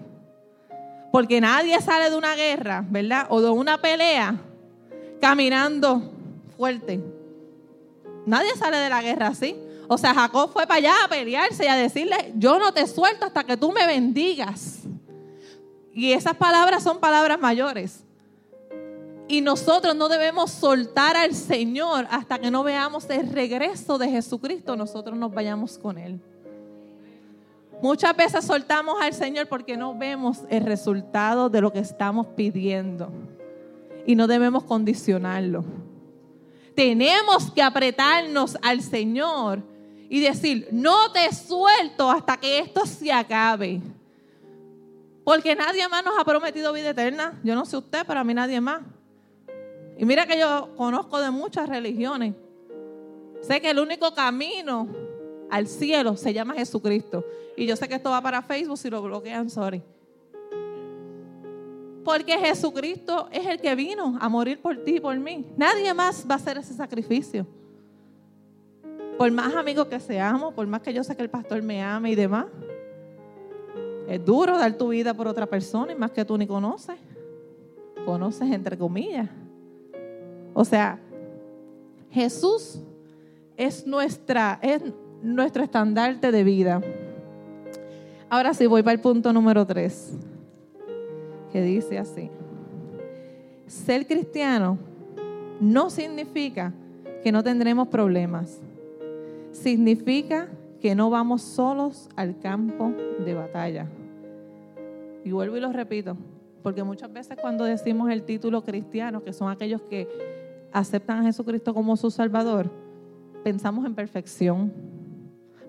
Porque 1.11 1.41
nadie 1.41 1.79
sale 1.81 2.09
de 2.09 2.15
una 2.15 2.35
guerra, 2.35 2.85
¿verdad? 2.89 3.27
O 3.29 3.41
de 3.41 3.49
una 3.49 3.77
pelea 3.77 4.35
caminando 5.19 6.11
fuerte. 6.57 7.01
Nadie 8.25 8.55
sale 8.55 8.77
de 8.77 8.89
la 8.89 9.01
guerra 9.01 9.27
así. 9.27 9.55
O 9.87 9.97
sea, 9.97 10.13
Jacob 10.13 10.51
fue 10.53 10.65
para 10.65 10.77
allá 10.77 10.93
a 11.03 11.09
pelearse 11.09 11.65
y 11.65 11.67
a 11.67 11.75
decirle, 11.75 12.31
yo 12.35 12.57
no 12.59 12.71
te 12.71 12.87
suelto 12.87 13.25
hasta 13.25 13.43
que 13.43 13.57
tú 13.57 13.73
me 13.73 13.85
bendigas. 13.85 14.83
Y 15.93 16.13
esas 16.13 16.37
palabras 16.37 16.81
son 16.83 16.99
palabras 16.99 17.39
mayores. 17.39 18.05
Y 19.31 19.39
nosotros 19.39 19.95
no 19.95 20.09
debemos 20.09 20.51
soltar 20.51 21.15
al 21.15 21.33
Señor 21.33 22.05
hasta 22.11 22.37
que 22.37 22.51
no 22.51 22.63
veamos 22.63 23.09
el 23.09 23.31
regreso 23.31 23.97
de 23.97 24.09
Jesucristo, 24.09 24.75
nosotros 24.75 25.17
nos 25.17 25.33
vayamos 25.33 25.77
con 25.77 25.97
Él. 25.97 26.19
Muchas 27.81 28.13
veces 28.13 28.43
soltamos 28.43 28.97
al 29.01 29.13
Señor 29.13 29.47
porque 29.47 29.77
no 29.77 29.97
vemos 29.97 30.39
el 30.49 30.65
resultado 30.65 31.49
de 31.49 31.61
lo 31.61 31.71
que 31.71 31.79
estamos 31.79 32.27
pidiendo. 32.35 33.09
Y 34.05 34.15
no 34.15 34.27
debemos 34.27 34.65
condicionarlo. 34.65 35.63
Tenemos 36.75 37.49
que 37.51 37.61
apretarnos 37.61 38.57
al 38.61 38.81
Señor 38.81 39.63
y 40.09 40.19
decir, 40.19 40.67
no 40.73 41.09
te 41.13 41.33
suelto 41.33 42.11
hasta 42.11 42.35
que 42.35 42.59
esto 42.59 42.85
se 42.85 43.13
acabe. 43.13 43.81
Porque 45.23 45.55
nadie 45.55 45.87
más 45.87 46.03
nos 46.03 46.19
ha 46.19 46.25
prometido 46.25 46.73
vida 46.73 46.89
eterna. 46.89 47.39
Yo 47.45 47.55
no 47.55 47.65
sé 47.65 47.77
usted, 47.77 48.03
pero 48.05 48.19
a 48.19 48.25
mí 48.25 48.33
nadie 48.33 48.59
más. 48.59 48.81
Y 49.97 50.05
mira 50.05 50.25
que 50.25 50.39
yo 50.39 50.69
conozco 50.75 51.19
de 51.19 51.31
muchas 51.31 51.69
religiones. 51.69 52.33
Sé 53.41 53.59
que 53.59 53.69
el 53.69 53.79
único 53.79 54.13
camino 54.13 54.87
al 55.49 55.67
cielo 55.67 56.15
se 56.15 56.33
llama 56.33 56.53
Jesucristo. 56.53 57.25
Y 57.57 57.65
yo 57.65 57.75
sé 57.75 57.87
que 57.87 57.95
esto 57.95 58.09
va 58.09 58.21
para 58.21 58.41
Facebook, 58.41 58.77
si 58.77 58.89
lo 58.89 59.01
bloquean, 59.01 59.49
sorry. 59.49 59.83
Porque 62.03 62.37
Jesucristo 62.39 63.27
es 63.31 63.45
el 63.45 63.59
que 63.59 63.75
vino 63.75 64.17
a 64.19 64.29
morir 64.29 64.61
por 64.61 64.77
ti 64.83 64.95
y 64.95 64.99
por 64.99 65.17
mí. 65.19 65.45
Nadie 65.57 65.93
más 65.93 66.25
va 66.27 66.35
a 66.35 66.37
hacer 66.37 66.57
ese 66.57 66.73
sacrificio. 66.73 67.45
Por 69.17 69.29
más 69.31 69.53
amigos 69.53 69.87
que 69.87 69.99
seamos, 69.99 70.53
por 70.53 70.65
más 70.65 70.81
que 70.81 70.93
yo 70.93 71.03
sé 71.03 71.15
que 71.15 71.21
el 71.21 71.29
pastor 71.29 71.61
me 71.61 71.83
ame 71.83 72.11
y 72.11 72.15
demás. 72.15 72.47
Es 74.07 74.25
duro 74.25 74.57
dar 74.57 74.73
tu 74.73 74.89
vida 74.89 75.13
por 75.13 75.27
otra 75.27 75.45
persona 75.45 75.91
y 75.91 75.95
más 75.95 76.11
que 76.11 76.25
tú 76.25 76.37
ni 76.37 76.47
conoces. 76.47 76.97
Conoces 78.05 78.49
entre 78.51 78.77
comillas. 78.77 79.29
O 80.53 80.65
sea, 80.65 80.99
Jesús 82.11 82.79
es 83.57 83.87
nuestra, 83.87 84.59
es 84.61 84.81
nuestro 85.21 85.63
estandarte 85.63 86.31
de 86.31 86.43
vida. 86.43 86.81
Ahora 88.29 88.53
sí, 88.53 88.65
voy 88.65 88.83
para 88.83 88.93
el 88.93 89.01
punto 89.01 89.31
número 89.33 89.65
tres, 89.65 90.13
que 91.51 91.61
dice 91.61 91.97
así. 91.97 92.29
Ser 93.67 94.05
cristiano 94.07 94.77
no 95.59 95.89
significa 95.89 96.73
que 97.23 97.31
no 97.31 97.43
tendremos 97.43 97.87
problemas. 97.87 98.59
Significa 99.51 100.47
que 100.81 100.95
no 100.95 101.09
vamos 101.09 101.41
solos 101.41 102.09
al 102.15 102.39
campo 102.39 102.91
de 103.23 103.33
batalla. 103.33 103.87
Y 105.23 105.31
vuelvo 105.31 105.55
y 105.55 105.59
lo 105.59 105.71
repito, 105.71 106.17
porque 106.63 106.83
muchas 106.83 107.13
veces 107.13 107.37
cuando 107.39 107.63
decimos 107.63 108.09
el 108.09 108.23
título 108.23 108.63
cristiano, 108.63 109.23
que 109.23 109.33
son 109.33 109.51
aquellos 109.51 109.81
que 109.83 110.07
aceptan 110.71 111.19
a 111.19 111.23
Jesucristo 111.23 111.73
como 111.73 111.95
su 111.97 112.11
Salvador, 112.11 112.71
pensamos 113.43 113.85
en 113.85 113.95
perfección, 113.95 114.71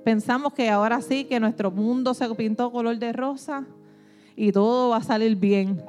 Pensamos 0.04 0.52
que 0.52 0.68
ahora 0.68 1.00
sí, 1.00 1.24
que 1.24 1.38
nuestro 1.38 1.70
mundo 1.70 2.12
se 2.14 2.28
pintó 2.34 2.72
color 2.72 2.98
de 2.98 3.12
rosa 3.12 3.64
y 4.34 4.50
todo 4.50 4.90
va 4.90 4.96
a 4.96 5.02
salir 5.02 5.36
bien. 5.36 5.82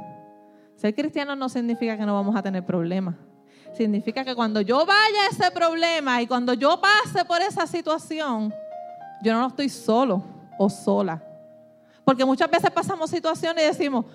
Ser 0.75 0.93
cristiano 0.93 1.35
no 1.35 1.49
significa 1.49 1.97
que 1.97 2.05
no 2.05 2.13
vamos 2.13 2.35
a 2.35 2.43
tener 2.43 2.63
problemas. 2.63 3.15
Significa 3.75 4.23
que 4.23 4.35
cuando 4.35 4.61
yo 4.61 4.85
vaya 4.85 5.23
a 5.23 5.29
ese 5.31 5.49
problema 5.49 6.21
y 6.21 6.27
cuando 6.27 6.53
yo 6.53 6.79
pase 6.79 7.25
por 7.25 7.41
esa 7.41 7.65
situación, 7.65 8.53
yo 9.23 9.33
no 9.33 9.47
estoy 9.47 9.69
solo 9.69 10.23
o 10.59 10.69
sola. 10.69 11.23
Porque 12.05 12.23
muchas 12.23 12.51
veces 12.51 12.69
pasamos 12.69 13.09
situaciones 13.09 13.63
y 13.63 13.67
decimos, 13.67 14.05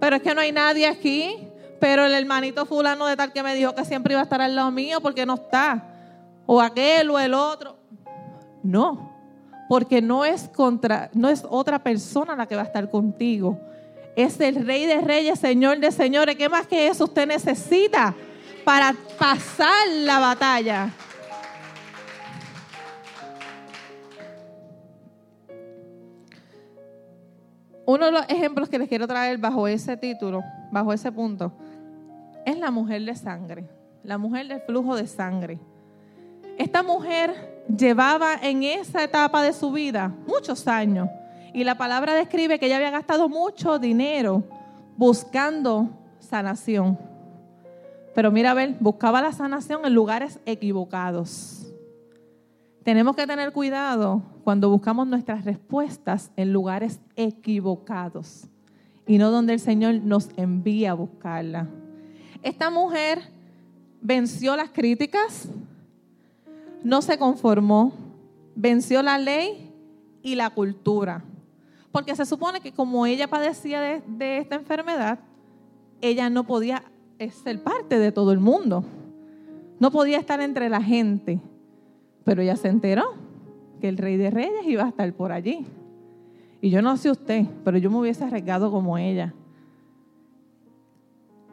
pero 0.00 0.16
es 0.16 0.22
que 0.22 0.34
no 0.34 0.40
hay 0.40 0.52
nadie 0.52 0.86
aquí, 0.86 1.48
pero 1.78 2.04
el 2.04 2.14
hermanito 2.14 2.66
fulano 2.66 3.06
de 3.06 3.16
tal 3.16 3.32
que 3.32 3.42
me 3.42 3.54
dijo 3.54 3.74
que 3.74 3.84
siempre 3.84 4.14
iba 4.14 4.20
a 4.20 4.24
estar 4.24 4.40
al 4.40 4.54
lado 4.54 4.70
mío 4.70 5.00
porque 5.00 5.26
no 5.26 5.34
está. 5.34 5.84
O 6.46 6.60
aquel 6.60 7.10
o 7.10 7.18
el 7.18 7.34
otro. 7.34 7.76
No, 8.62 9.12
porque 9.68 10.02
no 10.02 10.24
es 10.24 10.48
contra 10.48 11.10
no 11.12 11.28
es 11.28 11.44
otra 11.48 11.78
persona 11.78 12.34
la 12.36 12.46
que 12.46 12.56
va 12.56 12.62
a 12.62 12.66
estar 12.66 12.90
contigo. 12.90 13.58
Es 14.16 14.40
el 14.40 14.66
Rey 14.66 14.86
de 14.86 15.00
Reyes, 15.00 15.38
Señor 15.38 15.78
de 15.78 15.92
Señores. 15.92 16.36
¿Qué 16.36 16.48
más 16.48 16.66
que 16.66 16.88
eso 16.88 17.04
usted 17.04 17.26
necesita 17.26 18.14
para 18.64 18.94
pasar 19.18 19.86
la 19.88 20.18
batalla? 20.18 20.90
Uno 27.86 28.06
de 28.06 28.12
los 28.12 28.28
ejemplos 28.28 28.68
que 28.68 28.80
les 28.80 28.88
quiero 28.88 29.06
traer 29.06 29.38
bajo 29.38 29.68
ese 29.68 29.96
título, 29.96 30.42
bajo 30.72 30.92
ese 30.92 31.12
punto, 31.12 31.52
es 32.44 32.58
la 32.58 32.72
mujer 32.72 33.02
de 33.02 33.14
sangre, 33.14 33.64
la 34.02 34.18
mujer 34.18 34.48
del 34.48 34.60
flujo 34.60 34.96
de 34.96 35.06
sangre. 35.06 35.60
Esta 36.58 36.82
mujer 36.82 37.64
llevaba 37.68 38.34
en 38.42 38.64
esa 38.64 39.04
etapa 39.04 39.40
de 39.42 39.52
su 39.52 39.70
vida 39.70 40.12
muchos 40.26 40.66
años. 40.66 41.08
Y 41.54 41.62
la 41.62 41.76
palabra 41.76 42.14
describe 42.14 42.58
que 42.58 42.66
ella 42.66 42.76
había 42.76 42.90
gastado 42.90 43.28
mucho 43.28 43.78
dinero 43.78 44.42
buscando 44.96 45.88
sanación. 46.18 46.98
Pero 48.16 48.32
mira, 48.32 48.50
a 48.50 48.54
ver, 48.54 48.74
buscaba 48.80 49.22
la 49.22 49.32
sanación 49.32 49.84
en 49.84 49.94
lugares 49.94 50.40
equivocados. 50.44 51.55
Tenemos 52.86 53.16
que 53.16 53.26
tener 53.26 53.52
cuidado 53.52 54.22
cuando 54.44 54.70
buscamos 54.70 55.08
nuestras 55.08 55.44
respuestas 55.44 56.30
en 56.36 56.52
lugares 56.52 57.00
equivocados 57.16 58.46
y 59.08 59.18
no 59.18 59.32
donde 59.32 59.54
el 59.54 59.58
Señor 59.58 59.94
nos 60.04 60.28
envía 60.36 60.92
a 60.92 60.94
buscarla. 60.94 61.66
Esta 62.44 62.70
mujer 62.70 63.22
venció 64.00 64.56
las 64.56 64.70
críticas, 64.70 65.48
no 66.84 67.02
se 67.02 67.18
conformó, 67.18 67.92
venció 68.54 69.02
la 69.02 69.18
ley 69.18 69.74
y 70.22 70.36
la 70.36 70.50
cultura. 70.50 71.24
Porque 71.90 72.14
se 72.14 72.24
supone 72.24 72.60
que 72.60 72.70
como 72.70 73.04
ella 73.04 73.26
padecía 73.26 73.80
de, 74.06 74.38
esta 74.38 74.54
enfermedad, 74.54 75.18
ella 76.00 76.30
no 76.30 76.44
podía 76.44 76.84
ser 77.42 77.64
parte 77.64 77.98
de 77.98 78.12
todo 78.12 78.30
el 78.30 78.38
mundo. 78.38 78.84
No 79.80 79.90
podía 79.90 80.18
estar 80.18 80.40
entre 80.40 80.68
la 80.68 80.80
gente. 80.80 81.40
Pero 82.26 82.42
ella 82.42 82.56
se 82.56 82.68
enteró 82.68 83.14
que 83.80 83.88
el 83.88 83.96
rey 83.96 84.18
de 84.18 84.30
reyes 84.30 84.66
iba 84.66 84.84
a 84.84 84.88
estar 84.88 85.10
por 85.14 85.32
allí. 85.32 85.64
Y 86.60 86.68
yo 86.68 86.82
no 86.82 86.98
sé 86.98 87.10
usted, 87.10 87.46
pero 87.64 87.78
yo 87.78 87.90
me 87.90 87.96
hubiese 87.96 88.24
arriesgado 88.24 88.70
como 88.70 88.98
ella. 88.98 89.32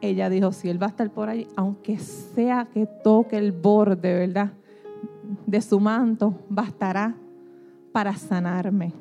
Ella 0.02 0.28
dijo, 0.28 0.52
si 0.52 0.68
él 0.68 0.82
va 0.82 0.88
a 0.88 0.90
estar 0.90 1.08
por 1.08 1.30
allí, 1.30 1.48
aunque 1.56 1.98
sea 1.98 2.68
que 2.74 2.84
toque 2.84 3.38
el 3.38 3.52
borde, 3.52 4.12
¿verdad? 4.12 4.52
de 5.46 5.60
su 5.60 5.80
manto 5.80 6.34
bastará 6.48 7.14
para 7.92 8.14
sanarme. 8.16 8.92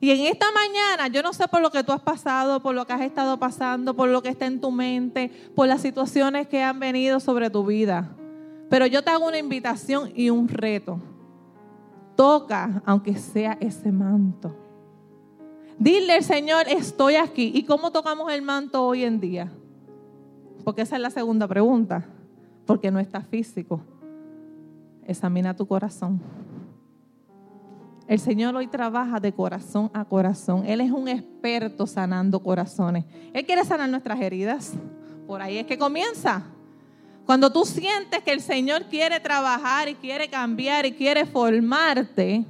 Y 0.00 0.10
en 0.10 0.26
esta 0.26 0.46
mañana, 0.52 1.08
yo 1.08 1.22
no 1.22 1.32
sé 1.32 1.46
por 1.46 1.60
lo 1.60 1.70
que 1.70 1.84
tú 1.84 1.92
has 1.92 2.00
pasado, 2.00 2.60
por 2.60 2.74
lo 2.74 2.86
que 2.86 2.94
has 2.94 3.02
estado 3.02 3.38
pasando, 3.38 3.94
por 3.94 4.08
lo 4.08 4.22
que 4.22 4.30
está 4.30 4.46
en 4.46 4.60
tu 4.60 4.70
mente, 4.70 5.30
por 5.54 5.68
las 5.68 5.82
situaciones 5.82 6.48
que 6.48 6.62
han 6.62 6.80
venido 6.80 7.20
sobre 7.20 7.50
tu 7.50 7.66
vida. 7.66 8.16
Pero 8.70 8.86
yo 8.86 9.02
te 9.04 9.10
hago 9.10 9.28
una 9.28 9.36
invitación 9.36 10.10
y 10.14 10.30
un 10.30 10.48
reto. 10.48 10.98
Toca, 12.16 12.82
aunque 12.86 13.16
sea 13.16 13.58
ese 13.60 13.92
manto. 13.92 14.56
Dile 15.78 16.14
al 16.14 16.24
Señor, 16.24 16.66
estoy 16.68 17.16
aquí. 17.16 17.52
¿Y 17.54 17.64
cómo 17.64 17.92
tocamos 17.92 18.32
el 18.32 18.40
manto 18.40 18.82
hoy 18.86 19.04
en 19.04 19.20
día? 19.20 19.52
Porque 20.64 20.82
esa 20.82 20.96
es 20.96 21.02
la 21.02 21.10
segunda 21.10 21.46
pregunta. 21.46 22.06
Porque 22.64 22.90
no 22.90 22.98
está 22.98 23.20
físico 23.20 23.82
examina 25.10 25.54
tu 25.54 25.66
corazón. 25.66 26.20
El 28.06 28.18
Señor 28.18 28.56
hoy 28.56 28.66
trabaja 28.66 29.20
de 29.20 29.32
corazón 29.32 29.90
a 29.92 30.04
corazón. 30.04 30.64
Él 30.66 30.80
es 30.80 30.90
un 30.90 31.08
experto 31.08 31.86
sanando 31.86 32.42
corazones. 32.42 33.04
Él 33.32 33.44
quiere 33.44 33.64
sanar 33.64 33.88
nuestras 33.88 34.20
heridas. 34.20 34.72
Por 35.26 35.42
ahí 35.42 35.58
es 35.58 35.66
que 35.66 35.78
comienza. 35.78 36.44
Cuando 37.30 37.52
tú 37.52 37.64
sientes 37.64 38.24
que 38.24 38.32
el 38.32 38.40
Señor 38.40 38.86
quiere 38.86 39.20
trabajar 39.20 39.88
y 39.88 39.94
quiere 39.94 40.28
cambiar 40.28 40.84
y 40.84 40.90
quiere 40.90 41.24
formarte 41.24 42.44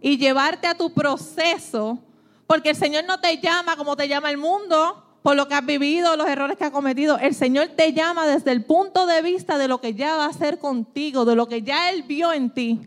y 0.00 0.18
llevarte 0.18 0.66
a 0.66 0.74
tu 0.74 0.92
proceso, 0.92 2.00
porque 2.48 2.70
el 2.70 2.74
Señor 2.74 3.04
no 3.04 3.20
te 3.20 3.38
llama 3.38 3.76
como 3.76 3.94
te 3.94 4.08
llama 4.08 4.32
el 4.32 4.36
mundo, 4.36 5.00
por 5.22 5.36
lo 5.36 5.46
que 5.46 5.54
has 5.54 5.64
vivido, 5.64 6.16
los 6.16 6.26
errores 6.26 6.56
que 6.56 6.64
has 6.64 6.72
cometido. 6.72 7.18
El 7.18 7.36
Señor 7.36 7.68
te 7.76 7.92
llama 7.92 8.26
desde 8.26 8.50
el 8.50 8.64
punto 8.64 9.06
de 9.06 9.22
vista 9.22 9.58
de 9.58 9.68
lo 9.68 9.80
que 9.80 9.94
ya 9.94 10.16
va 10.16 10.24
a 10.24 10.30
hacer 10.30 10.58
contigo, 10.58 11.24
de 11.24 11.36
lo 11.36 11.46
que 11.46 11.62
ya 11.62 11.90
Él 11.90 12.02
vio 12.02 12.32
en 12.32 12.50
ti. 12.50 12.80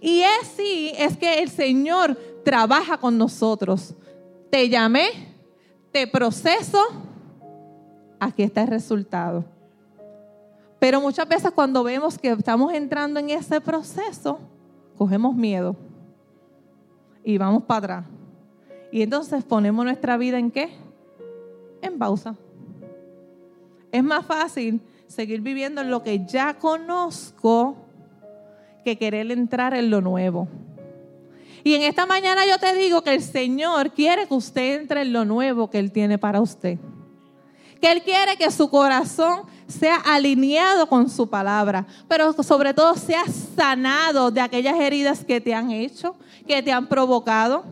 Y 0.00 0.20
es 0.20 0.46
sí, 0.56 0.92
es 0.96 1.16
que 1.16 1.40
el 1.42 1.50
Señor 1.50 2.16
trabaja 2.44 2.98
con 2.98 3.18
nosotros. 3.18 3.94
Te 4.48 4.68
llamé, 4.68 5.34
te 5.90 6.06
proceso, 6.06 7.09
aquí 8.20 8.42
está 8.42 8.62
el 8.62 8.68
resultado. 8.68 9.44
Pero 10.78 11.00
muchas 11.00 11.28
veces 11.28 11.50
cuando 11.50 11.82
vemos 11.82 12.18
que 12.18 12.30
estamos 12.30 12.72
entrando 12.72 13.18
en 13.18 13.30
ese 13.30 13.60
proceso, 13.60 14.38
cogemos 14.96 15.34
miedo 15.34 15.74
y 17.24 17.38
vamos 17.38 17.64
para 17.64 17.78
atrás. 17.78 18.04
Y 18.92 19.02
entonces 19.02 19.44
ponemos 19.44 19.84
nuestra 19.84 20.16
vida 20.16 20.38
en 20.38 20.50
qué? 20.50 20.70
En 21.82 21.98
pausa. 21.98 22.34
Es 23.92 24.04
más 24.04 24.24
fácil 24.24 24.80
seguir 25.06 25.40
viviendo 25.40 25.80
en 25.80 25.90
lo 25.90 26.02
que 26.02 26.24
ya 26.24 26.54
conozco 26.54 27.76
que 28.84 28.96
querer 28.96 29.30
entrar 29.30 29.74
en 29.74 29.90
lo 29.90 30.00
nuevo. 30.00 30.48
Y 31.62 31.74
en 31.74 31.82
esta 31.82 32.06
mañana 32.06 32.46
yo 32.46 32.58
te 32.58 32.74
digo 32.74 33.02
que 33.02 33.14
el 33.14 33.22
Señor 33.22 33.92
quiere 33.92 34.26
que 34.26 34.34
usted 34.34 34.80
entre 34.80 35.02
en 35.02 35.12
lo 35.12 35.24
nuevo 35.24 35.68
que 35.68 35.78
Él 35.78 35.92
tiene 35.92 36.16
para 36.16 36.40
usted. 36.40 36.78
Que 37.80 37.92
Él 37.92 38.02
quiere 38.02 38.36
que 38.36 38.50
su 38.50 38.68
corazón 38.68 39.42
sea 39.66 39.96
alineado 39.96 40.88
con 40.88 41.08
su 41.08 41.28
palabra, 41.28 41.86
pero 42.08 42.32
sobre 42.42 42.74
todo 42.74 42.94
sea 42.94 43.24
sanado 43.56 44.30
de 44.30 44.40
aquellas 44.40 44.78
heridas 44.78 45.24
que 45.24 45.40
te 45.40 45.54
han 45.54 45.70
hecho, 45.70 46.16
que 46.46 46.62
te 46.62 46.72
han 46.72 46.88
provocado. 46.88 47.64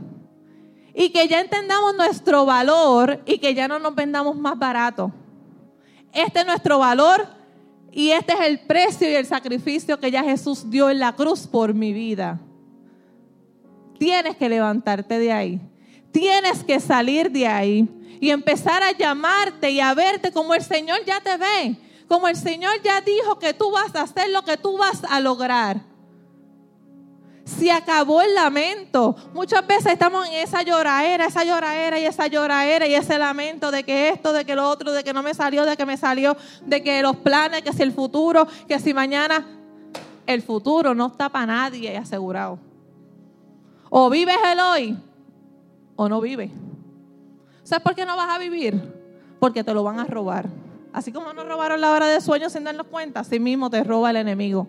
Y 0.95 1.11
que 1.11 1.29
ya 1.29 1.41
entendamos 1.41 1.95
nuestro 1.95 2.45
valor 2.45 3.23
y 3.25 3.39
que 3.39 3.55
ya 3.55 3.69
no 3.69 3.79
nos 3.79 3.95
vendamos 3.95 4.37
más 4.37 4.59
barato. 4.59 5.13
Este 6.13 6.41
es 6.41 6.47
nuestro 6.47 6.79
valor 6.79 7.29
y 7.93 8.11
este 8.11 8.33
es 8.33 8.41
el 8.41 8.61
precio 8.61 9.09
y 9.11 9.15
el 9.15 9.27
sacrificio 9.27 9.99
que 9.99 10.11
ya 10.11 10.25
Jesús 10.25 10.71
dio 10.71 10.91
en 10.91 10.99
la 10.99 11.15
cruz 11.15 11.47
por 11.47 11.75
mi 11.75 11.93
vida. 11.93 12.41
Tienes 13.99 14.37
que 14.37 14.49
levantarte 14.49 15.19
de 15.19 15.33
ahí. 15.33 15.61
Tienes 16.13 16.65
que 16.65 16.81
salir 16.81 17.31
de 17.31 17.47
ahí 17.47 17.89
y 18.21 18.31
empezar 18.31 18.83
a 18.83 18.93
llamarte 18.93 19.71
y 19.71 19.81
a 19.81 19.95
verte 19.95 20.33
como 20.33 20.55
el 20.55 20.63
Señor 20.63 21.05
ya 21.05 21.21
te 21.21 21.37
ve. 21.37 21.77
Como 22.09 22.27
el 22.27 22.37
Señor 22.37 22.73
ya 22.83 23.01
dijo 23.01 23.39
que 23.39 23.53
tú 23.53 23.71
vas 23.71 23.95
a 23.95 24.03
hacer 24.03 24.31
lo 24.31 24.43
que 24.43 24.57
tú 24.57 24.79
vas 24.79 25.03
a 25.09 25.21
lograr. 25.21 25.83
Se 27.45 27.71
acabó 27.71 28.21
el 28.23 28.35
lamento. 28.35 29.15
Muchas 29.33 29.67
veces 29.67 29.93
estamos 29.93 30.27
en 30.27 30.35
esa 30.35 30.63
lloradera, 30.63 31.27
esa 31.27 31.45
lloradera 31.45 31.99
y 31.99 32.05
esa 32.05 32.27
lloradera 32.27 32.87
y 32.87 32.95
ese 32.95 33.19
lamento 33.19 33.71
de 33.71 33.85
que 33.85 34.11
esto, 34.11 34.33
de 34.33 34.45
que 34.45 34.55
lo 34.55 34.69
otro, 34.69 34.93
de 34.93 35.05
que 35.05 35.13
no 35.13 35.23
me 35.23 35.35
salió, 35.35 35.65
de 35.65 35.77
que 35.77 35.87
me 35.87 35.97
salió, 35.97 36.37
de 36.63 36.83
que 36.83 37.03
los 37.03 37.17
planes, 37.17 37.63
que 37.63 37.73
si 37.73 37.83
el 37.83 37.93
futuro, 37.93 38.47
que 38.67 38.79
si 38.79 38.93
mañana. 38.93 39.47
El 40.27 40.43
futuro 40.43 40.95
no 40.95 41.07
está 41.07 41.31
para 41.31 41.47
nadie 41.47 41.97
asegurado. 41.97 42.59
O 43.89 44.11
vives 44.11 44.37
el 44.45 44.61
hoy 44.61 44.99
o 46.01 46.09
no 46.09 46.21
vives. 46.21 46.53
¿Sabes 47.65 47.83
por 47.83 47.97
qué 47.97 48.07
no 48.07 48.17
vas 48.17 48.31
a 48.31 48.39
vivir? 48.39 48.81
Porque 49.41 49.65
te 49.65 49.75
lo 49.75 49.83
van 49.83 49.99
a 49.99 50.05
robar. 50.05 50.49
Así 50.93 51.11
como 51.13 51.33
nos 51.33 51.47
robaron 51.47 51.81
la 51.81 51.91
hora 51.91 52.07
de 52.07 52.21
sueño 52.21 52.49
sin 52.49 52.63
darnos 52.63 52.87
cuenta, 52.87 53.21
así 53.21 53.41
mismo 53.41 53.69
te 53.69 53.83
roba 53.83 54.11
el 54.11 54.17
enemigo. 54.17 54.69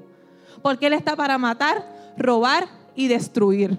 Porque 0.64 0.88
Él 0.88 0.94
está 0.94 1.16
para 1.16 1.38
matar, 1.38 1.86
robar 2.18 2.68
y 2.96 3.08
destruir. 3.08 3.78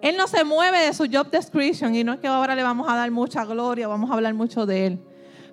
Él 0.00 0.16
no 0.16 0.26
se 0.26 0.42
mueve 0.42 0.78
de 0.78 0.94
su 0.94 1.06
job 1.12 1.30
description 1.30 1.94
y 1.94 2.02
no 2.02 2.14
es 2.14 2.18
que 2.18 2.28
ahora 2.28 2.54
le 2.54 2.62
vamos 2.62 2.88
a 2.88 2.96
dar 2.96 3.10
mucha 3.10 3.44
gloria, 3.44 3.86
vamos 3.86 4.10
a 4.10 4.14
hablar 4.14 4.32
mucho 4.32 4.64
de 4.64 4.86
Él. 4.86 4.98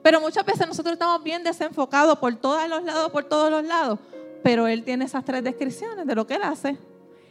Pero 0.02 0.22
muchas 0.22 0.46
veces 0.46 0.66
nosotros 0.66 0.94
estamos 0.94 1.22
bien 1.24 1.44
desenfocados 1.44 2.18
por 2.20 2.34
todos 2.38 2.70
los 2.70 2.84
lados, 2.84 3.12
por 3.12 3.26
todos 3.26 3.52
los 3.52 3.66
lados. 3.66 4.00
Pero 4.44 4.66
Él 4.66 4.84
tiene 4.86 5.04
esas 5.04 5.26
tres 5.26 5.44
descripciones 5.44 6.08
de 6.08 6.16
lo 6.16 6.26
que 6.26 6.36
Él 6.36 6.44
hace. 6.44 6.78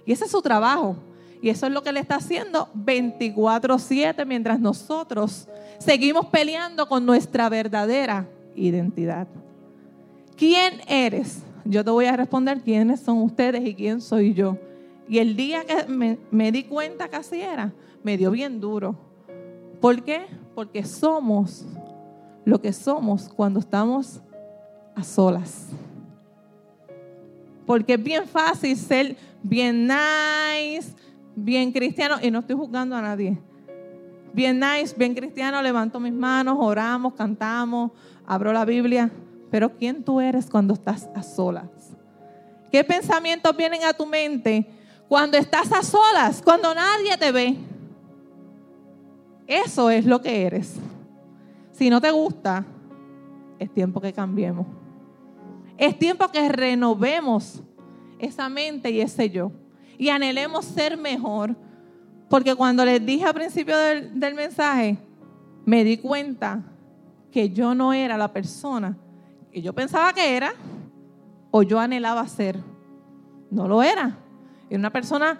Y 0.05 0.13
ese 0.13 0.27
es 0.27 0.31
su 0.31 0.43
trabajo. 0.43 0.97
Y 1.45 1.51
eso 1.51 1.67
es 1.67 1.73
lo 1.73 1.83
que 1.83 1.91
Él 1.91 1.99
está 1.99 2.15
haciendo 2.15 2.71
24/7 2.73 4.25
mientras 4.25 4.59
nosotros 4.59 5.47
seguimos 5.79 6.25
peleando 6.29 6.89
con 6.89 7.05
nuestra 7.05 7.51
verdadera 7.51 8.27
identidad. 8.57 9.29
¿Quién 10.39 10.81
eres? 10.89 11.43
Yo 11.67 11.85
te 11.85 11.91
voy 11.91 12.07
a 12.07 12.17
responder 12.17 12.63
quiénes 12.63 13.01
son 13.01 13.19
ustedes 13.19 13.63
y 13.63 13.75
quién 13.75 14.01
soy 14.01 14.33
yo. 14.33 14.57
Y 15.07 15.19
el 15.19 15.37
día 15.37 15.67
que 15.67 15.85
me, 15.87 16.51
di 16.51 16.65
cuenta 16.65 17.11
que 17.11 17.17
así 17.17 17.43
era, 17.43 17.75
me 18.03 18.17
dio 18.17 18.31
bien 18.31 18.59
duro. 18.59 18.97
¿Por 19.83 20.03
qué? 20.03 20.25
Porque 20.55 20.83
somos 20.83 21.67
lo 22.47 22.59
que 22.59 22.73
somos 22.73 23.29
cuando 23.29 23.61
estamos 23.61 24.19
a 24.95 25.05
solas. 25.05 25.67
Porque 27.67 27.93
es 27.93 28.03
bien 28.03 28.27
fácil 28.27 28.75
ser 28.79 29.19
bien 29.43 29.87
nice, 29.87 31.04
bien 31.37 31.73
cristiano, 31.73 32.17
y 32.23 32.31
no 32.31 32.41
estoy 32.41 32.57
juzgando 32.57 32.97
a 32.97 33.03
nadie. 33.03 33.39
Bien 34.33 34.59
nice, 34.59 34.95
bien 34.97 35.15
cristiano, 35.15 35.63
levanto 35.63 36.01
mis 36.01 36.13
manos, 36.13 36.57
oramos, 36.59 37.15
cantamos, 37.15 37.93
abro 38.27 38.53
la 38.53 38.65
Biblia. 38.65 39.11
Pero 39.51 39.77
¿quién 39.77 40.03
tú 40.03 40.21
eres 40.21 40.51
cuando 40.51 40.75
estás 40.75 41.09
a 41.15 41.23
solas? 41.23 41.97
¿Qué 42.73 42.83
pensamientos 42.83 43.57
vienen 43.57 43.85
a 43.85 43.93
tu 43.93 44.07
mente 44.07 44.67
cuando 45.09 45.37
estás 45.37 45.71
a 45.73 45.83
solas, 45.83 46.43
cuando 46.43 46.75
nadie 46.75 47.17
te 47.17 47.31
ve? 47.31 47.57
Eso 49.47 49.91
es 49.91 50.05
lo 50.07 50.21
que 50.21 50.45
eres. 50.45 50.75
Si 51.71 51.89
no 51.89 52.01
te 52.01 52.11
gusta, 52.11 52.65
es 53.59 53.73
tiempo 53.73 54.01
que 54.01 54.13
cambiemos. 54.13 54.67
Es 55.79 55.97
tiempo 55.99 56.27
que 56.29 56.49
renovemos 56.49 57.63
esa 58.19 58.49
mente 58.49 58.91
y 58.91 59.01
ese 59.01 59.31
yo. 59.31 59.53
Y 59.99 60.09
anhelemos 60.09 60.65
ser 60.65 60.97
mejor. 60.97 61.55
Porque 62.29 62.55
cuando 62.55 62.85
les 62.85 63.05
dije 63.05 63.25
al 63.25 63.35
principio 63.35 63.77
del, 63.79 64.35
mensaje, 64.35 64.99
me 65.65 65.85
di 65.85 65.99
cuenta 65.99 66.63
que 67.31 67.51
yo 67.51 67.75
no 67.75 67.93
era 67.93 68.17
la 68.17 68.33
persona 68.33 68.97
que 69.55 69.63
yo 69.63 69.73
pensaba 69.73 70.13
que 70.13 70.37
era 70.37 70.53
o 71.53 71.63
yo 71.63 71.79
anhelaba 71.79 72.27
ser. 72.27 72.59
No 73.53 73.69
lo 73.69 73.85
era. 73.85 74.19
Era 74.69 74.79
una 74.81 74.91
persona, 74.91 75.39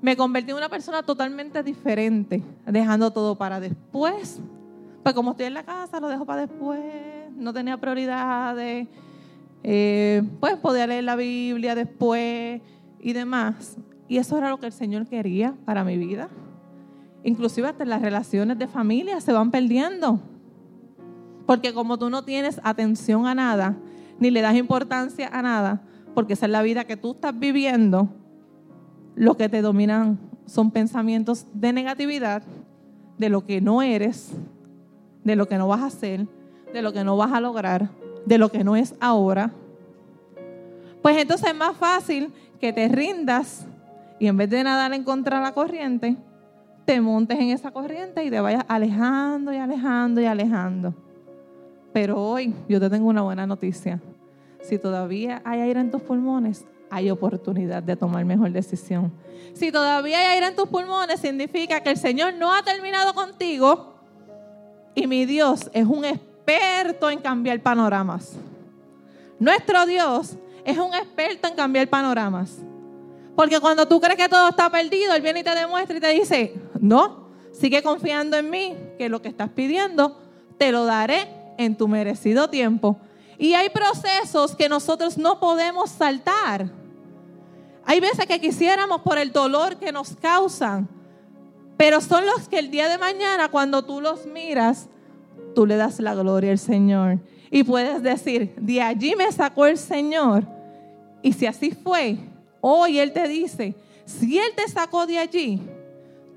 me 0.00 0.16
convertí 0.16 0.50
en 0.50 0.56
una 0.56 0.68
persona 0.68 1.04
totalmente 1.04 1.62
diferente, 1.62 2.42
dejando 2.66 3.12
todo 3.12 3.36
para 3.36 3.60
después. 3.60 4.40
Pues 5.04 5.14
como 5.14 5.30
estoy 5.30 5.46
en 5.46 5.54
la 5.54 5.62
casa, 5.62 6.00
lo 6.00 6.08
dejo 6.08 6.26
para 6.26 6.46
después. 6.48 6.80
No 7.36 7.52
tenía 7.52 7.76
prioridades. 7.76 8.88
Eh, 9.62 10.22
pues 10.40 10.56
podía 10.56 10.88
leer 10.88 11.04
la 11.04 11.14
Biblia 11.14 11.76
después 11.76 12.60
y 12.98 13.12
demás. 13.12 13.76
Y 14.08 14.18
eso 14.18 14.36
era 14.38 14.50
lo 14.50 14.58
que 14.58 14.66
el 14.66 14.72
Señor 14.72 15.06
quería 15.06 15.54
para 15.64 15.84
mi 15.84 15.96
vida. 15.96 16.28
Inclusive 17.24 17.68
hasta 17.68 17.84
las 17.84 18.02
relaciones 18.02 18.58
de 18.58 18.66
familia 18.66 19.20
se 19.20 19.32
van 19.32 19.50
perdiendo. 19.50 20.20
Porque 21.46 21.72
como 21.72 21.98
tú 21.98 22.10
no 22.10 22.24
tienes 22.24 22.60
atención 22.62 23.26
a 23.26 23.34
nada, 23.34 23.76
ni 24.18 24.30
le 24.30 24.40
das 24.40 24.56
importancia 24.56 25.28
a 25.32 25.42
nada, 25.42 25.82
porque 26.14 26.34
esa 26.34 26.46
es 26.46 26.52
la 26.52 26.62
vida 26.62 26.84
que 26.84 26.96
tú 26.96 27.12
estás 27.12 27.38
viviendo, 27.38 28.08
lo 29.14 29.36
que 29.36 29.48
te 29.48 29.62
dominan 29.62 30.18
son 30.46 30.70
pensamientos 30.70 31.46
de 31.54 31.72
negatividad, 31.72 32.42
de 33.18 33.28
lo 33.28 33.44
que 33.44 33.60
no 33.60 33.82
eres, 33.82 34.32
de 35.24 35.36
lo 35.36 35.46
que 35.46 35.58
no 35.58 35.68
vas 35.68 35.80
a 35.80 35.86
hacer, 35.86 36.26
de 36.72 36.82
lo 36.82 36.92
que 36.92 37.04
no 37.04 37.16
vas 37.16 37.32
a 37.32 37.40
lograr, 37.40 37.90
de 38.26 38.38
lo 38.38 38.50
que 38.50 38.64
no 38.64 38.76
es 38.76 38.94
ahora. 39.00 39.52
Pues 41.02 41.16
entonces 41.16 41.48
es 41.48 41.56
más 41.56 41.76
fácil 41.76 42.32
que 42.60 42.72
te 42.72 42.88
rindas 42.88 43.66
y 44.22 44.28
en 44.28 44.36
vez 44.36 44.48
de 44.50 44.62
nadar 44.62 44.94
en 44.94 45.02
contra 45.02 45.38
de 45.38 45.42
la 45.42 45.52
corriente, 45.52 46.16
te 46.84 47.00
montes 47.00 47.40
en 47.40 47.48
esa 47.48 47.72
corriente 47.72 48.22
y 48.22 48.30
te 48.30 48.40
vayas 48.40 48.64
alejando 48.68 49.52
y 49.52 49.56
alejando 49.56 50.20
y 50.20 50.26
alejando. 50.26 50.94
Pero 51.92 52.22
hoy 52.22 52.54
yo 52.68 52.78
te 52.78 52.88
tengo 52.88 53.08
una 53.08 53.22
buena 53.22 53.48
noticia. 53.48 54.00
Si 54.60 54.78
todavía 54.78 55.42
hay 55.44 55.62
aire 55.62 55.80
en 55.80 55.90
tus 55.90 56.02
pulmones, 56.02 56.64
hay 56.88 57.10
oportunidad 57.10 57.82
de 57.82 57.96
tomar 57.96 58.24
mejor 58.24 58.52
decisión. 58.52 59.12
Si 59.54 59.72
todavía 59.72 60.20
hay 60.20 60.26
aire 60.36 60.46
en 60.46 60.54
tus 60.54 60.68
pulmones, 60.68 61.18
significa 61.18 61.80
que 61.80 61.90
el 61.90 61.96
Señor 61.96 62.34
no 62.34 62.54
ha 62.54 62.62
terminado 62.62 63.14
contigo 63.14 63.94
y 64.94 65.08
mi 65.08 65.26
Dios 65.26 65.68
es 65.72 65.84
un 65.84 66.04
experto 66.04 67.10
en 67.10 67.18
cambiar 67.18 67.60
panoramas. 67.60 68.36
Nuestro 69.40 69.84
Dios 69.84 70.36
es 70.64 70.78
un 70.78 70.94
experto 70.94 71.48
en 71.48 71.56
cambiar 71.56 71.88
panoramas. 71.88 72.62
Porque 73.36 73.60
cuando 73.60 73.86
tú 73.86 74.00
crees 74.00 74.16
que 74.16 74.28
todo 74.28 74.48
está 74.48 74.70
perdido, 74.70 75.14
Él 75.14 75.22
viene 75.22 75.40
y 75.40 75.44
te 75.44 75.54
demuestra 75.54 75.96
y 75.96 76.00
te 76.00 76.08
dice, 76.08 76.54
no, 76.80 77.28
sigue 77.52 77.82
confiando 77.82 78.36
en 78.36 78.50
mí, 78.50 78.76
que 78.98 79.08
lo 79.08 79.22
que 79.22 79.28
estás 79.28 79.50
pidiendo 79.50 80.18
te 80.58 80.70
lo 80.70 80.84
daré 80.84 81.28
en 81.58 81.76
tu 81.76 81.88
merecido 81.88 82.48
tiempo. 82.48 82.98
Y 83.38 83.54
hay 83.54 83.70
procesos 83.70 84.54
que 84.54 84.68
nosotros 84.68 85.18
no 85.18 85.40
podemos 85.40 85.90
saltar. 85.90 86.70
Hay 87.84 88.00
veces 88.00 88.26
que 88.26 88.40
quisiéramos 88.40 89.00
por 89.02 89.18
el 89.18 89.32
dolor 89.32 89.76
que 89.76 89.90
nos 89.90 90.14
causan 90.14 90.88
Pero 91.76 92.00
son 92.00 92.24
los 92.26 92.48
que 92.48 92.60
el 92.60 92.70
día 92.70 92.88
de 92.88 92.96
mañana, 92.96 93.48
cuando 93.48 93.84
tú 93.84 94.00
los 94.00 94.26
miras, 94.26 94.88
tú 95.54 95.66
le 95.66 95.76
das 95.76 95.98
la 95.98 96.14
gloria 96.14 96.52
al 96.52 96.58
Señor. 96.58 97.18
Y 97.50 97.64
puedes 97.64 98.02
decir, 98.02 98.54
de 98.56 98.80
allí 98.80 99.14
me 99.16 99.32
sacó 99.32 99.66
el 99.66 99.76
Señor. 99.76 100.46
Y 101.22 101.32
si 101.32 101.46
así 101.46 101.72
fue, 101.72 102.18
hoy 102.62 102.98
Él 102.98 103.12
te 103.12 103.28
dice, 103.28 103.74
si 104.06 104.38
Él 104.38 104.52
te 104.56 104.66
sacó 104.66 105.06
de 105.06 105.18
allí, 105.18 105.60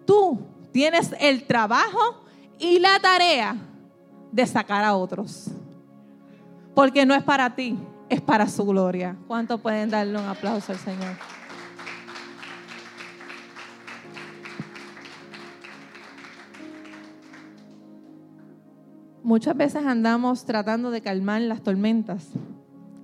tú 0.06 0.40
tienes 0.74 1.16
el 1.22 1.44
trabajo 1.44 2.26
y 2.60 2.80
la 2.80 3.00
tarea 3.00 3.56
de 4.34 4.46
sacar 4.46 4.84
a 4.84 4.96
otros. 4.98 5.48
Porque 6.74 7.06
no 7.06 7.16
es 7.16 7.24
para 7.24 7.56
ti, 7.56 7.78
es 8.10 8.20
para 8.20 8.50
su 8.50 8.66
gloria. 8.66 9.16
¿Cuánto 9.28 9.58
pueden 9.60 9.90
darle 9.90 10.20
un 10.20 10.26
aplauso 10.26 10.74
al 10.74 10.80
Señor? 10.80 11.16
Muchas 19.24 19.56
veces 19.58 19.86
andamos 19.86 20.46
tratando 20.46 20.92
de 20.92 21.02
calmar 21.02 21.42
las 21.42 21.64
tormentas 21.64 22.28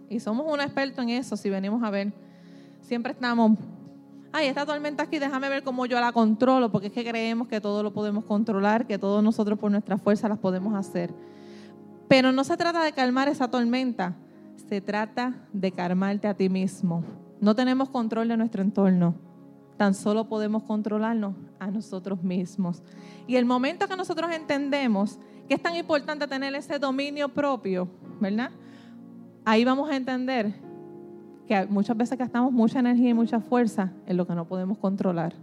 y 0.07 0.19
somos 0.19 0.45
un 0.51 0.59
experto 0.59 1.01
en 1.01 1.09
eso 1.09 1.35
si 1.35 1.49
venimos 1.49 1.81
a 1.83 1.89
ver. 1.89 2.13
Siempre 2.91 3.13
estamos, 3.13 3.57
ay, 4.33 4.47
esta 4.47 4.65
tormenta 4.65 5.03
aquí, 5.03 5.17
déjame 5.17 5.47
ver 5.47 5.63
cómo 5.63 5.85
yo 5.85 5.97
la 6.01 6.11
controlo, 6.11 6.73
porque 6.73 6.87
es 6.87 6.93
que 6.93 7.05
creemos 7.05 7.47
que 7.47 7.61
todo 7.61 7.83
lo 7.83 7.93
podemos 7.93 8.25
controlar, 8.25 8.85
que 8.85 8.97
todos 8.97 9.23
nosotros 9.23 9.57
por 9.57 9.71
nuestra 9.71 9.97
fuerza 9.97 10.27
las 10.27 10.39
podemos 10.39 10.75
hacer. 10.75 11.13
Pero 12.09 12.33
no 12.33 12.43
se 12.43 12.57
trata 12.57 12.83
de 12.83 12.91
calmar 12.91 13.29
esa 13.29 13.49
tormenta, 13.49 14.17
se 14.67 14.81
trata 14.81 15.47
de 15.53 15.71
calmarte 15.71 16.27
a 16.27 16.33
ti 16.33 16.49
mismo. 16.49 17.05
No 17.39 17.55
tenemos 17.55 17.87
control 17.87 18.27
de 18.27 18.35
nuestro 18.35 18.61
entorno, 18.61 19.15
tan 19.77 19.93
solo 19.93 20.27
podemos 20.27 20.63
controlarnos 20.63 21.33
a 21.59 21.71
nosotros 21.71 22.21
mismos. 22.21 22.83
Y 23.25 23.37
el 23.37 23.45
momento 23.45 23.87
que 23.87 23.95
nosotros 23.95 24.29
entendemos 24.33 25.17
que 25.47 25.53
es 25.53 25.61
tan 25.61 25.77
importante 25.77 26.27
tener 26.27 26.53
ese 26.55 26.77
dominio 26.77 27.29
propio, 27.29 27.87
¿verdad? 28.19 28.51
Ahí 29.45 29.63
vamos 29.63 29.89
a 29.89 29.95
entender 29.95 30.69
que 31.51 31.65
muchas 31.65 31.97
veces 31.97 32.17
gastamos 32.17 32.53
mucha 32.53 32.79
energía 32.79 33.09
y 33.09 33.13
mucha 33.13 33.41
fuerza 33.41 33.91
en 34.05 34.15
lo 34.15 34.25
que 34.25 34.33
no 34.33 34.45
podemos 34.45 34.77
controlar. 34.77 35.33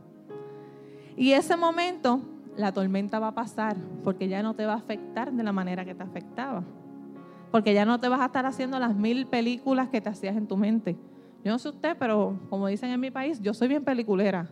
Y 1.19 1.33
ese 1.33 1.55
momento 1.55 2.23
la 2.57 2.73
tormenta 2.73 3.19
va 3.19 3.29
a 3.29 3.35
pasar 3.35 3.77
porque 4.03 4.27
ya 4.27 4.43
no 4.43 4.55
te 4.55 4.65
va 4.65 4.73
a 4.73 4.77
afectar 4.77 5.31
de 5.31 5.43
la 5.43 5.53
manera 5.53 5.85
que 5.85 5.95
te 5.95 6.03
afectaba. 6.03 6.63
Porque 7.51 7.75
ya 7.75 7.85
no 7.85 8.01
te 8.01 8.09
vas 8.09 8.21
a 8.21 8.27
estar 8.27 8.47
haciendo 8.47 8.79
las 8.79 8.97
mil 8.97 9.27
películas 9.27 9.91
que 9.91 10.01
te 10.01 10.09
hacías 10.09 10.35
en 10.35 10.47
tu 10.47 10.57
mente. 10.57 10.97
Yo 11.45 11.53
no 11.53 11.59
sé 11.59 11.69
usted, 11.69 11.95
pero 11.99 12.39
como 12.49 12.69
dicen 12.69 12.89
en 12.89 13.01
mi 13.01 13.11
país, 13.11 13.39
yo 13.43 13.53
soy 13.53 13.69
bien 13.69 13.85
peliculera. 13.85 14.49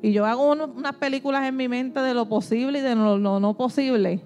Y 0.00 0.12
yo 0.12 0.24
hago 0.24 0.52
unas 0.52 0.96
películas 0.96 1.44
en 1.44 1.54
mi 1.54 1.68
mente 1.68 2.00
de 2.00 2.14
lo 2.14 2.30
posible 2.30 2.78
y 2.78 2.82
de 2.82 2.94
lo, 2.94 3.18
no 3.18 3.54
posible. 3.58 4.22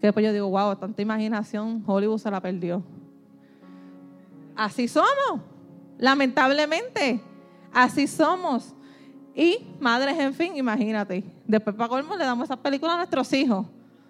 Que 0.00 0.06
después 0.06 0.24
yo 0.24 0.32
digo, 0.32 0.48
wow, 0.50 0.76
tanta 0.76 1.02
imaginación, 1.02 1.82
Hollywood 1.84 2.18
se 2.18 2.30
la 2.30 2.40
perdió. 2.40 2.84
Así 4.54 4.86
somos, 4.86 5.40
lamentablemente. 5.98 7.20
Así 7.72 8.06
somos. 8.06 8.74
Y 9.34 9.66
madres, 9.80 10.18
en 10.18 10.32
fin, 10.34 10.56
imagínate. 10.56 11.24
Después 11.46 11.76
para 11.76 11.88
colmo 11.88 12.16
le 12.16 12.24
damos 12.24 12.44
esas 12.44 12.58
películas 12.58 12.94
a 12.94 12.98
nuestros 12.98 13.32
hijos. 13.32 13.66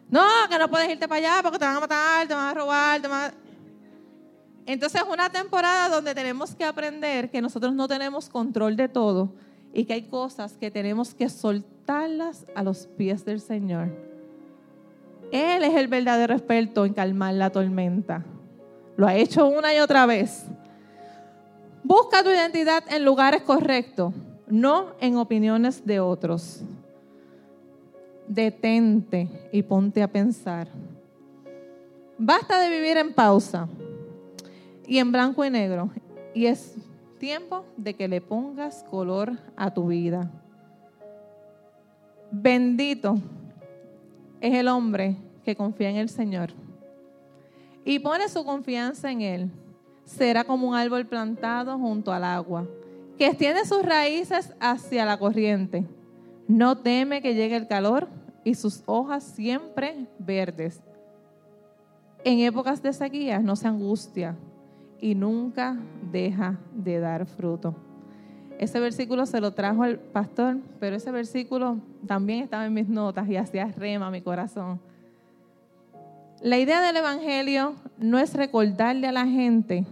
No, 0.09 0.22
que 0.49 0.59
no 0.59 0.70
puedes 0.70 0.89
irte 0.89 1.09
para 1.09 1.18
allá 1.18 1.43
porque 1.43 1.59
te 1.59 1.64
van 1.64 1.76
a 1.76 1.80
matar, 1.80 2.28
te 2.28 2.34
van 2.34 2.49
a 2.49 2.55
robar, 2.55 3.03
te 3.03 3.09
van. 3.09 3.32
Entonces 4.66 5.01
es 5.01 5.09
una 5.09 5.30
temporada 5.30 5.89
donde 5.89 6.14
tenemos 6.14 6.55
que 6.55 6.64
aprender 6.64 7.30
que 7.30 7.41
nosotros 7.41 7.74
no 7.74 7.89
tenemos 7.89 8.28
control 8.28 8.76
de 8.76 8.89
todo 8.89 9.32
y 9.72 9.84
que 9.84 9.95
hay 9.95 10.03
cosas 10.03 10.57
que 10.57 10.70
tenemos 10.70 11.12
que 11.14 11.28
soltarlas 11.28 12.47
a 12.55 12.62
los 12.62 12.87
pies 12.87 13.24
del 13.24 13.41
Señor. 13.41 13.89
Él 15.32 15.64
es 15.64 15.74
el 15.74 15.89
verdadero 15.89 16.34
experto 16.34 16.87
en 16.87 16.95
calmar 16.95 17.34
la 17.34 17.51
tormenta. 17.51 18.24
Lo 18.97 19.07
ha 19.07 19.14
hecho 19.14 19.47
una 19.47 19.74
y 19.74 19.78
otra 19.78 20.07
vez. 20.07 20.47
Busca 21.89 22.24
tu 22.24 22.30
identidad 22.30 22.82
en 22.91 23.05
lugares 23.05 23.43
correctos, 23.43 24.12
no 24.49 24.95
en 25.01 25.16
opiniones 25.18 25.87
de 25.87 26.01
otros. 26.01 26.62
Detente 28.26 29.28
y 29.53 29.62
ponte 29.62 30.03
a 30.03 30.09
pensar. 30.09 30.66
Basta 32.18 32.59
de 32.59 32.70
vivir 32.70 32.97
en 32.97 33.14
pausa 33.14 33.68
y 34.84 34.99
en 34.99 35.12
blanco 35.12 35.45
y 35.45 35.51
negro. 35.51 35.89
Y 36.34 36.47
es 36.47 36.74
tiempo 37.20 37.64
de 37.76 37.95
que 37.95 38.09
le 38.09 38.20
pongas 38.20 38.82
color 38.91 39.34
a 39.55 39.72
tu 39.72 39.87
vida. 39.87 40.28
Bendito 42.32 43.14
es 44.41 44.55
el 44.55 44.66
hombre 44.66 45.14
que 45.45 45.55
confía 45.55 45.91
en 45.91 45.99
el 45.99 46.09
Señor 46.09 46.51
y 47.84 48.01
pone 48.01 48.28
su 48.28 48.45
confianza 48.45 49.09
en 49.12 49.22
Él. 49.22 49.51
Será 50.07 50.45
como 50.45 50.69
un 50.69 50.75
árbol 50.75 51.05
plantado 51.05 51.77
junto 51.79 52.13
al 52.13 52.25
agua, 52.25 52.67
que 53.19 53.27
extiende 53.27 53.67
sus 53.67 53.83
raíces 53.83 54.55
hacia 54.61 55.05
la 55.05 55.19
corriente. 55.19 55.85
No 56.49 56.79
teme 56.79 57.21
que 57.21 57.35
llegue 57.35 57.57
el 57.57 57.67
calor 57.67 58.09
y 58.45 58.55
sus 58.55 58.83
hojas 58.87 59.25
siempre 59.25 60.07
verdes. 60.19 60.81
En 62.25 62.39
épocas 62.39 62.81
de 62.83 62.93
sequía 62.93 63.41
no 63.41 63.57
se 63.57 63.67
angustia 63.67 64.37
y 65.01 65.15
nunca 65.17 65.77
deja 66.11 66.57
de 66.73 67.01
dar 67.01 67.27
fruto. 67.27 67.75
Ese 68.59 68.81
versículo 68.81 69.27
se 69.27 69.41
lo 69.41 69.53
trajo 69.53 69.85
el 69.85 69.99
pastor, 69.99 70.59
pero 70.79 70.97
ese 70.97 71.11
versículo 71.11 71.79
también 72.07 72.45
estaba 72.45 72.65
en 72.65 72.73
mis 72.73 72.89
notas 72.89 73.29
y 73.29 73.37
hacía 73.37 73.67
rema 73.77 74.11
mi 74.11 74.23
corazón. 74.23 74.81
La 76.41 76.59
idea 76.59 76.81
del 76.81 76.97
Evangelio 76.97 77.75
no 77.99 78.19
es 78.19 78.35
recordarle 78.35 79.09
a 79.09 79.13
la 79.13 79.27
gente 79.27 79.85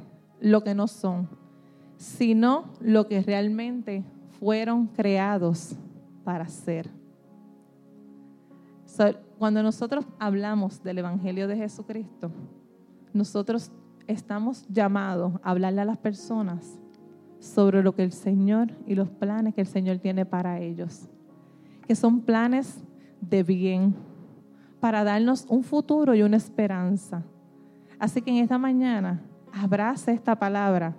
lo 0.45 0.63
que 0.63 0.75
no 0.75 0.87
son, 0.89 1.27
sino 1.97 2.67
lo 2.79 3.07
que 3.09 3.23
realmente 3.23 4.05
fueron 4.39 4.87
creados 4.87 5.75
para 6.23 6.47
ser. 6.49 6.89
cuando 9.39 9.63
nosotros 9.63 10.05
hablamos 10.19 10.83
del 10.83 10.99
Evangelio 10.99 11.49
de 11.49 11.57
Jesucristo, 11.57 12.31
nosotros 13.13 13.73
estamos 14.07 14.67
llamados 14.69 15.33
a 15.43 15.51
hablarle 15.51 15.81
a 15.81 15.85
las 15.87 15.99
personas 15.99 16.79
sobre 17.41 17.83
lo 17.83 17.95
que 17.95 18.05
el 18.05 18.13
Señor 18.13 18.71
y 18.87 18.95
los 18.95 19.09
planes 19.09 19.55
que 19.55 19.63
el 19.63 19.67
Señor 19.67 19.99
tiene 19.99 20.27
para 20.27 20.61
ellos, 20.61 21.09
que 21.87 21.95
son 21.95 22.21
planes 22.21 22.85
de 23.21 23.43
bien, 23.43 23.95
para 24.79 25.05
darnos 25.05 25.47
un 25.49 25.63
futuro 25.65 26.15
y 26.15 26.23
una 26.23 26.37
esperanza. 26.37 27.23
Así 27.99 28.21
que 28.21 28.31
en 28.31 28.37
esta 28.37 28.59
mañana 28.59 29.23
abrace 29.55 30.13
esta 30.13 30.37
palabra 30.37 30.95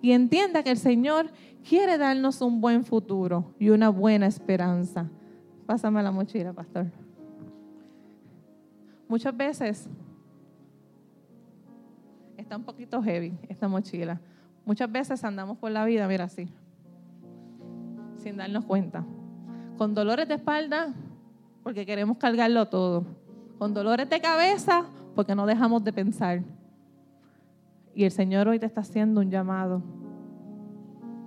y 0.00 0.12
entienda 0.12 0.62
que 0.62 0.70
el 0.70 0.78
Señor 0.78 1.30
quiere 1.68 1.98
darnos 1.98 2.40
un 2.40 2.60
buen 2.60 2.84
futuro 2.84 3.54
y 3.58 3.70
una 3.70 3.88
buena 3.88 4.26
esperanza. 4.26 5.08
Pásame 5.66 6.02
la 6.02 6.10
mochila, 6.10 6.52
pastor. 6.52 6.86
Muchas 9.08 9.36
veces 9.36 9.88
está 12.36 12.56
un 12.56 12.64
poquito 12.64 13.02
heavy 13.02 13.36
esta 13.48 13.68
mochila. 13.68 14.20
Muchas 14.64 14.90
veces 14.90 15.24
andamos 15.24 15.58
por 15.58 15.70
la 15.70 15.84
vida, 15.84 16.06
mira 16.06 16.24
así, 16.24 16.48
sin 18.18 18.36
darnos 18.36 18.64
cuenta. 18.64 19.04
Con 19.76 19.94
dolores 19.94 20.28
de 20.28 20.34
espalda, 20.34 20.94
porque 21.62 21.86
queremos 21.86 22.18
cargarlo 22.18 22.66
todo. 22.66 23.04
Con 23.58 23.74
dolores 23.74 24.08
de 24.08 24.20
cabeza, 24.20 24.84
porque 25.14 25.34
no 25.34 25.46
dejamos 25.46 25.82
de 25.84 25.92
pensar. 25.92 26.42
Y 27.98 28.04
el 28.04 28.12
Señor 28.12 28.46
hoy 28.46 28.60
te 28.60 28.66
está 28.66 28.82
haciendo 28.82 29.20
un 29.20 29.28
llamado. 29.28 29.82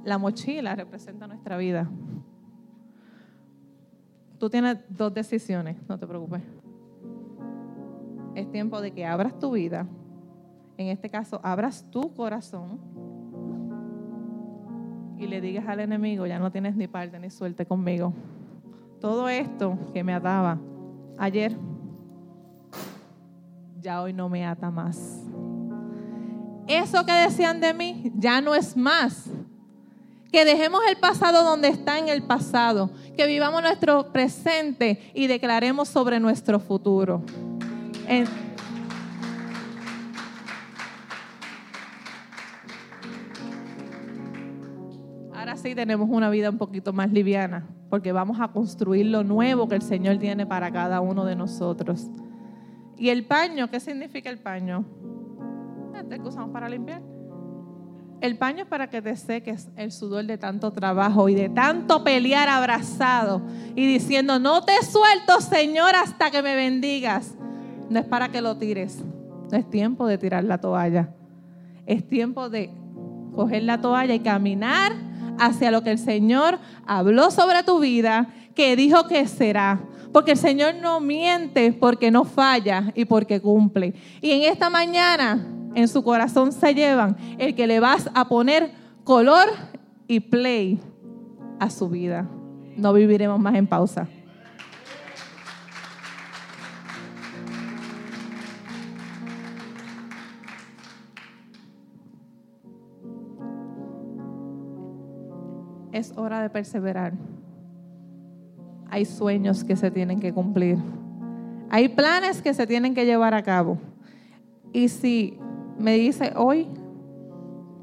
La 0.06 0.18
mochila 0.18 0.74
representa 0.74 1.28
nuestra 1.28 1.58
vida. 1.58 1.90
Tú 4.40 4.50
tienes 4.50 4.78
dos 4.88 5.14
decisiones, 5.14 5.76
no 5.90 6.00
te 6.00 6.08
preocupes. 6.08 6.42
Es 8.36 8.50
tiempo 8.50 8.80
de 8.80 8.92
que 8.92 9.06
abras 9.06 9.38
tu 9.38 9.52
vida. 9.52 9.86
En 10.78 10.88
este 10.88 11.10
caso, 11.10 11.42
abras 11.44 11.86
tu 11.92 12.14
corazón 12.14 12.80
y 15.18 15.28
le 15.28 15.42
digas 15.42 15.68
al 15.68 15.82
enemigo, 15.82 16.26
ya 16.26 16.40
no 16.40 16.54
tienes 16.54 16.78
ni 16.78 16.88
parte 16.88 17.20
ni 17.20 17.30
suerte 17.30 17.66
conmigo. 17.66 18.14
Todo 19.02 19.28
esto 19.28 19.78
que 19.92 20.06
me 20.06 20.14
ataba 20.14 20.58
ayer, 21.18 21.54
ya 23.82 24.02
hoy 24.02 24.14
no 24.14 24.30
me 24.30 24.46
ata 24.46 24.72
más. 24.72 25.28
Eso 26.72 27.06
que 27.06 27.12
decían 27.12 27.60
de 27.60 27.74
mí 27.74 28.12
ya 28.16 28.42
no 28.42 28.56
es 28.56 28.76
más. 28.78 29.26
Que 30.32 30.46
dejemos 30.46 30.82
el 30.90 30.98
pasado 30.98 31.44
donde 31.44 31.68
está 31.68 32.00
en 32.00 32.08
el 32.08 32.24
pasado. 32.24 32.92
Que 33.18 33.28
vivamos 33.28 33.62
nuestro 33.62 34.12
presente 34.14 35.12
y 35.14 35.28
declaremos 35.28 35.90
sobre 35.90 36.20
nuestro 36.20 36.60
futuro. 36.60 37.24
sí 45.62 45.76
tenemos 45.76 46.10
una 46.10 46.30
vida 46.30 46.50
un 46.50 46.58
poquito 46.58 46.92
más 46.94 47.12
liviana. 47.12 47.68
porque 47.90 48.14
vamos 48.14 48.40
a 48.40 48.48
construir 48.48 49.08
lo 49.08 49.22
nuevo 49.26 49.68
que 49.68 49.76
el 49.76 49.82
Señor 49.82 50.18
tiene 50.18 50.46
para 50.46 50.72
cada 50.72 51.02
uno 51.02 51.26
de 51.26 51.36
nosotros. 51.36 52.08
¿Y 52.98 53.10
el 53.10 53.26
paño? 53.26 53.70
¿Qué 53.70 53.82
significa 53.82 54.30
el 54.30 54.40
paño? 54.40 54.86
Que 56.20 56.28
usamos 56.28 56.52
para 56.52 56.68
limpiar. 56.68 57.02
El 58.20 58.38
paño 58.38 58.64
es 58.64 58.70
para 58.70 58.88
que 58.88 59.02
te 59.02 59.16
seques 59.16 59.70
el 59.76 59.92
sudor 59.92 60.26
de 60.26 60.38
tanto 60.38 60.72
trabajo 60.72 61.28
y 61.28 61.34
de 61.34 61.50
tanto 61.50 62.04
pelear 62.04 62.50
abrazado 62.50 63.42
y 63.76 63.88
diciendo, 63.88 64.38
no 64.38 64.64
te 64.64 64.74
suelto, 64.84 65.42
Señor, 65.42 65.96
hasta 65.96 66.30
que 66.30 66.44
me 66.44 66.56
bendigas. 66.56 67.34
No 67.90 68.00
es 68.00 68.06
para 68.06 68.30
que 68.30 68.42
lo 68.42 68.58
tires. 68.58 69.04
No 69.52 69.58
es 69.58 69.68
tiempo 69.70 70.06
de 70.06 70.18
tirar 70.20 70.44
la 70.44 70.60
toalla. 70.60 71.10
Es 71.88 72.08
tiempo 72.08 72.50
de 72.50 72.70
coger 73.36 73.64
la 73.64 73.82
toalla 73.82 74.14
y 74.14 74.20
caminar 74.20 74.94
hacia 75.40 75.72
lo 75.72 75.82
que 75.82 75.92
el 75.92 75.98
Señor 75.98 76.60
habló 76.86 77.32
sobre 77.32 77.64
tu 77.64 77.80
vida, 77.80 78.28
que 78.54 78.76
dijo 78.76 79.08
que 79.08 79.28
será. 79.28 79.82
Porque 80.12 80.32
el 80.32 80.38
Señor 80.38 80.76
no 80.76 81.00
miente 81.00 81.72
porque 81.74 82.12
no 82.12 82.26
falla 82.26 82.92
y 82.96 83.06
porque 83.06 83.40
cumple. 83.40 83.94
Y 84.22 84.32
en 84.32 84.52
esta 84.52 84.70
mañana 84.70 85.48
en 85.74 85.88
su 85.88 86.04
corazón 86.04 86.52
se 86.52 86.74
llevan 86.74 87.16
el 87.38 87.56
que 87.56 87.68
le 87.68 87.80
vas 87.80 88.10
a 88.14 88.28
poner 88.28 88.72
color 89.04 89.48
y 90.08 90.20
play 90.20 90.80
a 91.60 91.70
su 91.70 91.88
vida. 91.90 92.28
No 92.76 92.94
viviremos 92.94 93.40
más 93.40 93.56
en 93.56 93.68
pausa. 93.68 94.08
Es 105.92 106.14
hora 106.16 106.42
de 106.42 106.50
perseverar. 106.50 107.14
Hay 108.92 109.06
sueños 109.06 109.64
que 109.64 109.76
se 109.76 109.90
tienen 109.90 110.20
que 110.20 110.34
cumplir. 110.34 110.78
Hay 111.70 111.88
planes 111.88 112.42
que 112.42 112.54
se 112.54 112.68
tienen 112.68 112.94
que 112.94 113.06
llevar 113.06 113.34
a 113.34 113.42
cabo. 113.42 113.78
Y 114.74 114.90
si 114.90 115.40
me 115.80 115.96
dice, 115.96 116.34
hoy 116.36 116.68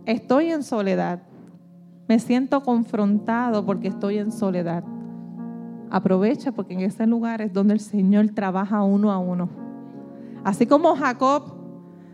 estoy 0.04 0.52
en 0.52 0.62
soledad, 0.62 1.22
me 2.08 2.18
siento 2.18 2.62
confrontado 2.62 3.64
porque 3.64 3.88
estoy 3.88 4.18
en 4.18 4.30
soledad. 4.30 4.84
Aprovecha 5.90 6.52
porque 6.52 6.74
en 6.74 6.80
ese 6.80 7.06
lugar 7.06 7.40
es 7.40 7.54
donde 7.54 7.72
el 7.72 7.80
Señor 7.80 8.28
trabaja 8.34 8.82
uno 8.82 9.10
a 9.10 9.18
uno. 9.18 9.48
Así 10.44 10.66
como 10.66 10.94
Jacob 10.94 11.54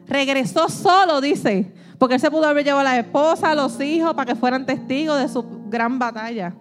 regresó 0.07 0.69
solo, 0.69 1.21
dice, 1.21 1.73
porque 1.99 2.15
él 2.15 2.21
se 2.21 2.31
pudo 2.31 2.47
haber 2.47 2.65
llevado 2.65 2.87
a 2.87 2.93
la 2.93 2.99
esposa, 2.99 3.51
a 3.51 3.55
los 3.57 3.81
hijos, 3.81 4.15
para 4.15 4.33
que 4.33 4.39
fueran 4.39 4.67
testigos 4.67 5.19
de 5.19 5.29
su 5.29 5.45
gran 5.69 5.99
batalla. 5.99 6.55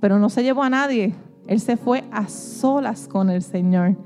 Pero 0.00 0.18
no 0.18 0.28
se 0.28 0.42
llevó 0.42 0.62
a 0.62 0.68
nadie. 0.68 1.14
Él 1.46 1.60
se 1.60 1.76
fue 1.76 2.04
a 2.10 2.28
solas 2.28 3.08
con 3.08 3.30
el 3.30 3.42
Señor. 3.42 3.96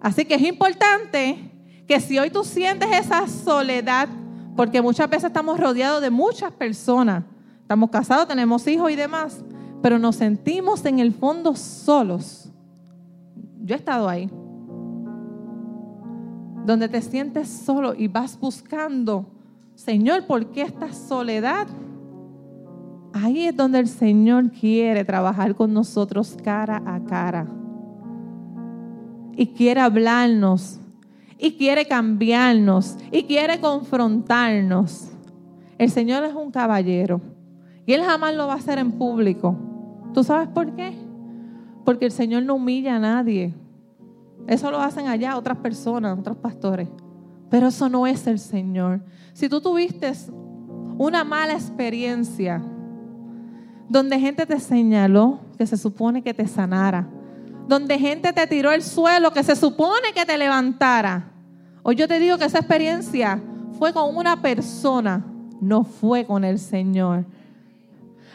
Así 0.00 0.24
que 0.24 0.34
es 0.34 0.42
importante 0.42 1.50
que 1.86 2.00
si 2.00 2.18
hoy 2.18 2.30
tú 2.30 2.44
sientes 2.44 2.88
esa 2.92 3.26
soledad, 3.26 4.08
porque 4.56 4.82
muchas 4.82 5.08
veces 5.08 5.24
estamos 5.24 5.58
rodeados 5.58 6.02
de 6.02 6.10
muchas 6.10 6.52
personas, 6.52 7.24
estamos 7.60 7.90
casados, 7.90 8.28
tenemos 8.28 8.66
hijos 8.66 8.90
y 8.90 8.96
demás, 8.96 9.44
pero 9.82 9.98
nos 9.98 10.16
sentimos 10.16 10.84
en 10.84 10.98
el 10.98 11.12
fondo 11.12 11.54
solos. 11.54 12.50
Yo 13.62 13.74
he 13.74 13.78
estado 13.78 14.08
ahí, 14.08 14.30
donde 16.64 16.88
te 16.88 17.00
sientes 17.02 17.48
solo 17.48 17.94
y 17.94 18.08
vas 18.08 18.38
buscando, 18.38 19.26
Señor, 19.74 20.26
¿por 20.26 20.50
qué 20.50 20.62
esta 20.62 20.92
soledad? 20.92 21.66
Ahí 23.22 23.46
es 23.46 23.56
donde 23.56 23.78
el 23.78 23.88
Señor 23.88 24.50
quiere 24.50 25.02
trabajar 25.02 25.54
con 25.54 25.72
nosotros 25.72 26.36
cara 26.44 26.82
a 26.84 27.02
cara. 27.02 27.46
Y 29.34 29.46
quiere 29.46 29.80
hablarnos 29.80 30.78
y 31.38 31.52
quiere 31.52 31.86
cambiarnos 31.86 32.98
y 33.10 33.22
quiere 33.22 33.58
confrontarnos. 33.58 35.08
El 35.78 35.90
Señor 35.90 36.24
es 36.24 36.34
un 36.34 36.50
caballero 36.50 37.22
y 37.86 37.94
Él 37.94 38.02
jamás 38.02 38.34
lo 38.34 38.48
va 38.48 38.52
a 38.52 38.56
hacer 38.56 38.78
en 38.78 38.92
público. 38.92 39.56
¿Tú 40.12 40.22
sabes 40.22 40.48
por 40.48 40.74
qué? 40.74 40.92
Porque 41.86 42.04
el 42.04 42.12
Señor 42.12 42.42
no 42.42 42.56
humilla 42.56 42.96
a 42.96 43.00
nadie. 43.00 43.54
Eso 44.46 44.70
lo 44.70 44.78
hacen 44.78 45.06
allá 45.06 45.38
otras 45.38 45.56
personas, 45.56 46.18
otros 46.18 46.36
pastores. 46.36 46.88
Pero 47.48 47.68
eso 47.68 47.88
no 47.88 48.06
es 48.06 48.26
el 48.26 48.38
Señor. 48.38 49.00
Si 49.32 49.48
tú 49.48 49.62
tuviste 49.62 50.12
una 50.98 51.24
mala 51.24 51.54
experiencia 51.54 52.62
donde 53.88 54.18
gente 54.18 54.46
te 54.46 54.58
señaló 54.60 55.40
que 55.58 55.66
se 55.66 55.76
supone 55.76 56.22
que 56.22 56.34
te 56.34 56.46
sanara, 56.46 57.06
donde 57.68 57.98
gente 57.98 58.32
te 58.32 58.46
tiró 58.46 58.72
el 58.72 58.82
suelo 58.82 59.32
que 59.32 59.42
se 59.42 59.56
supone 59.56 60.12
que 60.14 60.24
te 60.24 60.36
levantara. 60.38 61.30
Hoy 61.82 61.96
yo 61.96 62.08
te 62.08 62.18
digo 62.18 62.38
que 62.38 62.44
esa 62.44 62.58
experiencia 62.58 63.40
fue 63.78 63.92
con 63.92 64.16
una 64.16 64.40
persona, 64.42 65.24
no 65.60 65.84
fue 65.84 66.24
con 66.24 66.44
el 66.44 66.58
Señor. 66.58 67.24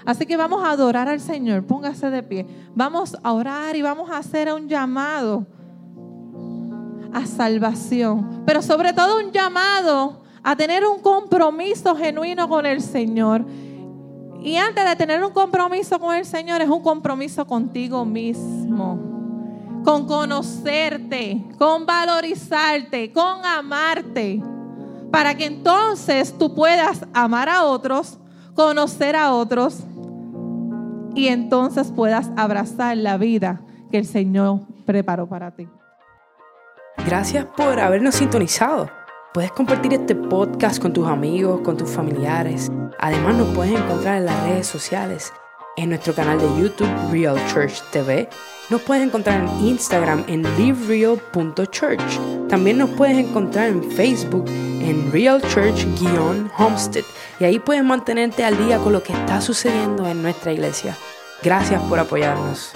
Así 0.06 0.26
que 0.26 0.38
vamos 0.38 0.64
a 0.64 0.72
adorar 0.72 1.08
al 1.08 1.20
Señor, 1.20 1.64
póngase 1.64 2.10
de 2.10 2.24
pie. 2.24 2.45
Vamos 2.76 3.16
a 3.22 3.34
orar 3.34 3.76
y 3.76 3.82
vamos 3.82 4.10
a 4.10 4.18
hacer 4.18 4.52
un 4.52 4.68
llamado 4.68 5.45
a 7.14 7.26
salvación, 7.26 8.43
pero 8.45 8.62
sobre 8.62 8.93
todo 8.93 9.20
un 9.20 9.32
llamado 9.32 10.22
a 10.43 10.56
tener 10.56 10.86
un 10.86 10.99
compromiso 11.02 11.95
genuino 11.95 12.47
con 12.49 12.66
el 12.66 12.82
Señor. 12.82 13.45
Y 14.42 14.58
antes 14.58 14.84
de 14.84 14.96
tener 14.96 15.24
un 15.24 15.32
compromiso 15.32 16.00
con 16.00 16.16
el 16.16 16.26
Señor, 16.26 16.62
es 16.62 16.70
un 16.70 16.82
compromiso 16.82 17.46
contigo 17.46 18.04
mismo 18.06 19.12
con 19.84 20.06
conocerte, 20.06 21.44
con 21.58 21.86
valorizarte, 21.86 23.12
con 23.12 23.46
amarte, 23.46 24.42
para 25.12 25.36
que 25.36 25.46
entonces 25.46 26.38
tú 26.38 26.54
puedas 26.54 27.06
amar 27.14 27.50
a 27.50 27.64
otros, 27.64 28.20
conocer 28.54 29.16
a 29.16 29.34
otros 29.34 29.84
y 31.16 31.28
entonces 31.28 31.92
puedas 31.92 32.30
abrazar 32.38 32.98
la 32.98 33.18
vida 33.18 33.62
que 33.89 33.98
el 33.98 34.06
Señor 34.06 34.62
preparó 34.86 35.28
para 35.28 35.52
ti. 35.52 35.68
Gracias 37.06 37.46
por 37.46 37.80
habernos 37.80 38.16
sintonizado. 38.16 39.01
Puedes 39.34 39.51
compartir 39.51 39.93
este 39.93 40.15
podcast 40.15 40.82
con 40.82 40.93
tus 40.93 41.07
amigos, 41.07 41.61
con 41.61 41.77
tus 41.77 41.89
familiares. 41.89 42.71
Además 42.99 43.36
nos 43.36 43.55
puedes 43.55 43.73
encontrar 43.73 44.17
en 44.17 44.25
las 44.25 44.43
redes 44.43 44.67
sociales, 44.67 45.32
en 45.77 45.89
nuestro 45.89 46.13
canal 46.13 46.39
de 46.39 46.61
YouTube 46.61 47.11
Real 47.11 47.38
Church 47.47 47.82
TV 47.91 48.27
nos 48.71 48.82
puedes 48.84 49.03
encontrar 49.03 49.41
en 49.41 49.67
Instagram 49.67 50.23
en 50.27 50.43
livereal.church. 50.57 52.47
También 52.47 52.77
nos 52.77 52.89
puedes 52.91 53.17
encontrar 53.17 53.67
en 53.67 53.84
Facebook 53.91 54.45
en 54.47 55.11
Real 55.11 55.41
Church-Homestead. 55.41 57.03
Y 57.41 57.43
ahí 57.43 57.59
puedes 57.59 57.84
mantenerte 57.84 58.45
al 58.45 58.57
día 58.57 58.77
con 58.77 58.93
lo 58.93 59.03
que 59.03 59.11
está 59.11 59.41
sucediendo 59.41 60.07
en 60.07 60.21
nuestra 60.21 60.53
iglesia. 60.53 60.95
Gracias 61.43 61.82
por 61.84 61.99
apoyarnos. 61.99 62.71